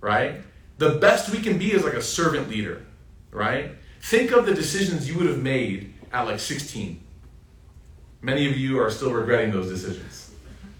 right? 0.00 0.40
The 0.78 0.90
best 0.90 1.30
we 1.30 1.40
can 1.40 1.58
be 1.58 1.72
is 1.72 1.84
like 1.84 1.94
a 1.94 2.02
servant 2.02 2.48
leader, 2.48 2.84
right? 3.30 3.72
Think 4.00 4.32
of 4.32 4.46
the 4.46 4.54
decisions 4.54 5.08
you 5.08 5.16
would 5.18 5.26
have 5.26 5.42
made 5.42 5.94
at 6.12 6.22
like 6.22 6.40
16. 6.40 7.00
Many 8.22 8.50
of 8.50 8.56
you 8.56 8.80
are 8.80 8.90
still 8.90 9.12
regretting 9.12 9.52
those 9.52 9.68
decisions, 9.68 10.32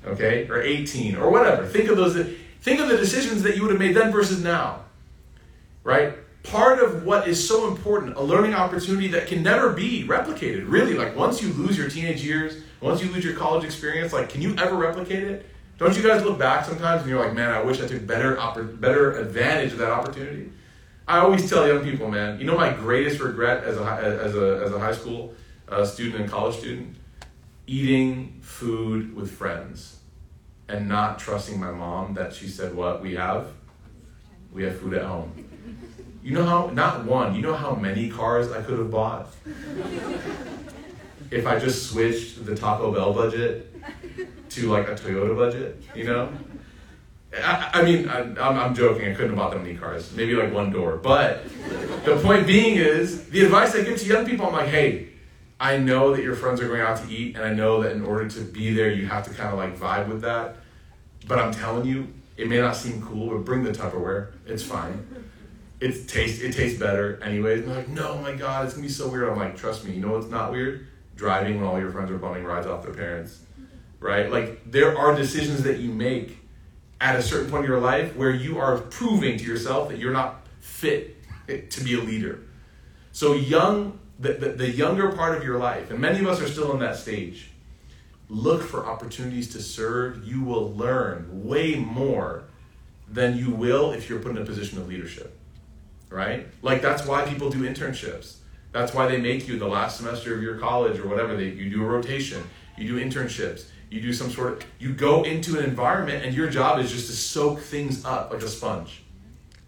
okay? 0.07 0.49
Or 0.49 0.61
18 0.61 1.17
or 1.17 1.31
whatever. 1.31 1.67
Think 1.67 1.89
of 1.89 1.97
those. 1.97 2.15
Think 2.61 2.81
of 2.81 2.89
the 2.89 2.97
decisions 2.97 3.43
that 3.43 3.57
you 3.57 3.63
would 3.63 3.71
have 3.71 3.79
made 3.79 3.95
then 3.95 4.11
versus 4.11 4.43
now, 4.43 4.85
right? 5.85 6.15
Part 6.43 6.83
of 6.83 7.05
what 7.05 7.29
is 7.29 7.47
so 7.47 7.69
important, 7.69 8.17
a 8.17 8.23
learning 8.23 8.55
opportunity 8.55 9.09
that 9.09 9.27
can 9.27 9.43
never 9.43 9.73
be 9.73 10.05
replicated, 10.07 10.65
really. 10.69 10.95
Like 10.95 11.15
once 11.15 11.43
you 11.43 11.53
lose 11.53 11.77
your 11.77 11.89
teenage 11.89 12.25
years, 12.25 12.63
once 12.81 13.03
you 13.03 13.11
lose 13.11 13.25
your 13.25 13.35
college 13.35 13.65
experience, 13.65 14.13
like 14.13 14.31
can 14.31 14.41
you 14.41 14.55
ever 14.57 14.77
replicate 14.77 15.23
it? 15.23 15.47
Don't 15.79 15.97
you 15.97 16.03
guys 16.03 16.23
look 16.23 16.39
back 16.39 16.65
sometimes 16.65 17.03
and 17.03 17.11
you're 17.11 17.25
like, 17.25 17.35
man, 17.35 17.51
I 17.51 17.63
wish 17.63 17.81
I 17.81 17.87
took 17.87 18.07
better 18.07 18.37
oppor- 18.37 18.79
better 18.81 19.19
advantage 19.19 19.73
of 19.73 19.79
that 19.79 19.91
opportunity? 19.91 20.51
I 21.09 21.19
always 21.19 21.49
tell 21.49 21.67
young 21.67 21.83
people, 21.83 22.11
man, 22.11 22.39
you 22.39 22.45
know 22.45 22.57
my 22.57 22.73
greatest 22.73 23.21
regret 23.21 23.65
as 23.65 23.77
a, 23.77 23.85
as 23.85 24.37
a, 24.37 24.63
as 24.65 24.73
a 24.73 24.79
high 24.79 24.93
school 24.93 25.35
uh, 25.69 25.85
student 25.85 26.23
and 26.23 26.31
college 26.31 26.57
student? 26.57 26.97
Eating 27.67 28.39
food 28.43 29.15
with 29.15 29.31
friends 29.31 30.01
and 30.69 30.89
not 30.89 31.19
trusting 31.19 31.59
my 31.59 31.71
mom 31.71 32.15
that 32.15 32.33
she 32.33 32.47
said, 32.49 32.75
what, 32.75 33.03
we 33.03 33.15
have? 33.15 33.49
We 34.53 34.65
have 34.65 34.79
food 34.79 34.95
at 34.95 35.05
home. 35.05 35.50
You 36.23 36.33
know 36.33 36.45
how, 36.45 36.71
not 36.71 37.05
one, 37.05 37.35
you 37.35 37.43
know 37.43 37.55
how 37.55 37.75
many 37.75 38.11
cars 38.11 38.53
I 38.53 38.61
could 38.63 38.79
have 38.79 38.91
bought? 38.91 39.29
if 41.31 41.47
I 41.47 41.59
just 41.59 41.91
switched 41.91 42.45
the 42.45 42.57
Taco 42.57 42.93
Bell 42.93 43.13
budget 43.13 43.73
to 44.51 44.69
like 44.69 44.89
a 44.89 44.95
Toyota 44.95 45.37
budget, 45.37 45.83
you 45.95 46.05
know? 46.05 46.33
I, 47.33 47.71
I 47.75 47.83
mean, 47.83 48.09
I, 48.09 48.21
am 48.21 48.39
I'm 48.39 48.75
joking. 48.75 49.09
I 49.09 49.15
couldn't 49.15 49.31
have 49.31 49.39
bought 49.39 49.53
that 49.53 49.63
many 49.63 49.77
cars. 49.77 50.13
Maybe 50.13 50.35
like 50.35 50.53
one 50.53 50.73
door. 50.73 50.97
But 50.97 51.45
the 52.05 52.19
point 52.23 52.47
being 52.47 52.77
is, 52.77 53.29
the 53.31 53.43
advice 53.43 53.75
I 53.75 53.83
give 53.83 53.99
to 53.99 54.07
young 54.07 54.27
people, 54.27 54.47
I'm 54.47 54.53
like, 54.53 54.69
hey, 54.69 55.11
I 55.61 55.77
know 55.77 56.15
that 56.15 56.23
your 56.25 56.35
friends 56.35 56.61
are 56.61 56.67
going 56.67 56.81
out 56.81 56.97
to 57.05 57.09
eat, 57.09 57.37
and 57.37 57.45
I 57.45 57.53
know 57.53 57.83
that 57.83 57.93
in 57.93 58.05
order 58.05 58.29
to 58.29 58.41
be 58.41 58.75
there, 58.75 58.91
you 58.91 59.07
have 59.07 59.25
to 59.27 59.31
kind 59.31 59.51
of 59.51 59.59
like 59.59 59.79
vibe 59.79 60.09
with 60.09 60.23
that. 60.23 60.57
But 61.29 61.39
I'm 61.39 61.53
telling 61.53 61.87
you, 61.87 62.09
it 62.37 62.49
may 62.49 62.61
not 62.61 62.75
seem 62.75 63.01
cool, 63.03 63.29
but 63.29 63.45
bring 63.45 63.63
the 63.63 63.71
Tupperware. 63.71 64.33
It's 64.47 64.65
fine. 64.65 65.07
It 65.81 66.09
tastes 66.09 66.43
it 66.43 66.53
tastes 66.53 66.79
better 66.79 67.23
anyways. 67.23 67.61
And 67.61 67.69
they're 67.69 67.77
like, 67.79 67.89
no, 67.89 68.19
my 68.19 68.35
God, 68.35 68.67
it's 68.67 68.75
gonna 68.75 68.87
be 68.87 68.93
so 68.93 69.09
weird. 69.09 69.29
I'm 69.29 69.39
like, 69.39 69.57
trust 69.57 69.85
me, 69.85 69.93
you 69.93 70.01
know 70.01 70.13
what's 70.13 70.29
not 70.29 70.53
weird? 70.53 70.87
Driving 71.17 71.57
when 71.57 71.69
all 71.69 71.79
your 71.79 71.91
friends 71.91 72.11
are 72.11 72.19
bumming 72.19 72.45
rides 72.45 72.67
off 72.67 72.83
their 72.83 72.95
parents 72.95 73.41
right? 74.01 74.31
Like 74.31 74.71
there 74.71 74.99
are 74.99 75.15
decisions 75.15 75.63
that 75.63 75.79
you 75.79 75.93
make 75.93 76.39
at 77.01 77.17
a 77.17 77.23
certain 77.23 77.51
point 77.51 77.65
in 77.65 77.71
your 77.71 77.81
life 77.81 78.17
where 78.17 78.35
you 78.35 78.59
are 78.59 78.79
proving 78.79 79.39
to 79.39 79.45
yourself 79.45 79.91
that 79.91 79.99
you're 79.99 80.13
not 80.13 80.47
fit 80.61 81.17
to 81.47 81.85
be 81.85 81.95
a 81.95 82.01
leader. 82.01 82.41
So 83.13 83.35
young, 83.35 83.99
the, 84.19 84.33
the, 84.35 84.49
the 84.51 84.71
younger 84.71 85.13
part 85.13 85.37
of 85.37 85.45
your 85.45 85.59
life, 85.59 85.91
and 85.91 86.01
many 86.01 86.21
of 86.21 86.27
us 86.27 86.41
are 86.41 86.49
still 86.49 86.73
in 86.73 86.79
that 86.81 86.97
stage, 86.97 87.51
look 88.29 88.63
for 88.63 88.87
opportunities 88.87 89.53
to 89.53 89.63
serve. 89.63 90.27
You 90.27 90.43
will 90.43 90.73
learn 90.75 91.45
way 91.45 91.77
more 91.77 92.45
than 93.09 93.37
you 93.37 93.51
will 93.51 93.93
if 93.93 94.09
you're 94.09 94.21
put 94.21 94.33
in 94.33 94.39
a 94.39 94.45
position 94.45 94.79
of 94.79 94.89
leadership. 94.89 95.37
Right? 96.11 96.47
Like 96.61 96.83
that's 96.83 97.07
why 97.07 97.25
people 97.25 97.51
do 97.51 97.61
internships. 97.61 98.37
That's 98.73 98.95
why 98.95 99.07
they 99.07 99.19
make 99.19 99.49
you 99.49 99.59
the 99.59 99.67
last 99.67 99.97
semester 99.97 100.35
of 100.35 100.43
your 100.43 100.59
college 100.59 100.99
or 100.99 101.09
whatever. 101.09 101.37
They, 101.37 101.49
you 101.49 101.71
do 101.71 101.83
a 101.83 101.87
rotation, 101.87 102.43
you 102.77 102.87
do 102.87 103.05
internships, 103.05 103.67
you 103.91 104.01
do 104.01 104.13
some 104.13 104.31
sort 104.31 104.53
of, 104.53 104.69
you 104.79 104.93
go 104.93 105.25
into 105.25 105.59
an 105.59 105.65
environment 105.65 106.25
and 106.25 106.35
your 106.35 106.49
job 106.49 106.79
is 106.79 106.91
just 106.91 107.07
to 107.09 107.13
soak 107.13 107.61
things 107.61 108.05
up 108.05 108.33
like 108.33 108.43
a 108.43 108.49
sponge. 108.49 109.03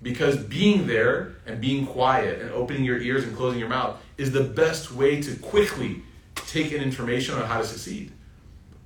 Because 0.02 0.36
being 0.36 0.86
there 0.86 1.36
and 1.46 1.60
being 1.60 1.86
quiet 1.86 2.40
and 2.40 2.50
opening 2.50 2.84
your 2.84 2.98
ears 2.98 3.24
and 3.24 3.36
closing 3.36 3.58
your 3.58 3.68
mouth 3.68 4.00
is 4.18 4.32
the 4.32 4.42
best 4.42 4.92
way 4.92 5.22
to 5.22 5.36
quickly 5.36 6.02
take 6.34 6.72
in 6.72 6.82
information 6.82 7.36
on 7.36 7.46
how 7.46 7.58
to 7.58 7.66
succeed. 7.66 8.12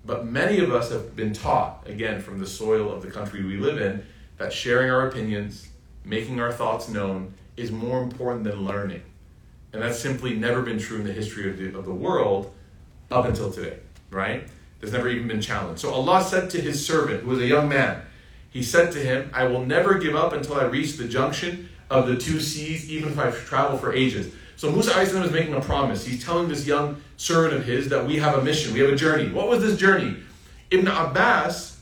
But 0.05 0.27
many 0.27 0.59
of 0.59 0.73
us 0.73 0.91
have 0.93 1.17
been 1.17 1.33
taught, 1.33 1.87
again, 1.87 2.21
from 2.21 2.39
the 2.39 2.47
soil 2.47 2.93
of 2.93 3.03
the 3.03 3.11
country 3.11 3.43
we 3.43 3.57
live 3.57 3.81
in, 3.81 4.07
that 4.39 4.53
sharing 4.53 4.91
our 4.91 5.09
opinions, 5.09 5.69
making 6.05 6.41
our 6.41 6.53
thoughts 6.53 6.89
known, 6.89 7.35
is 7.57 7.71
more 7.71 8.03
important 8.03 8.45
than 8.45 8.65
learning. 8.65 9.03
And 9.73 9.83
that's 9.83 9.99
simply 9.99 10.35
never 10.35 10.63
been 10.63 10.79
true 10.79 10.99
in 10.99 11.05
the 11.05 11.13
history 11.13 11.51
of 11.51 11.59
the, 11.59 11.79
of 11.79 11.85
the 11.85 11.95
world 11.95 12.53
up 13.11 13.25
until 13.25 13.51
today, 13.51 13.79
right? 14.11 14.49
There's 14.81 14.93
never 14.93 15.09
even 15.09 15.29
been 15.29 15.41
challenged. 15.41 15.81
So 15.81 15.93
Allah 15.93 16.23
said 16.23 16.51
to 16.51 16.61
his 16.61 16.85
servant, 16.85 17.23
who 17.23 17.31
was 17.31 17.41
a 17.41 17.47
young 17.47 17.69
man, 17.69 18.03
He 18.51 18.63
said 18.63 18.93
to 18.93 18.99
him, 18.99 19.31
I 19.35 19.45
will 19.45 19.65
never 19.65 19.99
give 19.99 20.15
up 20.15 20.33
until 20.33 20.55
I 20.55 20.65
reach 20.65 20.97
the 20.97 21.09
junction 21.09 21.69
of 21.91 22.07
the 22.07 22.17
two 22.17 22.41
seas, 22.41 22.91
even 22.91 23.11
if 23.11 23.19
I 23.19 23.31
travel 23.31 23.79
for 23.79 23.93
ages. 23.93 24.33
So 24.57 24.71
Musa 24.71 24.99
is 24.99 25.31
making 25.31 25.55
a 25.55 25.61
promise. 25.61 26.07
He's 26.07 26.25
telling 26.25 26.49
this 26.49 26.67
young 26.67 27.03
servant 27.19 27.55
of 27.55 27.67
his 27.67 27.89
that 27.91 28.07
we 28.07 28.17
have 28.17 28.39
a 28.39 28.43
mission, 28.43 28.73
we 28.73 28.81
have 28.81 28.91
a 28.91 28.97
journey. 28.97 29.31
What 29.31 29.49
was 29.49 29.63
this 29.63 29.79
journey? 29.79 30.17
Ibn 30.71 30.89
Abbas, 30.89 31.79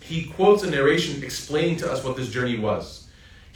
he 0.00 0.24
quotes 0.24 0.62
a 0.62 0.70
narration 0.70 1.22
explaining 1.22 1.76
to 1.76 1.92
us 1.92 2.02
what 2.02 2.16
this 2.16 2.30
journey 2.30 2.58
was. 2.58 2.99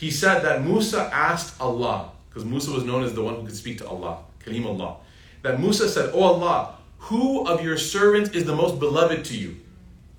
He 0.04 0.10
said 0.10 0.40
that 0.40 0.62
Musa 0.62 1.08
asked 1.14 1.58
Allah, 1.58 2.10
because 2.28 2.44
Musa 2.44 2.70
was 2.70 2.84
known 2.84 3.04
as 3.04 3.14
the 3.14 3.22
one 3.22 3.36
who 3.36 3.46
could 3.46 3.56
speak 3.56 3.78
to 3.78 3.88
Allah, 3.88 4.18
Kalim 4.44 4.66
Allah, 4.66 4.98
that 5.40 5.58
Musa 5.58 5.88
said, 5.88 6.10
Oh 6.12 6.24
Allah, 6.24 6.74
who 6.98 7.46
of 7.46 7.64
your 7.64 7.78
servants 7.78 8.28
is 8.32 8.44
the 8.44 8.54
most 8.54 8.78
beloved 8.78 9.24
to 9.24 9.34
you? 9.34 9.56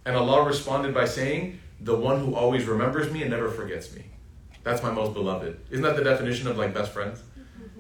And 0.04 0.16
Allah 0.16 0.44
responded 0.44 0.96
by 0.96 1.06
saying, 1.06 1.60
The 1.82 1.96
one 1.96 2.20
who 2.20 2.34
always 2.34 2.66
remembers 2.66 3.14
me 3.14 3.22
and 3.22 3.30
never 3.30 3.48
forgets 3.48 3.94
me. 3.94 4.06
That's 4.64 4.82
my 4.82 4.90
most 4.90 5.14
beloved. 5.14 5.56
Isn't 5.70 5.84
that 5.84 5.96
the 5.96 6.04
definition 6.04 6.48
of 6.48 6.58
like 6.58 6.74
best 6.74 6.92
friends? 6.92 7.22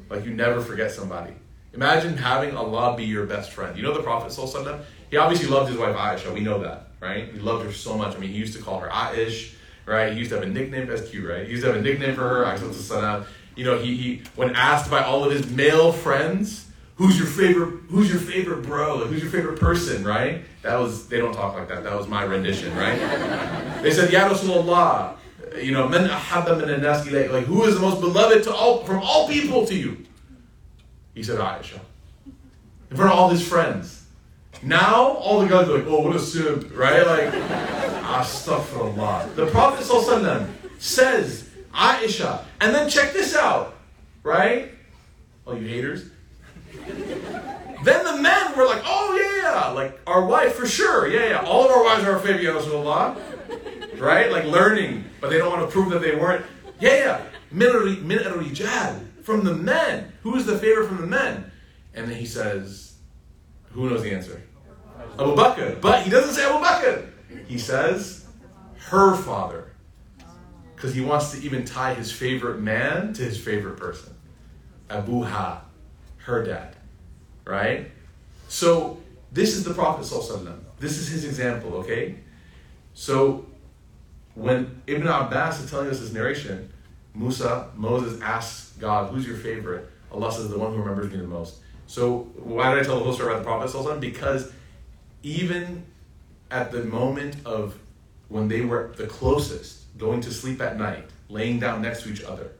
Like 0.07 0.25
you 0.25 0.35
never 0.35 0.61
forget 0.61 0.91
somebody. 0.91 1.33
Imagine 1.73 2.17
having 2.17 2.55
Allah 2.55 2.95
be 2.95 3.05
your 3.05 3.25
best 3.25 3.49
friend. 3.49 3.75
You 3.75 3.81
know 3.81 3.95
the 3.95 4.03
Prophet 4.03 4.31
He 5.09 5.17
obviously 5.17 5.49
loved 5.49 5.71
his 5.71 5.79
wife 5.79 5.95
Aisha. 5.95 6.31
We 6.31 6.41
know 6.41 6.59
that, 6.61 6.91
right? 6.99 7.33
He 7.33 7.39
loved 7.39 7.65
her 7.65 7.71
so 7.71 7.97
much. 7.97 8.15
I 8.15 8.19
mean, 8.19 8.29
he 8.29 8.37
used 8.37 8.55
to 8.55 8.61
call 8.61 8.79
her 8.81 8.89
Aish, 8.89 9.55
right? 9.85 10.13
He 10.13 10.19
used 10.19 10.31
to 10.31 10.35
have 10.39 10.45
a 10.45 10.49
nickname. 10.49 10.87
That's 10.87 11.09
cute, 11.09 11.27
right? 11.27 11.45
He 11.45 11.51
used 11.51 11.63
to 11.63 11.71
have 11.71 11.79
a 11.79 11.81
nickname 11.81 12.15
for 12.15 12.27
her. 12.27 12.45
I 12.45 12.53
was 12.53 12.61
the 12.61 12.73
son 12.73 13.03
out. 13.03 13.27
You 13.55 13.63
know, 13.63 13.77
he, 13.77 13.95
he 13.95 14.21
when 14.35 14.55
asked 14.55 14.91
by 14.91 15.03
all 15.03 15.23
of 15.23 15.31
his 15.31 15.49
male 15.49 15.91
friends, 15.91 16.65
who's 16.95 17.17
your 17.17 17.27
favorite 17.27 17.81
who's 17.89 18.09
your 18.09 18.19
favorite 18.19 18.63
bro 18.63 18.97
like, 18.97 19.09
who's 19.09 19.21
your 19.21 19.31
favorite 19.31 19.59
person 19.59 20.03
right 20.03 20.43
that 20.61 20.75
was 20.79 21.07
they 21.07 21.17
don't 21.17 21.33
talk 21.33 21.55
like 21.55 21.67
that 21.67 21.83
that 21.83 21.95
was 21.95 22.07
my 22.07 22.23
rendition 22.23 22.75
right 22.75 22.97
they 23.83 23.91
said 23.91 24.11
ya 24.11 24.29
rasulullah 24.29 25.15
you 25.61 25.71
know 25.71 25.87
man 25.87 26.09
ahabba 26.09 26.57
min 26.57 26.81
nas 26.81 27.05
like 27.11 27.45
who 27.45 27.65
is 27.65 27.75
the 27.75 27.81
most 27.81 27.99
beloved 27.99 28.43
to 28.43 28.53
all 28.53 28.83
from 28.83 29.01
all 29.03 29.27
people 29.27 29.65
to 29.65 29.75
you 29.75 30.05
he 31.13 31.23
said 31.23 31.37
aisha 31.39 31.79
in 32.89 32.97
front 32.97 33.11
of 33.11 33.17
all 33.17 33.29
his 33.29 33.45
friends 33.45 34.04
now 34.63 34.95
all 34.95 35.39
the 35.39 35.47
guys 35.47 35.67
are 35.69 35.77
like 35.77 35.87
oh 35.87 36.01
what 36.01 36.15
a 36.15 36.19
simp 36.19 36.75
right 36.75 37.05
like 37.05 37.31
astaghfirullah 38.03 39.35
the 39.35 39.45
prophet 39.47 39.85
says 40.79 41.49
aisha 41.73 42.43
and 42.61 42.73
then 42.73 42.89
check 42.89 43.13
this 43.13 43.35
out 43.35 43.77
right 44.23 44.71
all 45.45 45.57
you 45.57 45.67
haters 45.67 46.09
then 47.85 48.03
the 48.03 48.21
men 48.21 48.57
were 48.57 48.65
like, 48.65 48.81
oh 48.85 49.41
yeah, 49.41 49.69
like 49.69 49.99
our 50.07 50.25
wife 50.25 50.55
for 50.55 50.65
sure, 50.65 51.07
yeah, 51.07 51.29
yeah. 51.29 51.41
All 51.41 51.65
of 51.65 51.71
our 51.71 51.83
wives 51.83 52.03
are 52.03 52.13
our 52.13 52.19
favorite, 52.19 52.43
Ya. 52.43 53.15
Right? 53.97 54.31
Like 54.31 54.45
learning, 54.45 55.05
but 55.21 55.29
they 55.29 55.37
don't 55.37 55.51
want 55.51 55.67
to 55.67 55.71
prove 55.71 55.91
that 55.91 56.01
they 56.01 56.15
weren't. 56.15 56.43
Yeah, 56.79 56.95
yeah. 56.95 57.21
Min 57.51 57.71
from 59.23 59.43
the 59.43 59.53
men. 59.53 60.11
Who 60.23 60.35
is 60.35 60.45
the 60.45 60.57
favorite 60.57 60.87
from 60.87 60.97
the 60.97 61.07
men? 61.07 61.51
And 61.93 62.09
then 62.09 62.17
he 62.17 62.25
says, 62.25 62.84
who 63.75 63.89
knows 63.89 64.01
the 64.01 64.11
answer? 64.11 64.41
Abu 65.19 65.35
Bakr. 65.35 65.79
But 65.79 66.03
he 66.03 66.09
doesn't 66.09 66.33
say 66.33 66.49
Abu 66.49 66.63
Bakr. 66.63 67.09
He 67.47 67.57
says 67.57 68.25
her 68.89 69.15
father. 69.15 69.71
Because 70.75 70.93
he 70.93 71.01
wants 71.01 71.31
to 71.31 71.41
even 71.41 71.63
tie 71.63 71.93
his 71.93 72.11
favorite 72.11 72.59
man 72.59 73.13
to 73.13 73.23
his 73.23 73.37
favorite 73.37 73.77
person. 73.77 74.13
Abu 74.89 75.23
Ha, 75.23 75.63
her 76.17 76.43
dad 76.43 76.75
right? 77.45 77.91
So 78.47 78.97
this 79.31 79.55
is 79.55 79.63
the 79.63 79.73
Prophet 79.73 80.05
This 80.79 80.97
is 80.97 81.07
his 81.07 81.25
example, 81.25 81.75
okay? 81.75 82.15
So 82.93 83.45
when 84.33 84.81
Ibn 84.87 85.07
Abbas 85.07 85.61
is 85.61 85.69
telling 85.69 85.89
us 85.89 85.99
this 85.99 86.11
narration, 86.11 86.71
Musa, 87.13 87.69
Moses 87.75 88.19
asks 88.21 88.73
God, 88.79 89.11
who's 89.11 89.25
your 89.25 89.37
favorite? 89.37 89.89
Allah 90.11 90.31
says, 90.31 90.49
the 90.49 90.59
one 90.59 90.73
who 90.73 90.79
remembers 90.79 91.11
me 91.11 91.17
the 91.17 91.27
most. 91.27 91.59
So 91.87 92.19
why 92.35 92.73
did 92.73 92.81
I 92.81 92.83
tell 92.83 92.97
the 92.97 93.03
whole 93.03 93.13
story 93.13 93.33
about 93.33 93.43
the 93.43 93.69
Prophet 93.69 94.01
Because 94.01 94.51
even 95.23 95.85
at 96.51 96.71
the 96.71 96.83
moment 96.83 97.35
of 97.45 97.77
when 98.29 98.47
they 98.47 98.61
were 98.61 98.93
the 98.97 99.07
closest, 99.07 99.97
going 99.97 100.21
to 100.21 100.31
sleep 100.31 100.61
at 100.61 100.77
night, 100.77 101.09
laying 101.29 101.59
down 101.59 101.81
next 101.81 102.03
to 102.03 102.11
each 102.11 102.23
other, 102.23 102.51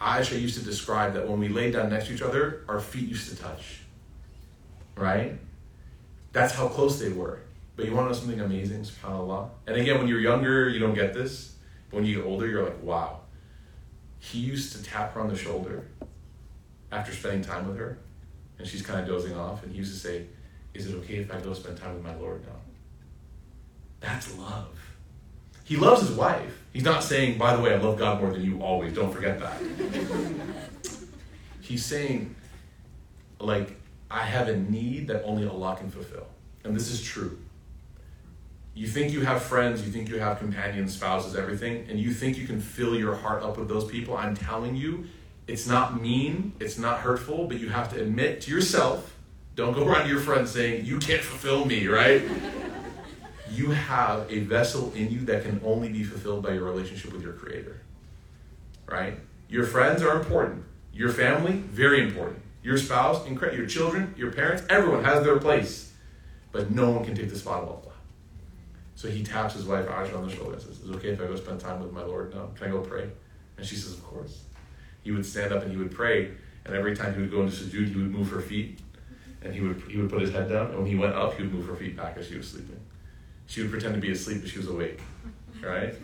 Aisha 0.00 0.40
used 0.40 0.58
to 0.58 0.64
describe 0.64 1.14
that 1.14 1.28
when 1.28 1.40
we 1.40 1.48
laid 1.48 1.72
down 1.72 1.90
next 1.90 2.06
to 2.06 2.14
each 2.14 2.22
other, 2.22 2.64
our 2.68 2.80
feet 2.80 3.08
used 3.08 3.28
to 3.30 3.36
touch. 3.36 3.80
Right? 4.96 5.38
That's 6.32 6.54
how 6.54 6.68
close 6.68 7.00
they 7.00 7.10
were. 7.10 7.40
But 7.76 7.86
you 7.86 7.94
want 7.94 8.06
to 8.06 8.12
know 8.12 8.18
something 8.18 8.40
amazing, 8.40 8.82
subhanAllah? 8.82 9.50
And 9.66 9.76
again, 9.76 9.98
when 9.98 10.08
you're 10.08 10.20
younger, 10.20 10.68
you 10.68 10.80
don't 10.80 10.94
get 10.94 11.14
this. 11.14 11.54
But 11.90 11.98
when 11.98 12.06
you 12.06 12.16
get 12.16 12.26
older, 12.26 12.46
you're 12.46 12.64
like, 12.64 12.82
wow. 12.82 13.20
He 14.18 14.38
used 14.38 14.76
to 14.76 14.82
tap 14.82 15.14
her 15.14 15.20
on 15.20 15.28
the 15.28 15.36
shoulder 15.36 15.86
after 16.90 17.12
spending 17.12 17.42
time 17.42 17.66
with 17.66 17.76
her, 17.76 17.98
and 18.58 18.66
she's 18.66 18.82
kind 18.82 19.00
of 19.00 19.06
dozing 19.06 19.36
off, 19.36 19.62
and 19.62 19.72
he 19.72 19.78
used 19.78 19.92
to 19.92 19.98
say, 19.98 20.26
Is 20.74 20.86
it 20.86 20.96
okay 20.98 21.16
if 21.16 21.32
I 21.32 21.40
go 21.40 21.52
spend 21.52 21.76
time 21.76 21.94
with 21.94 22.02
my 22.02 22.14
Lord 22.16 22.42
now? 22.44 22.56
That's 24.00 24.36
love. 24.38 24.74
He 25.64 25.76
loves 25.76 26.00
his 26.00 26.12
wife. 26.12 26.62
He's 26.72 26.84
not 26.84 27.04
saying, 27.04 27.36
by 27.36 27.54
the 27.54 27.62
way, 27.62 27.74
I 27.74 27.76
love 27.76 27.98
God 27.98 28.22
more 28.22 28.32
than 28.32 28.42
you 28.42 28.62
always. 28.62 28.94
Don't 28.94 29.12
forget 29.12 29.38
that. 29.40 29.60
He's 31.60 31.84
saying, 31.84 32.34
like, 33.38 33.76
I 34.10 34.22
have 34.22 34.48
a 34.48 34.56
need 34.56 35.08
that 35.08 35.24
only 35.24 35.46
Allah 35.46 35.76
can 35.76 35.90
fulfill. 35.90 36.26
And 36.64 36.74
this 36.74 36.90
is 36.90 37.02
true. 37.02 37.38
You 38.74 38.86
think 38.86 39.12
you 39.12 39.22
have 39.22 39.42
friends, 39.42 39.84
you 39.84 39.92
think 39.92 40.08
you 40.08 40.20
have 40.20 40.38
companions, 40.38 40.94
spouses, 40.94 41.34
everything, 41.34 41.86
and 41.90 41.98
you 41.98 42.12
think 42.12 42.38
you 42.38 42.46
can 42.46 42.60
fill 42.60 42.96
your 42.96 43.14
heart 43.14 43.42
up 43.42 43.58
with 43.58 43.68
those 43.68 43.84
people. 43.84 44.16
I'm 44.16 44.36
telling 44.36 44.76
you, 44.76 45.06
it's 45.48 45.66
not 45.66 46.00
mean, 46.00 46.52
it's 46.60 46.78
not 46.78 47.00
hurtful, 47.00 47.48
but 47.48 47.58
you 47.58 47.70
have 47.70 47.92
to 47.94 48.00
admit 48.00 48.42
to 48.42 48.50
yourself, 48.50 49.16
don't 49.56 49.72
go 49.72 49.88
around 49.88 50.04
to 50.04 50.08
your 50.08 50.20
friends 50.20 50.52
saying, 50.52 50.84
You 50.84 50.98
can't 50.98 51.22
fulfill 51.22 51.64
me, 51.64 51.88
right? 51.88 52.22
you 53.50 53.70
have 53.70 54.30
a 54.30 54.40
vessel 54.40 54.92
in 54.94 55.10
you 55.10 55.20
that 55.20 55.42
can 55.42 55.60
only 55.64 55.88
be 55.88 56.04
fulfilled 56.04 56.42
by 56.42 56.52
your 56.52 56.64
relationship 56.64 57.12
with 57.12 57.22
your 57.22 57.32
Creator. 57.32 57.80
Right? 58.86 59.18
Your 59.48 59.64
friends 59.64 60.02
are 60.02 60.18
important. 60.18 60.64
Your 60.92 61.10
family, 61.10 61.52
very 61.52 62.02
important. 62.02 62.42
Your 62.62 62.76
spouse. 62.76 63.26
Your 63.28 63.66
children, 63.66 64.14
your 64.16 64.32
parents, 64.32 64.62
everyone 64.68 65.04
has 65.04 65.24
their 65.24 65.38
place. 65.38 65.92
But 66.52 66.70
no 66.70 66.90
one 66.90 67.04
can 67.04 67.14
take 67.14 67.30
the 67.30 67.38
spot 67.38 67.62
of 67.62 67.68
Allah. 67.68 67.92
So 68.94 69.08
he 69.08 69.22
taps 69.22 69.54
his 69.54 69.64
wife 69.64 69.86
Aisha 69.86 70.16
on 70.16 70.26
the 70.26 70.34
shoulder 70.34 70.54
and 70.54 70.62
says, 70.62 70.80
Is 70.80 70.90
it 70.90 70.94
okay 70.96 71.10
if 71.10 71.20
I 71.20 71.26
go 71.26 71.36
spend 71.36 71.60
time 71.60 71.80
with 71.80 71.92
my 71.92 72.02
Lord 72.02 72.34
now? 72.34 72.48
Can 72.56 72.68
I 72.68 72.70
go 72.70 72.80
pray? 72.80 73.08
And 73.56 73.64
she 73.64 73.76
says, 73.76 73.94
Of 73.94 74.04
course. 74.04 74.42
He 75.08 75.12
would 75.12 75.24
stand 75.24 75.54
up 75.54 75.62
and 75.62 75.70
he 75.70 75.78
would 75.78 75.90
pray, 75.90 76.32
and 76.66 76.76
every 76.76 76.94
time 76.94 77.14
he 77.14 77.22
would 77.22 77.30
go 77.30 77.40
into 77.40 77.56
sujood, 77.56 77.88
he 77.88 77.96
would 77.96 78.10
move 78.10 78.28
her 78.28 78.42
feet, 78.42 78.78
and 79.40 79.54
he 79.54 79.62
would 79.62 79.82
he 79.88 79.96
would 79.96 80.10
put 80.10 80.20
his 80.20 80.30
head 80.30 80.50
down, 80.50 80.66
and 80.66 80.80
when 80.80 80.86
he 80.86 80.96
went 80.96 81.14
up, 81.14 81.34
he 81.34 81.44
would 81.44 81.54
move 81.54 81.66
her 81.66 81.74
feet 81.74 81.96
back 81.96 82.18
as 82.18 82.28
she 82.28 82.36
was 82.36 82.46
sleeping. 82.46 82.78
She 83.46 83.62
would 83.62 83.70
pretend 83.70 83.94
to 83.94 84.00
be 84.02 84.12
asleep, 84.12 84.42
but 84.42 84.50
she 84.50 84.58
was 84.58 84.68
awake. 84.68 85.00
Right? 85.62 85.94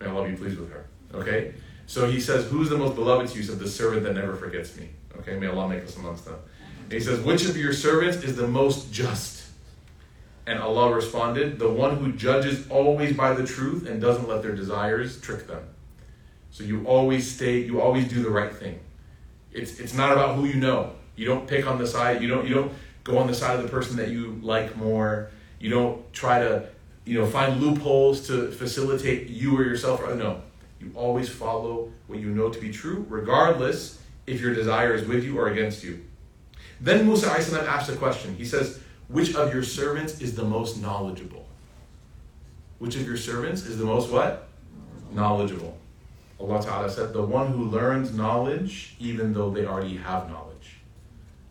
May 0.00 0.06
Allah 0.06 0.26
be 0.26 0.34
pleased 0.34 0.58
with 0.58 0.72
her. 0.72 0.86
Okay? 1.12 1.52
So 1.84 2.10
he 2.10 2.20
says, 2.20 2.46
Who's 2.46 2.70
the 2.70 2.78
most 2.78 2.94
beloved 2.94 3.28
to 3.28 3.34
you? 3.34 3.42
He 3.42 3.46
said, 3.46 3.58
The 3.58 3.68
servant 3.68 4.04
that 4.04 4.14
never 4.14 4.34
forgets 4.34 4.74
me. 4.78 4.88
Okay, 5.18 5.38
may 5.38 5.48
Allah 5.48 5.68
make 5.68 5.84
us 5.84 5.94
amongst 5.98 6.24
them. 6.24 6.38
And 6.84 6.92
he 6.94 7.00
says, 7.00 7.20
Which 7.20 7.44
of 7.44 7.54
your 7.54 7.74
servants 7.74 8.24
is 8.24 8.34
the 8.34 8.48
most 8.48 8.90
just? 8.94 9.46
And 10.46 10.58
Allah 10.58 10.90
responded, 10.94 11.58
The 11.58 11.68
one 11.68 11.98
who 11.98 12.12
judges 12.12 12.66
always 12.70 13.14
by 13.14 13.34
the 13.34 13.46
truth 13.46 13.86
and 13.86 14.00
doesn't 14.00 14.26
let 14.26 14.40
their 14.42 14.56
desires 14.56 15.20
trick 15.20 15.46
them. 15.46 15.64
So 16.54 16.62
you 16.62 16.84
always 16.86 17.28
stay, 17.28 17.58
you 17.58 17.80
always 17.80 18.06
do 18.06 18.22
the 18.22 18.30
right 18.30 18.54
thing. 18.54 18.78
It's, 19.50 19.80
it's 19.80 19.92
not 19.92 20.12
about 20.12 20.36
who 20.36 20.44
you 20.44 20.54
know. 20.54 20.92
You 21.16 21.26
don't 21.26 21.48
pick 21.48 21.66
on 21.66 21.78
the 21.78 21.86
side, 21.86 22.22
you 22.22 22.28
don't, 22.28 22.46
you 22.46 22.54
don't 22.54 22.72
go 23.02 23.18
on 23.18 23.26
the 23.26 23.34
side 23.34 23.56
of 23.56 23.64
the 23.64 23.68
person 23.68 23.96
that 23.96 24.10
you 24.10 24.38
like 24.40 24.76
more. 24.76 25.30
You 25.58 25.70
don't 25.70 26.12
try 26.12 26.38
to, 26.38 26.68
you 27.04 27.18
know, 27.18 27.26
find 27.26 27.60
loopholes 27.60 28.28
to 28.28 28.52
facilitate 28.52 29.30
you 29.30 29.58
or 29.58 29.64
yourself. 29.64 30.00
No, 30.14 30.42
you 30.78 30.92
always 30.94 31.28
follow 31.28 31.90
what 32.06 32.20
you 32.20 32.28
know 32.28 32.50
to 32.50 32.60
be 32.60 32.70
true, 32.70 33.04
regardless 33.08 34.00
if 34.28 34.40
your 34.40 34.54
desire 34.54 34.94
is 34.94 35.08
with 35.08 35.24
you 35.24 35.36
or 35.36 35.48
against 35.48 35.82
you. 35.82 36.04
Then 36.80 37.04
Musa 37.04 37.32
asked 37.32 37.88
a 37.88 37.96
question. 37.96 38.36
He 38.36 38.44
says, 38.44 38.78
Which 39.08 39.34
of 39.34 39.52
your 39.52 39.64
servants 39.64 40.20
is 40.20 40.36
the 40.36 40.44
most 40.44 40.80
knowledgeable? 40.80 41.48
Which 42.78 42.94
of 42.94 43.04
your 43.04 43.16
servants 43.16 43.66
is 43.66 43.76
the 43.76 43.84
most 43.84 44.08
what? 44.08 44.46
Knowledgeable. 45.12 45.78
Allah 46.44 46.62
Ta'ala 46.62 46.90
said, 46.90 47.12
The 47.12 47.22
one 47.22 47.52
who 47.52 47.64
learns 47.64 48.14
knowledge 48.14 48.96
even 48.98 49.32
though 49.32 49.50
they 49.50 49.64
already 49.64 49.96
have 49.96 50.30
knowledge. 50.30 50.76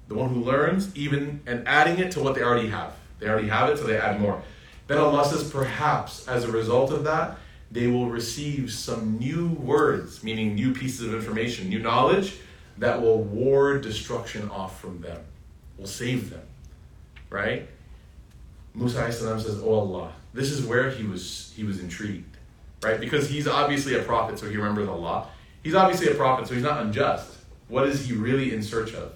The 0.08 0.16
one 0.16 0.30
who 0.30 0.44
learns 0.44 0.96
even 0.96 1.42
and 1.46 1.68
adding 1.68 2.00
it 2.00 2.12
to 2.12 2.20
what 2.20 2.36
they 2.36 2.44
already 2.44 2.70
have. 2.70 2.94
They 3.20 3.28
already 3.28 3.48
have 3.48 3.70
it, 3.70 3.78
so 3.78 3.86
they 3.86 3.98
add 3.98 4.20
more. 4.20 4.42
Then 4.88 4.98
Allah 4.98 5.26
says, 5.26 5.50
Perhaps 5.50 6.28
as 6.28 6.44
a 6.44 6.52
result 6.52 6.92
of 6.92 7.04
that, 7.06 7.38
they 7.72 7.88
will 7.88 8.10
receive 8.10 8.72
some 8.72 9.18
new 9.18 9.48
words, 9.48 10.24
meaning 10.24 10.54
new 10.54 10.74
pieces 10.74 11.08
of 11.08 11.16
information, 11.16 11.70
new 11.70 11.80
knowledge 11.80 12.38
that 12.78 13.02
will 13.02 13.24
ward 13.24 13.82
destruction 13.82 14.50
off 14.50 14.80
from 14.80 15.02
them, 15.02 15.22
will 15.78 15.88
save 15.88 16.30
them. 16.30 16.44
Right? 17.30 17.68
Musa 18.76 19.12
says, 19.12 19.60
Oh 19.64 19.74
Allah, 19.74 20.14
this 20.34 20.52
is 20.52 20.66
where 20.66 20.90
he 20.90 21.04
was 21.04 21.52
he 21.56 21.64
was 21.64 21.80
intrigued. 21.80 22.33
Right? 22.84 23.00
Because 23.00 23.30
he's 23.30 23.48
obviously 23.48 23.96
a 23.96 24.04
prophet, 24.04 24.40
so 24.40 24.50
he 24.50 24.58
remembers 24.58 24.90
Allah. 24.90 25.28
He's 25.64 25.76
obviously 25.76 26.08
a 26.08 26.16
prophet, 26.16 26.48
so 26.48 26.54
he's 26.54 26.64
not 26.64 26.82
unjust. 26.82 27.38
What 27.68 27.88
is 27.88 28.06
he 28.06 28.14
really 28.14 28.54
in 28.54 28.62
search 28.62 28.94
of? 28.94 29.14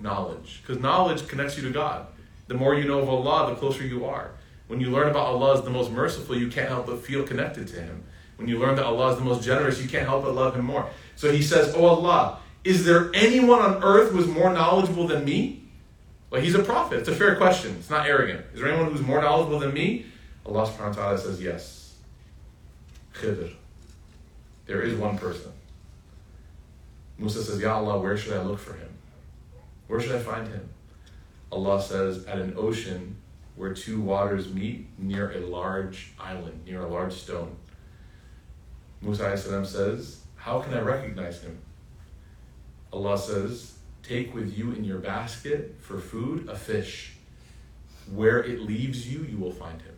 Knowledge. 0.00 0.62
Because 0.62 0.82
knowledge 0.82 1.28
connects 1.28 1.56
you 1.56 1.62
to 1.64 1.70
God. 1.70 2.06
The 2.48 2.54
more 2.54 2.74
you 2.74 2.84
know 2.84 3.00
of 3.00 3.08
Allah, 3.08 3.50
the 3.50 3.56
closer 3.56 3.84
you 3.84 4.04
are. 4.04 4.32
When 4.66 4.80
you 4.80 4.90
learn 4.90 5.08
about 5.08 5.26
Allah 5.26 5.54
as 5.54 5.62
the 5.62 5.70
most 5.70 5.90
merciful, 5.90 6.36
you 6.36 6.48
can't 6.48 6.68
help 6.68 6.86
but 6.86 7.04
feel 7.04 7.24
connected 7.24 7.68
to 7.68 7.80
Him. 7.80 8.04
When 8.36 8.48
you 8.48 8.58
learn 8.58 8.76
that 8.76 8.86
Allah 8.86 9.12
is 9.12 9.18
the 9.18 9.24
most 9.24 9.44
generous, 9.44 9.82
you 9.82 9.88
can't 9.88 10.08
help 10.08 10.24
but 10.24 10.34
love 10.34 10.56
Him 10.56 10.64
more. 10.64 10.88
So 11.14 11.30
he 11.30 11.42
says, 11.42 11.74
Oh 11.76 11.84
Allah, 11.84 12.38
is 12.64 12.84
there 12.84 13.10
anyone 13.14 13.60
on 13.60 13.82
earth 13.82 14.12
who 14.12 14.18
is 14.18 14.26
more 14.26 14.52
knowledgeable 14.52 15.06
than 15.06 15.24
me? 15.24 15.64
Well, 16.30 16.40
he's 16.40 16.54
a 16.54 16.62
prophet. 16.62 17.00
It's 17.00 17.08
a 17.08 17.14
fair 17.14 17.36
question. 17.36 17.76
It's 17.78 17.90
not 17.90 18.06
arrogant. 18.06 18.46
Is 18.54 18.60
there 18.60 18.68
anyone 18.70 18.90
who's 18.90 19.02
more 19.02 19.20
knowledgeable 19.20 19.58
than 19.58 19.74
me? 19.74 20.06
Allah 20.46 20.66
subhanahu 20.66 20.88
wa 20.88 20.92
ta'ala 20.92 21.18
says, 21.18 21.42
Yes. 21.42 21.81
There 24.66 24.82
is 24.82 24.94
one 24.94 25.18
person. 25.18 25.52
Musa 27.18 27.42
says, 27.42 27.60
Ya 27.60 27.76
Allah, 27.76 28.00
where 28.00 28.16
should 28.16 28.32
I 28.32 28.42
look 28.42 28.58
for 28.58 28.74
him? 28.74 28.88
Where 29.86 30.00
should 30.00 30.14
I 30.14 30.18
find 30.18 30.48
him? 30.48 30.68
Allah 31.50 31.82
says, 31.82 32.24
At 32.24 32.38
an 32.38 32.54
ocean 32.56 33.16
where 33.56 33.74
two 33.74 34.00
waters 34.00 34.52
meet 34.52 34.86
near 34.98 35.30
a 35.32 35.40
large 35.40 36.12
island, 36.18 36.64
near 36.64 36.80
a 36.80 36.88
large 36.88 37.12
stone. 37.12 37.56
Musa 39.00 39.36
says, 39.66 40.20
How 40.36 40.60
can 40.60 40.74
I 40.74 40.80
recognize 40.80 41.42
him? 41.42 41.58
Allah 42.92 43.18
says, 43.18 43.74
Take 44.02 44.34
with 44.34 44.56
you 44.56 44.72
in 44.72 44.84
your 44.84 44.98
basket 44.98 45.76
for 45.80 45.98
food 45.98 46.48
a 46.48 46.56
fish. 46.56 47.14
Where 48.12 48.42
it 48.42 48.60
leaves 48.60 49.12
you, 49.12 49.24
you 49.24 49.36
will 49.36 49.52
find 49.52 49.80
him. 49.80 49.91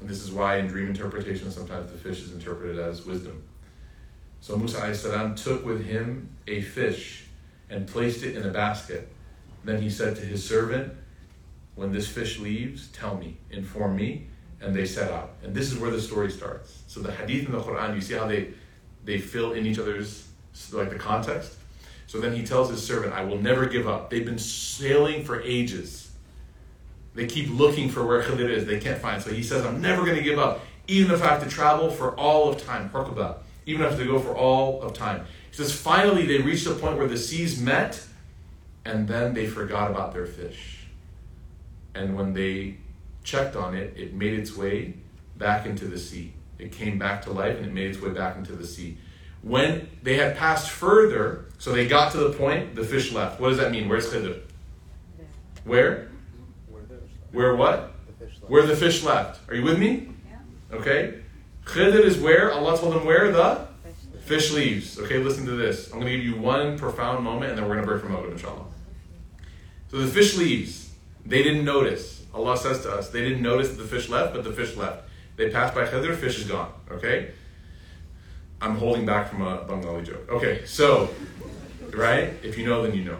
And 0.00 0.08
this 0.08 0.22
is 0.22 0.32
why 0.32 0.56
in 0.56 0.66
dream 0.66 0.88
interpretation 0.88 1.50
sometimes 1.50 1.92
the 1.92 1.98
fish 1.98 2.20
is 2.20 2.32
interpreted 2.32 2.78
as 2.78 3.04
wisdom. 3.04 3.42
So 4.40 4.56
Musa 4.56 5.34
took 5.36 5.64
with 5.64 5.84
him 5.84 6.30
a 6.46 6.62
fish 6.62 7.26
and 7.68 7.86
placed 7.86 8.22
it 8.22 8.36
in 8.36 8.44
a 8.44 8.50
basket. 8.50 9.08
Then 9.64 9.82
he 9.82 9.90
said 9.90 10.16
to 10.16 10.22
his 10.22 10.46
servant, 10.46 10.94
when 11.74 11.92
this 11.92 12.08
fish 12.08 12.38
leaves, 12.38 12.88
tell 12.88 13.16
me, 13.16 13.36
inform 13.50 13.96
me. 13.96 14.26
And 14.62 14.74
they 14.74 14.84
set 14.84 15.10
out. 15.10 15.30
And 15.42 15.54
this 15.54 15.72
is 15.72 15.78
where 15.78 15.90
the 15.90 16.00
story 16.00 16.30
starts. 16.30 16.82
So 16.86 17.00
the 17.00 17.10
hadith 17.10 17.46
in 17.46 17.52
the 17.52 17.60
Quran, 17.60 17.94
you 17.94 18.00
see 18.02 18.12
how 18.12 18.26
they, 18.26 18.50
they 19.04 19.18
fill 19.18 19.52
in 19.52 19.64
each 19.64 19.78
other's, 19.78 20.28
like 20.72 20.90
the 20.90 20.98
context? 20.98 21.54
So 22.06 22.20
then 22.20 22.34
he 22.34 22.44
tells 22.44 22.68
his 22.70 22.84
servant, 22.84 23.14
I 23.14 23.24
will 23.24 23.40
never 23.40 23.66
give 23.66 23.88
up. 23.88 24.10
They've 24.10 24.24
been 24.24 24.38
sailing 24.38 25.24
for 25.24 25.40
ages. 25.42 25.99
They 27.14 27.26
keep 27.26 27.50
looking 27.50 27.88
for 27.88 28.06
where 28.06 28.22
Khadir 28.22 28.50
is. 28.50 28.66
They 28.66 28.78
can't 28.78 29.00
find. 29.00 29.22
So 29.22 29.30
he 29.30 29.42
says, 29.42 29.64
I'm 29.64 29.80
never 29.80 30.04
going 30.04 30.16
to 30.16 30.22
give 30.22 30.38
up, 30.38 30.60
even 30.86 31.12
if 31.12 31.22
I 31.22 31.26
have 31.28 31.42
to 31.42 31.48
travel 31.48 31.90
for 31.90 32.14
all 32.16 32.50
of 32.50 32.64
time. 32.64 32.90
Even 33.66 33.82
if 33.82 33.86
I 33.86 33.90
have 33.90 33.98
to 33.98 34.06
go 34.06 34.18
for 34.18 34.34
all 34.34 34.82
of 34.82 34.92
time. 34.94 35.26
He 35.50 35.56
says, 35.56 35.72
finally, 35.72 36.26
they 36.26 36.38
reached 36.38 36.66
a 36.66 36.74
point 36.74 36.98
where 36.98 37.08
the 37.08 37.18
seas 37.18 37.60
met, 37.60 38.04
and 38.84 39.08
then 39.08 39.34
they 39.34 39.46
forgot 39.46 39.90
about 39.90 40.12
their 40.12 40.26
fish 40.26 40.80
and 41.94 42.16
when 42.16 42.32
they 42.32 42.76
checked 43.22 43.56
on 43.56 43.74
it, 43.74 43.94
it 43.96 44.14
made 44.14 44.34
its 44.34 44.56
way 44.56 44.94
back 45.36 45.66
into 45.66 45.86
the 45.86 45.98
sea. 45.98 46.32
It 46.58 46.72
came 46.72 46.98
back 46.98 47.22
to 47.22 47.32
life 47.32 47.56
and 47.56 47.66
it 47.66 47.72
made 47.72 47.90
its 47.90 48.00
way 48.00 48.10
back 48.10 48.36
into 48.36 48.52
the 48.52 48.66
sea. 48.66 48.98
When 49.42 49.88
they 50.02 50.16
had 50.16 50.36
passed 50.36 50.70
further, 50.70 51.46
so 51.58 51.72
they 51.72 51.88
got 51.88 52.12
to 52.12 52.18
the 52.18 52.32
point, 52.32 52.74
the 52.74 52.84
fish 52.84 53.12
left. 53.12 53.40
What 53.40 53.48
does 53.48 53.58
that 53.58 53.70
mean? 53.70 53.88
Where's 53.88 54.12
Khidr? 54.12 54.40
Where? 55.64 56.09
Where 57.32 57.54
what? 57.54 57.92
Where 58.46 58.66
the 58.66 58.76
fish 58.76 59.02
left. 59.02 59.48
Are 59.48 59.54
you 59.54 59.62
with 59.62 59.78
me? 59.78 60.08
Okay. 60.72 61.20
Khidr 61.64 62.04
is 62.04 62.18
where? 62.18 62.52
Allah 62.52 62.76
told 62.78 62.94
them 62.94 63.04
where 63.04 63.30
the 63.32 63.66
fish 64.24 64.52
leaves. 64.52 64.98
Okay, 64.98 65.18
listen 65.18 65.46
to 65.46 65.52
this. 65.52 65.86
I'm 65.86 66.00
going 66.00 66.06
to 66.06 66.16
give 66.16 66.24
you 66.24 66.36
one 66.36 66.78
profound 66.78 67.24
moment 67.24 67.50
and 67.50 67.58
then 67.58 67.68
we're 67.68 67.74
going 67.74 67.86
to 67.86 67.90
break 67.90 68.02
from 68.02 68.12
Maghrib, 68.12 68.32
inshallah. 68.32 68.64
So 69.90 69.98
the 69.98 70.06
fish 70.06 70.36
leaves. 70.36 70.90
They 71.26 71.42
didn't 71.42 71.64
notice. 71.64 72.24
Allah 72.32 72.56
says 72.56 72.82
to 72.82 72.92
us, 72.92 73.10
they 73.10 73.22
didn't 73.22 73.42
notice 73.42 73.70
that 73.70 73.82
the 73.82 73.88
fish 73.88 74.08
left, 74.08 74.34
but 74.34 74.44
the 74.44 74.52
fish 74.52 74.76
left. 74.76 75.08
They 75.36 75.50
passed 75.50 75.74
by 75.74 75.84
Khidr, 75.84 76.14
fish 76.16 76.38
is 76.38 76.44
gone. 76.44 76.72
Okay? 76.90 77.32
I'm 78.60 78.76
holding 78.76 79.06
back 79.06 79.28
from 79.28 79.42
a 79.42 79.64
Bengali 79.64 80.04
joke. 80.04 80.28
Okay, 80.28 80.64
so, 80.66 81.10
right? 81.92 82.34
If 82.42 82.58
you 82.58 82.66
know, 82.66 82.82
then 82.82 82.94
you 82.94 83.04
know. 83.04 83.18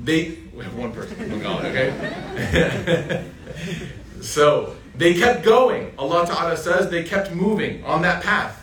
They, 0.00 0.38
we 0.54 0.64
have 0.64 0.76
one 0.76 0.92
person 0.92 1.16
Bengali, 1.16 1.68
okay? 1.68 3.24
so, 4.20 4.76
they 4.94 5.14
kept 5.14 5.44
going. 5.44 5.92
Allah 5.98 6.26
Ta'ala 6.26 6.56
says 6.56 6.90
they 6.90 7.04
kept 7.04 7.32
moving 7.32 7.84
on 7.84 8.02
that 8.02 8.22
path. 8.22 8.54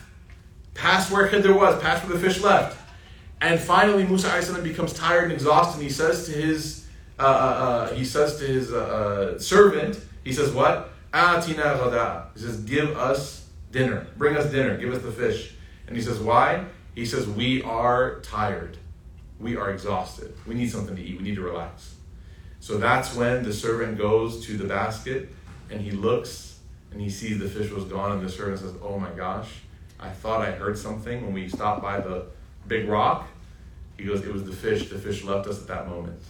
Past 0.74 1.12
where 1.12 1.28
Khidr 1.28 1.56
was, 1.56 1.82
past 1.82 2.06
where 2.06 2.18
the 2.18 2.20
fish 2.20 2.42
left. 2.42 2.78
And 3.42 3.60
finally, 3.60 4.06
Musa 4.06 4.62
becomes 4.62 4.94
tired 4.94 5.26
and 5.26 5.34
exhausted, 5.34 5.76
and 5.80 5.84
he 5.84 5.90
says 5.90 6.26
to 6.28 6.32
his 6.32 6.86
uh, 7.18 7.22
uh, 7.22 7.26
uh, 7.26 7.94
he 7.94 8.04
says 8.04 8.38
to 8.40 8.46
his 8.46 8.74
uh, 8.74 9.40
servant, 9.40 10.00
he 10.24 10.34
says, 10.34 10.52
What? 10.52 10.92
Atina 11.14 11.80
ghada. 11.80 12.34
He 12.34 12.42
says, 12.42 12.60
Give 12.62 12.98
us 12.98 13.48
dinner. 13.72 14.08
Bring 14.18 14.36
us 14.36 14.52
dinner. 14.52 14.78
Give 14.78 14.94
us 14.94 15.02
the 15.02 15.12
fish. 15.12 15.54
And 15.88 15.96
he 15.96 16.02
says, 16.02 16.20
Why? 16.20 16.66
He 16.94 17.06
says, 17.06 17.28
We 17.28 17.62
are 17.64 18.20
tired. 18.22 18.78
We 19.40 19.56
are 19.58 19.72
exhausted. 19.72 20.34
We 20.48 20.56
need 20.56 20.72
something 20.72 20.96
to 20.96 21.02
eat. 21.02 21.18
We 21.18 21.24
need 21.24 21.36
to 21.36 21.42
relax. 21.42 21.96
So 22.60 22.78
that's 22.78 23.14
when 23.14 23.44
the 23.44 23.54
servant 23.54 23.98
goes 23.98 24.46
to 24.48 24.58
the 24.58 24.64
basket 24.64 25.30
and 25.70 25.82
he 25.82 25.92
looks 25.92 26.60
and 26.92 27.02
he 27.02 27.10
sees 27.10 27.38
the 27.40 27.50
fish 27.50 27.70
was 27.72 27.84
gone. 27.86 28.14
And 28.14 28.26
the 28.26 28.32
servant 28.32 28.60
says, 28.60 28.74
Oh 28.82 28.98
my 28.98 29.12
gosh, 29.12 29.50
I 30.00 30.10
thought 30.10 30.42
I 30.42 30.52
heard 30.52 30.78
something 30.78 31.24
when 31.24 31.34
we 31.34 31.50
stopped 31.50 31.82
by 31.82 32.00
the 32.00 32.28
big 32.68 32.88
rock. 32.88 33.28
He 33.98 34.06
goes, 34.06 34.24
It 34.24 34.32
was 34.34 34.46
the 34.46 34.54
fish. 34.54 34.90
The 34.90 34.98
fish 34.98 35.24
left 35.24 35.48
us 35.48 35.62
at 35.62 35.68
that 35.68 35.88
moment. 35.88 36.22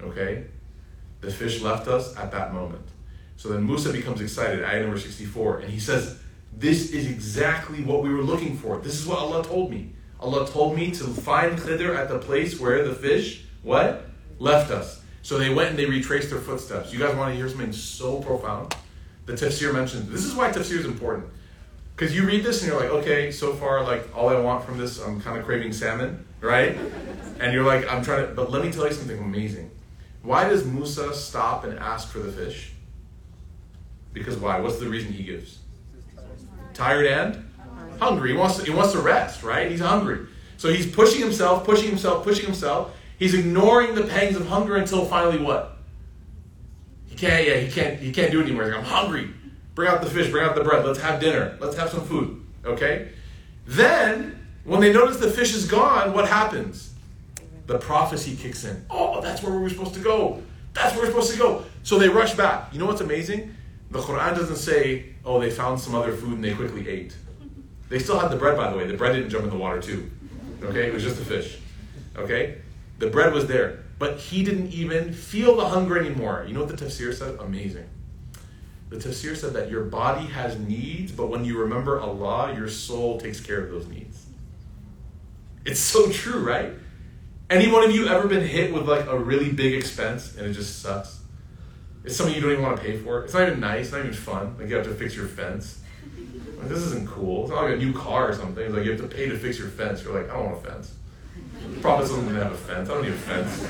Okay? 0.00 0.44
The 1.20 1.30
fish 1.30 1.60
left 1.60 1.88
us 1.88 2.16
at 2.16 2.30
that 2.32 2.54
moment. 2.54 2.86
So 3.36 3.48
then 3.48 3.66
Musa 3.66 3.92
becomes 3.92 4.20
excited, 4.20 4.64
ayah 4.64 4.82
number 4.82 4.98
64, 4.98 5.58
and 5.58 5.70
he 5.70 5.78
says, 5.78 6.18
This 6.56 6.92
is 6.92 7.06
exactly 7.08 7.82
what 7.82 8.02
we 8.02 8.12
were 8.12 8.22
looking 8.22 8.56
for. 8.56 8.78
This 8.78 8.98
is 8.98 9.06
what 9.06 9.18
Allah 9.18 9.44
told 9.44 9.70
me. 9.70 9.92
Allah 10.20 10.48
told 10.48 10.76
me 10.76 10.90
to 10.92 11.04
find 11.04 11.58
Khidr 11.58 11.96
at 11.96 12.08
the 12.08 12.18
place 12.18 12.58
where 12.58 12.86
the 12.86 12.94
fish, 12.94 13.44
what? 13.62 14.06
Left 14.38 14.70
us. 14.70 15.00
So 15.22 15.38
they 15.38 15.52
went 15.52 15.70
and 15.70 15.78
they 15.78 15.86
retraced 15.86 16.30
their 16.30 16.40
footsteps. 16.40 16.92
You 16.92 16.98
guys 16.98 17.14
want 17.14 17.32
to 17.32 17.36
hear 17.36 17.48
something 17.48 17.72
so 17.72 18.20
profound? 18.20 18.74
The 19.26 19.34
tafsir 19.34 19.74
mentions 19.74 20.10
this 20.10 20.24
is 20.24 20.34
why 20.34 20.50
tafsir 20.50 20.78
is 20.78 20.86
important. 20.86 21.26
Because 21.94 22.14
you 22.14 22.24
read 22.24 22.44
this 22.44 22.62
and 22.62 22.70
you're 22.70 22.80
like, 22.80 22.90
okay, 22.90 23.30
so 23.30 23.52
far, 23.54 23.82
like, 23.82 24.16
all 24.16 24.28
I 24.28 24.38
want 24.40 24.64
from 24.64 24.78
this, 24.78 25.00
I'm 25.00 25.20
kind 25.20 25.36
of 25.36 25.44
craving 25.44 25.72
salmon, 25.72 26.24
right? 26.40 26.78
And 27.40 27.52
you're 27.52 27.64
like, 27.64 27.92
I'm 27.92 28.02
trying 28.02 28.26
to, 28.26 28.32
but 28.34 28.50
let 28.50 28.64
me 28.64 28.70
tell 28.70 28.86
you 28.86 28.92
something 28.92 29.18
amazing. 29.18 29.70
Why 30.22 30.48
does 30.48 30.64
Musa 30.64 31.14
stop 31.14 31.64
and 31.64 31.78
ask 31.78 32.08
for 32.08 32.20
the 32.20 32.30
fish? 32.30 32.72
Because 34.12 34.36
why? 34.36 34.60
What's 34.60 34.78
the 34.78 34.88
reason 34.88 35.12
he 35.12 35.24
gives? 35.24 35.58
Tired 36.72 37.06
and 37.06 37.47
hungry. 37.98 38.32
He 38.32 38.36
wants 38.36 38.58
to, 38.58 38.64
he 38.64 38.70
wants 38.70 38.92
to 38.92 39.00
rest, 39.00 39.42
right? 39.42 39.70
He's 39.70 39.80
hungry. 39.80 40.26
So 40.56 40.68
he's 40.68 40.86
pushing 40.86 41.20
himself, 41.20 41.64
pushing 41.64 41.88
himself, 41.88 42.24
pushing 42.24 42.46
himself. 42.46 42.94
He's 43.18 43.34
ignoring 43.34 43.94
the 43.94 44.04
pangs 44.04 44.36
of 44.36 44.46
hunger 44.46 44.76
until 44.76 45.04
finally 45.04 45.38
what? 45.38 45.76
He 47.06 47.16
can't, 47.16 47.46
yeah, 47.46 47.56
he 47.56 47.70
can't, 47.70 47.98
he 47.98 48.12
can't 48.12 48.30
do 48.30 48.40
it 48.40 48.44
anymore. 48.44 48.66
Like, 48.66 48.76
I'm 48.76 48.84
hungry. 48.84 49.30
Bring 49.74 49.88
out 49.88 50.02
the 50.02 50.10
fish, 50.10 50.30
bring 50.30 50.44
out 50.44 50.54
the 50.54 50.64
bread. 50.64 50.84
Let's 50.84 51.00
have 51.00 51.20
dinner. 51.20 51.56
Let's 51.60 51.76
have 51.76 51.90
some 51.90 52.04
food. 52.04 52.44
Okay? 52.64 53.10
Then, 53.66 54.46
when 54.64 54.80
they 54.80 54.92
notice 54.92 55.18
the 55.18 55.30
fish 55.30 55.54
is 55.54 55.66
gone, 55.66 56.12
what 56.12 56.28
happens? 56.28 56.88
the 57.68 57.78
prophecy 57.78 58.34
kicks 58.34 58.64
in. 58.64 58.84
Oh, 58.90 59.20
that's 59.20 59.42
where 59.42 59.52
we 59.52 59.58
were 59.58 59.68
supposed 59.68 59.94
to 59.94 60.00
go. 60.00 60.42
That's 60.72 60.94
where 60.94 61.04
we're 61.04 61.10
supposed 61.10 61.32
to 61.32 61.38
go. 61.38 61.64
So 61.82 61.98
they 61.98 62.08
rush 62.08 62.34
back. 62.34 62.72
You 62.72 62.78
know 62.80 62.86
what's 62.86 63.02
amazing? 63.02 63.54
The 63.90 64.00
Quran 64.00 64.34
doesn't 64.34 64.56
say, 64.56 65.14
oh, 65.24 65.38
they 65.38 65.50
found 65.50 65.78
some 65.78 65.94
other 65.94 66.14
food 66.14 66.32
and 66.32 66.44
they 66.44 66.54
quickly 66.54 66.88
ate. 66.88 67.14
They 67.88 67.98
still 67.98 68.18
had 68.18 68.30
the 68.30 68.36
bread, 68.36 68.56
by 68.56 68.70
the 68.70 68.76
way. 68.76 68.86
The 68.86 68.96
bread 68.96 69.14
didn't 69.14 69.30
jump 69.30 69.44
in 69.44 69.50
the 69.50 69.56
water, 69.56 69.80
too. 69.80 70.10
Okay? 70.62 70.86
It 70.88 70.94
was 70.94 71.02
just 71.02 71.20
a 71.20 71.24
fish. 71.24 71.58
Okay? 72.16 72.58
The 72.98 73.08
bread 73.08 73.32
was 73.32 73.46
there. 73.46 73.84
But 73.98 74.18
he 74.18 74.44
didn't 74.44 74.72
even 74.72 75.12
feel 75.12 75.56
the 75.56 75.68
hunger 75.68 75.98
anymore. 75.98 76.44
You 76.46 76.54
know 76.54 76.64
what 76.64 76.76
the 76.76 76.84
tafsir 76.84 77.12
said? 77.14 77.36
Amazing. 77.40 77.88
The 78.90 78.96
tafsir 78.96 79.36
said 79.36 79.52
that 79.54 79.70
your 79.70 79.84
body 79.84 80.26
has 80.26 80.58
needs, 80.58 81.12
but 81.12 81.28
when 81.28 81.44
you 81.44 81.58
remember 81.58 82.00
Allah, 82.00 82.54
your 82.54 82.68
soul 82.68 83.20
takes 83.20 83.40
care 83.40 83.62
of 83.62 83.70
those 83.70 83.86
needs. 83.86 84.24
It's 85.64 85.80
so 85.80 86.10
true, 86.10 86.40
right? 86.42 86.72
Any 87.50 87.70
one 87.70 87.84
of 87.84 87.94
you 87.94 88.08
ever 88.08 88.28
been 88.28 88.46
hit 88.46 88.72
with 88.72 88.88
like 88.88 89.06
a 89.06 89.18
really 89.18 89.52
big 89.52 89.74
expense 89.74 90.36
and 90.36 90.46
it 90.46 90.52
just 90.52 90.80
sucks? 90.80 91.20
It's 92.04 92.16
something 92.16 92.34
you 92.34 92.40
don't 92.40 92.52
even 92.52 92.62
want 92.62 92.78
to 92.78 92.82
pay 92.82 92.96
for. 92.96 93.24
It's 93.24 93.34
not 93.34 93.48
even 93.48 93.60
nice, 93.60 93.86
it's 93.86 93.92
not 93.92 94.00
even 94.00 94.12
fun. 94.12 94.56
Like 94.58 94.68
you 94.68 94.76
have 94.76 94.86
to 94.86 94.94
fix 94.94 95.14
your 95.14 95.26
fence. 95.26 95.80
Like, 96.58 96.68
this 96.68 96.78
isn't 96.78 97.08
cool. 97.08 97.42
It's 97.44 97.50
not 97.52 97.64
like 97.64 97.74
a 97.74 97.76
new 97.76 97.92
car 97.92 98.30
or 98.30 98.34
something. 98.34 98.64
It's 98.64 98.74
like 98.74 98.84
you 98.84 98.92
have 98.92 99.00
to 99.00 99.06
pay 99.06 99.28
to 99.28 99.38
fix 99.38 99.58
your 99.58 99.68
fence. 99.68 100.02
You're 100.02 100.20
like, 100.20 100.30
I 100.30 100.34
don't 100.34 100.52
want 100.52 100.66
a 100.66 100.70
fence. 100.70 100.94
The 101.70 101.80
Prophet 101.80 102.02
doesn't 102.02 102.34
have 102.34 102.52
a 102.52 102.56
fence. 102.56 102.88
I 102.88 102.94
don't 102.94 103.02
need 103.02 103.12
a 103.12 103.16
fence. 103.16 103.62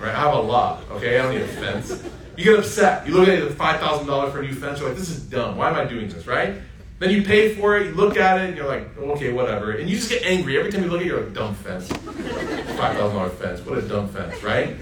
Right? 0.00 0.14
I 0.14 0.20
have 0.20 0.34
a 0.34 0.40
lot. 0.40 0.82
Okay, 0.90 1.18
I 1.18 1.22
don't 1.22 1.34
need 1.34 1.42
a 1.42 1.48
fence. 1.48 2.02
You 2.36 2.44
get 2.44 2.58
upset. 2.58 3.06
You 3.06 3.14
look 3.14 3.28
at 3.28 3.34
it, 3.38 3.50
five 3.52 3.80
thousand 3.80 4.06
dollars 4.06 4.32
for 4.32 4.40
a 4.40 4.42
new 4.42 4.52
fence. 4.52 4.80
You're 4.80 4.88
like, 4.88 4.98
this 4.98 5.08
is 5.08 5.20
dumb. 5.20 5.56
Why 5.56 5.70
am 5.70 5.76
I 5.76 5.84
doing 5.84 6.08
this? 6.08 6.26
Right? 6.26 6.56
Then 6.98 7.10
you 7.10 7.22
pay 7.22 7.54
for 7.54 7.76
it. 7.76 7.86
You 7.86 7.94
look 7.94 8.16
at 8.16 8.40
it, 8.40 8.48
and 8.48 8.56
you're 8.56 8.66
like, 8.66 8.96
okay, 8.98 9.32
whatever. 9.32 9.72
And 9.72 9.88
you 9.88 9.96
just 9.96 10.10
get 10.10 10.24
angry 10.24 10.58
every 10.58 10.72
time 10.72 10.82
you 10.82 10.90
look 10.90 11.00
at 11.00 11.06
it. 11.06 11.10
You're 11.10 11.22
like, 11.22 11.32
dumb 11.32 11.54
fence. 11.54 11.88
Five 11.88 12.96
thousand 12.96 13.16
dollar 13.16 13.30
fence. 13.30 13.60
What 13.60 13.78
a 13.78 13.82
dumb 13.82 14.08
fence, 14.08 14.42
right? 14.42 14.76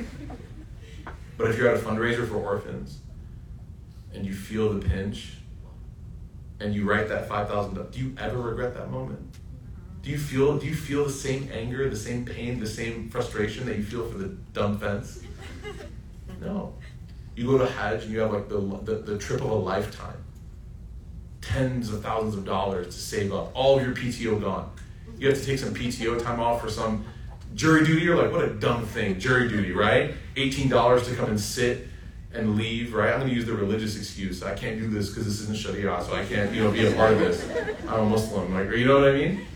But 1.36 1.50
if 1.50 1.58
you're 1.58 1.68
at 1.68 1.76
a 1.76 1.80
fundraiser 1.84 2.26
for 2.26 2.36
orphans, 2.36 3.00
and 4.14 4.24
you 4.24 4.34
feel 4.34 4.72
the 4.72 4.86
pinch, 4.86 5.36
and 6.62 6.74
you 6.74 6.84
write 6.88 7.08
that 7.08 7.28
five 7.28 7.48
thousand, 7.48 7.90
do 7.90 7.98
you 7.98 8.14
ever 8.18 8.38
regret 8.38 8.74
that 8.74 8.90
moment? 8.90 9.36
Do 10.02 10.10
you 10.10 10.18
feel 10.18 10.58
do 10.58 10.66
you 10.66 10.74
feel 10.74 11.04
the 11.04 11.12
same 11.12 11.48
anger, 11.52 11.88
the 11.88 11.96
same 11.96 12.24
pain, 12.24 12.60
the 12.60 12.66
same 12.66 13.08
frustration 13.10 13.66
that 13.66 13.76
you 13.76 13.84
feel 13.84 14.06
for 14.08 14.18
the 14.18 14.28
dumb 14.52 14.78
fence? 14.78 15.22
No. 16.40 16.74
You 17.36 17.46
go 17.46 17.58
to 17.58 17.66
Hajj 17.66 18.02
and 18.02 18.12
you 18.12 18.18
have 18.18 18.32
like 18.32 18.48
the, 18.48 18.58
the, 18.58 18.94
the 18.96 19.16
trip 19.16 19.40
of 19.42 19.50
a 19.50 19.54
lifetime. 19.54 20.16
Tens 21.40 21.92
of 21.92 22.02
thousands 22.02 22.34
of 22.34 22.44
dollars 22.44 22.86
to 22.86 23.00
save 23.00 23.32
up. 23.32 23.52
All 23.54 23.80
your 23.80 23.94
PTO 23.94 24.40
gone. 24.40 24.72
You 25.18 25.28
have 25.28 25.38
to 25.38 25.44
take 25.44 25.60
some 25.60 25.72
PTO 25.72 26.20
time 26.20 26.40
off 26.40 26.60
for 26.60 26.68
some 26.68 27.04
jury 27.54 27.84
duty. 27.84 28.04
You're 28.04 28.20
like, 28.20 28.32
what 28.32 28.44
a 28.44 28.54
dumb 28.54 28.84
thing. 28.86 29.20
Jury 29.20 29.48
duty, 29.48 29.70
right? 29.70 30.14
$18 30.34 31.04
to 31.04 31.14
come 31.14 31.28
and 31.30 31.40
sit 31.40 31.86
and 32.34 32.56
leave, 32.56 32.94
right? 32.94 33.12
I'm 33.12 33.18
going 33.18 33.30
to 33.30 33.34
use 33.34 33.44
the 33.44 33.54
religious 33.54 33.96
excuse. 33.96 34.42
I 34.42 34.54
can't 34.54 34.78
do 34.78 34.88
this 34.88 35.08
because 35.08 35.26
this 35.26 35.40
isn't 35.40 35.56
Sharia, 35.56 36.02
so 36.02 36.14
I 36.14 36.24
can't, 36.24 36.52
you 36.54 36.62
know, 36.62 36.70
be 36.70 36.86
a 36.86 36.92
part 36.92 37.12
of 37.12 37.18
this. 37.18 37.46
I'm 37.86 38.00
a 38.00 38.06
Muslim. 38.06 38.54
Like, 38.54 38.70
you 38.76 38.86
know 38.86 39.00
what 39.00 39.08
I 39.08 39.12
mean? 39.12 39.46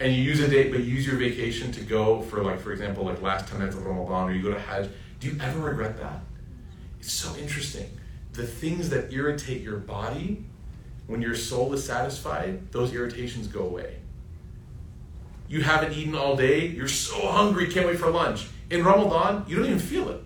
And 0.00 0.14
you 0.14 0.22
use 0.22 0.40
a 0.40 0.48
date, 0.48 0.70
but 0.70 0.80
you 0.80 0.94
use 0.94 1.06
your 1.06 1.16
vacation 1.16 1.72
to 1.72 1.80
go 1.80 2.22
for, 2.22 2.42
like, 2.42 2.60
for 2.60 2.72
example, 2.72 3.04
like 3.04 3.20
last 3.20 3.48
10 3.48 3.58
nights 3.58 3.74
of 3.74 3.84
Ramadan, 3.84 4.28
or 4.28 4.32
you 4.32 4.42
go 4.42 4.52
to 4.52 4.60
Hajj 4.60 4.88
do 5.20 5.28
you 5.28 5.36
ever 5.40 5.58
regret 5.58 5.98
that? 5.98 6.20
It's 7.00 7.12
so 7.12 7.34
interesting. 7.36 7.90
The 8.32 8.46
things 8.46 8.90
that 8.90 9.12
irritate 9.12 9.62
your 9.62 9.78
body, 9.78 10.44
when 11.06 11.20
your 11.20 11.34
soul 11.34 11.72
is 11.72 11.84
satisfied, 11.84 12.70
those 12.70 12.94
irritations 12.94 13.48
go 13.48 13.62
away. 13.62 13.96
You 15.48 15.62
haven't 15.62 15.94
eaten 15.94 16.14
all 16.14 16.36
day, 16.36 16.66
you're 16.66 16.88
so 16.88 17.26
hungry, 17.28 17.66
can't 17.68 17.86
wait 17.86 17.98
for 17.98 18.10
lunch. 18.10 18.48
In 18.70 18.84
Ramadan, 18.84 19.44
you 19.48 19.56
don't 19.56 19.66
even 19.66 19.78
feel 19.78 20.08
it. 20.10 20.22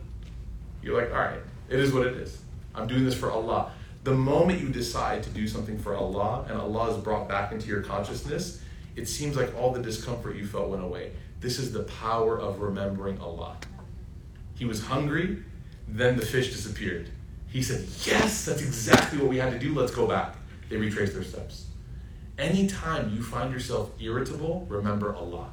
You're 0.83 1.01
like, 1.01 1.12
all 1.12 1.20
right, 1.20 1.41
it 1.68 1.78
is 1.78 1.93
what 1.93 2.07
it 2.07 2.14
is. 2.14 2.43
I'm 2.74 2.87
doing 2.87 3.05
this 3.05 3.14
for 3.14 3.30
Allah. 3.30 3.72
The 4.05 4.14
moment 4.14 4.61
you 4.61 4.68
decide 4.68 5.22
to 5.22 5.30
do 5.30 5.47
something 5.47 5.78
for 5.78 5.95
Allah 5.95 6.45
and 6.49 6.59
Allah 6.59 6.91
is 6.91 6.97
brought 6.97 7.28
back 7.28 7.53
into 7.53 7.68
your 7.68 7.83
consciousness, 7.83 8.61
it 8.97 9.09
seems 9.09 9.37
like 9.37 9.55
all 9.57 9.72
the 9.72 9.80
discomfort 9.80 10.37
you 10.37 10.47
felt 10.47 10.68
went 10.68 10.83
away. 10.83 11.12
This 11.41 11.59
is 11.59 11.72
the 11.72 11.85
power 11.85 12.39
of 12.39 12.61
remembering 12.61 13.20
Allah. 13.20 13.57
He 14.55 14.64
was 14.64 14.85
hungry, 14.85 15.43
then 15.89 16.16
the 16.16 16.26
fish 16.26 16.53
disappeared. 16.53 17.11
He 17.49 17.62
said, 17.62 17.87
Yes, 18.05 18.45
that's 18.45 18.62
exactly 18.62 19.18
what 19.18 19.28
we 19.28 19.37
had 19.37 19.53
to 19.53 19.59
do. 19.59 19.74
Let's 19.74 19.95
go 19.95 20.07
back. 20.07 20.37
They 20.68 20.76
retraced 20.76 21.14
their 21.14 21.22
steps. 21.22 21.66
Anytime 22.39 23.14
you 23.14 23.22
find 23.22 23.53
yourself 23.53 23.91
irritable, 24.01 24.66
remember 24.68 25.14
Allah. 25.14 25.51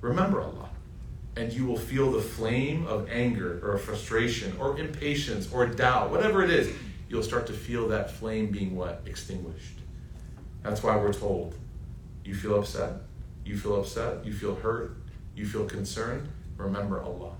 Remember 0.00 0.40
Allah. 0.40 0.70
And 1.38 1.52
you 1.52 1.66
will 1.66 1.78
feel 1.78 2.10
the 2.10 2.20
flame 2.20 2.84
of 2.88 3.08
anger 3.08 3.60
or 3.62 3.78
frustration 3.78 4.56
or 4.58 4.76
impatience 4.76 5.48
or 5.52 5.66
doubt, 5.66 6.10
whatever 6.10 6.42
it 6.42 6.50
is, 6.50 6.74
you'll 7.08 7.22
start 7.22 7.46
to 7.46 7.52
feel 7.52 7.86
that 7.88 8.10
flame 8.10 8.50
being 8.50 8.74
what? 8.74 9.02
Extinguished. 9.06 9.78
That's 10.64 10.82
why 10.82 10.96
we're 10.96 11.12
told 11.12 11.54
you 12.24 12.34
feel 12.34 12.58
upset, 12.58 12.94
you 13.44 13.56
feel 13.56 13.76
upset, 13.76 14.26
you 14.26 14.32
feel 14.32 14.56
hurt, 14.56 14.96
you 15.36 15.46
feel 15.46 15.64
concerned, 15.64 16.28
remember 16.56 17.00
Allah. 17.00 17.30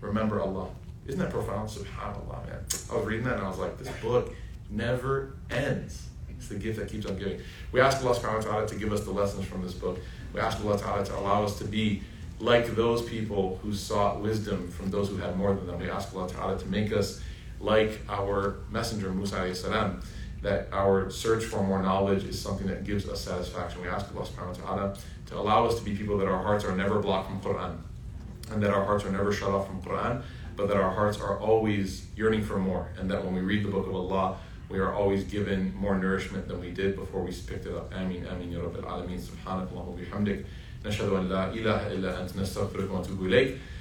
Remember 0.00 0.40
Allah. 0.40 0.68
Isn't 1.06 1.20
that 1.20 1.30
profound? 1.30 1.68
SubhanAllah, 1.68 2.46
man. 2.46 2.64
I 2.90 2.96
was 2.96 3.06
reading 3.06 3.24
that 3.26 3.34
and 3.34 3.44
I 3.44 3.48
was 3.48 3.58
like, 3.58 3.78
this 3.78 3.88
book 4.02 4.34
never 4.68 5.36
ends. 5.50 6.08
It's 6.28 6.48
the 6.48 6.56
gift 6.56 6.80
that 6.80 6.88
keeps 6.88 7.06
on 7.06 7.16
giving. 7.16 7.40
We 7.70 7.80
ask 7.80 8.04
Allah 8.04 8.16
subhanahu 8.16 8.44
wa 8.44 8.50
ta'ala 8.50 8.66
to 8.66 8.74
give 8.74 8.92
us 8.92 9.02
the 9.04 9.12
lessons 9.12 9.44
from 9.44 9.62
this 9.62 9.74
book. 9.74 10.00
We 10.32 10.40
ask 10.40 10.58
Allah 10.64 10.78
ta'ala 10.78 11.04
to 11.04 11.18
allow 11.18 11.44
us 11.44 11.58
to 11.58 11.64
be 11.64 12.02
like 12.40 12.74
those 12.74 13.02
people 13.02 13.60
who 13.62 13.72
sought 13.72 14.20
wisdom 14.20 14.70
from 14.70 14.90
those 14.90 15.08
who 15.08 15.16
had 15.16 15.36
more 15.36 15.54
than 15.54 15.66
them. 15.66 15.78
We 15.78 15.90
ask 15.90 16.14
Allah 16.14 16.28
ta'ala 16.28 16.58
to 16.58 16.66
make 16.66 16.92
us 16.92 17.20
like 17.60 18.00
our 18.08 18.56
messenger 18.70 19.12
Musa 19.12 19.54
salam, 19.54 20.02
that 20.40 20.68
our 20.72 21.10
search 21.10 21.44
for 21.44 21.62
more 21.62 21.82
knowledge 21.82 22.24
is 22.24 22.40
something 22.40 22.66
that 22.66 22.84
gives 22.84 23.06
us 23.06 23.20
satisfaction. 23.20 23.82
We 23.82 23.88
ask 23.88 24.06
Allah 24.14 24.26
subhanahu 24.26 24.60
wa 24.60 24.66
ta'ala 24.66 24.96
to 25.26 25.38
allow 25.38 25.66
us 25.66 25.78
to 25.78 25.84
be 25.84 25.94
people 25.94 26.16
that 26.18 26.28
our 26.28 26.42
hearts 26.42 26.64
are 26.64 26.74
never 26.74 26.98
blocked 26.98 27.28
from 27.28 27.40
Quran 27.40 27.76
and 28.50 28.62
that 28.62 28.70
our 28.70 28.84
hearts 28.84 29.04
are 29.04 29.12
never 29.12 29.32
shut 29.32 29.50
off 29.50 29.66
from 29.66 29.80
Quran, 29.82 30.22
but 30.56 30.68
that 30.68 30.76
our 30.76 30.90
hearts 30.90 31.20
are 31.20 31.38
always 31.38 32.06
yearning 32.16 32.42
for 32.42 32.58
more, 32.58 32.88
and 32.98 33.10
that 33.10 33.24
when 33.24 33.34
we 33.34 33.40
read 33.40 33.64
the 33.64 33.70
book 33.70 33.86
of 33.86 33.94
Allah, 33.94 34.38
we 34.68 34.78
are 34.78 34.92
always 34.92 35.24
given 35.24 35.74
more 35.74 35.98
nourishment 35.98 36.48
than 36.48 36.60
we 36.60 36.70
did 36.70 36.96
before 36.96 37.22
we 37.22 37.32
picked 37.32 37.66
it 37.66 37.74
up. 37.74 37.92
Ameen, 37.92 38.26
ameen, 38.26 38.52
ya 38.52 38.60
Rabbil 38.60 38.84
Alameen, 38.84 39.20
subhanakallah 39.20 39.84
wa 39.84 39.96
bihamdik. 39.96 40.44
نشهد 40.86 41.08
أن 41.08 41.28
لا 41.28 41.52
إله 41.52 41.92
إلا 41.92 42.22
أنت 42.22 42.36
نستغفرك 42.36 42.90
ونتوب 42.90 43.26
إليك. 43.26 43.60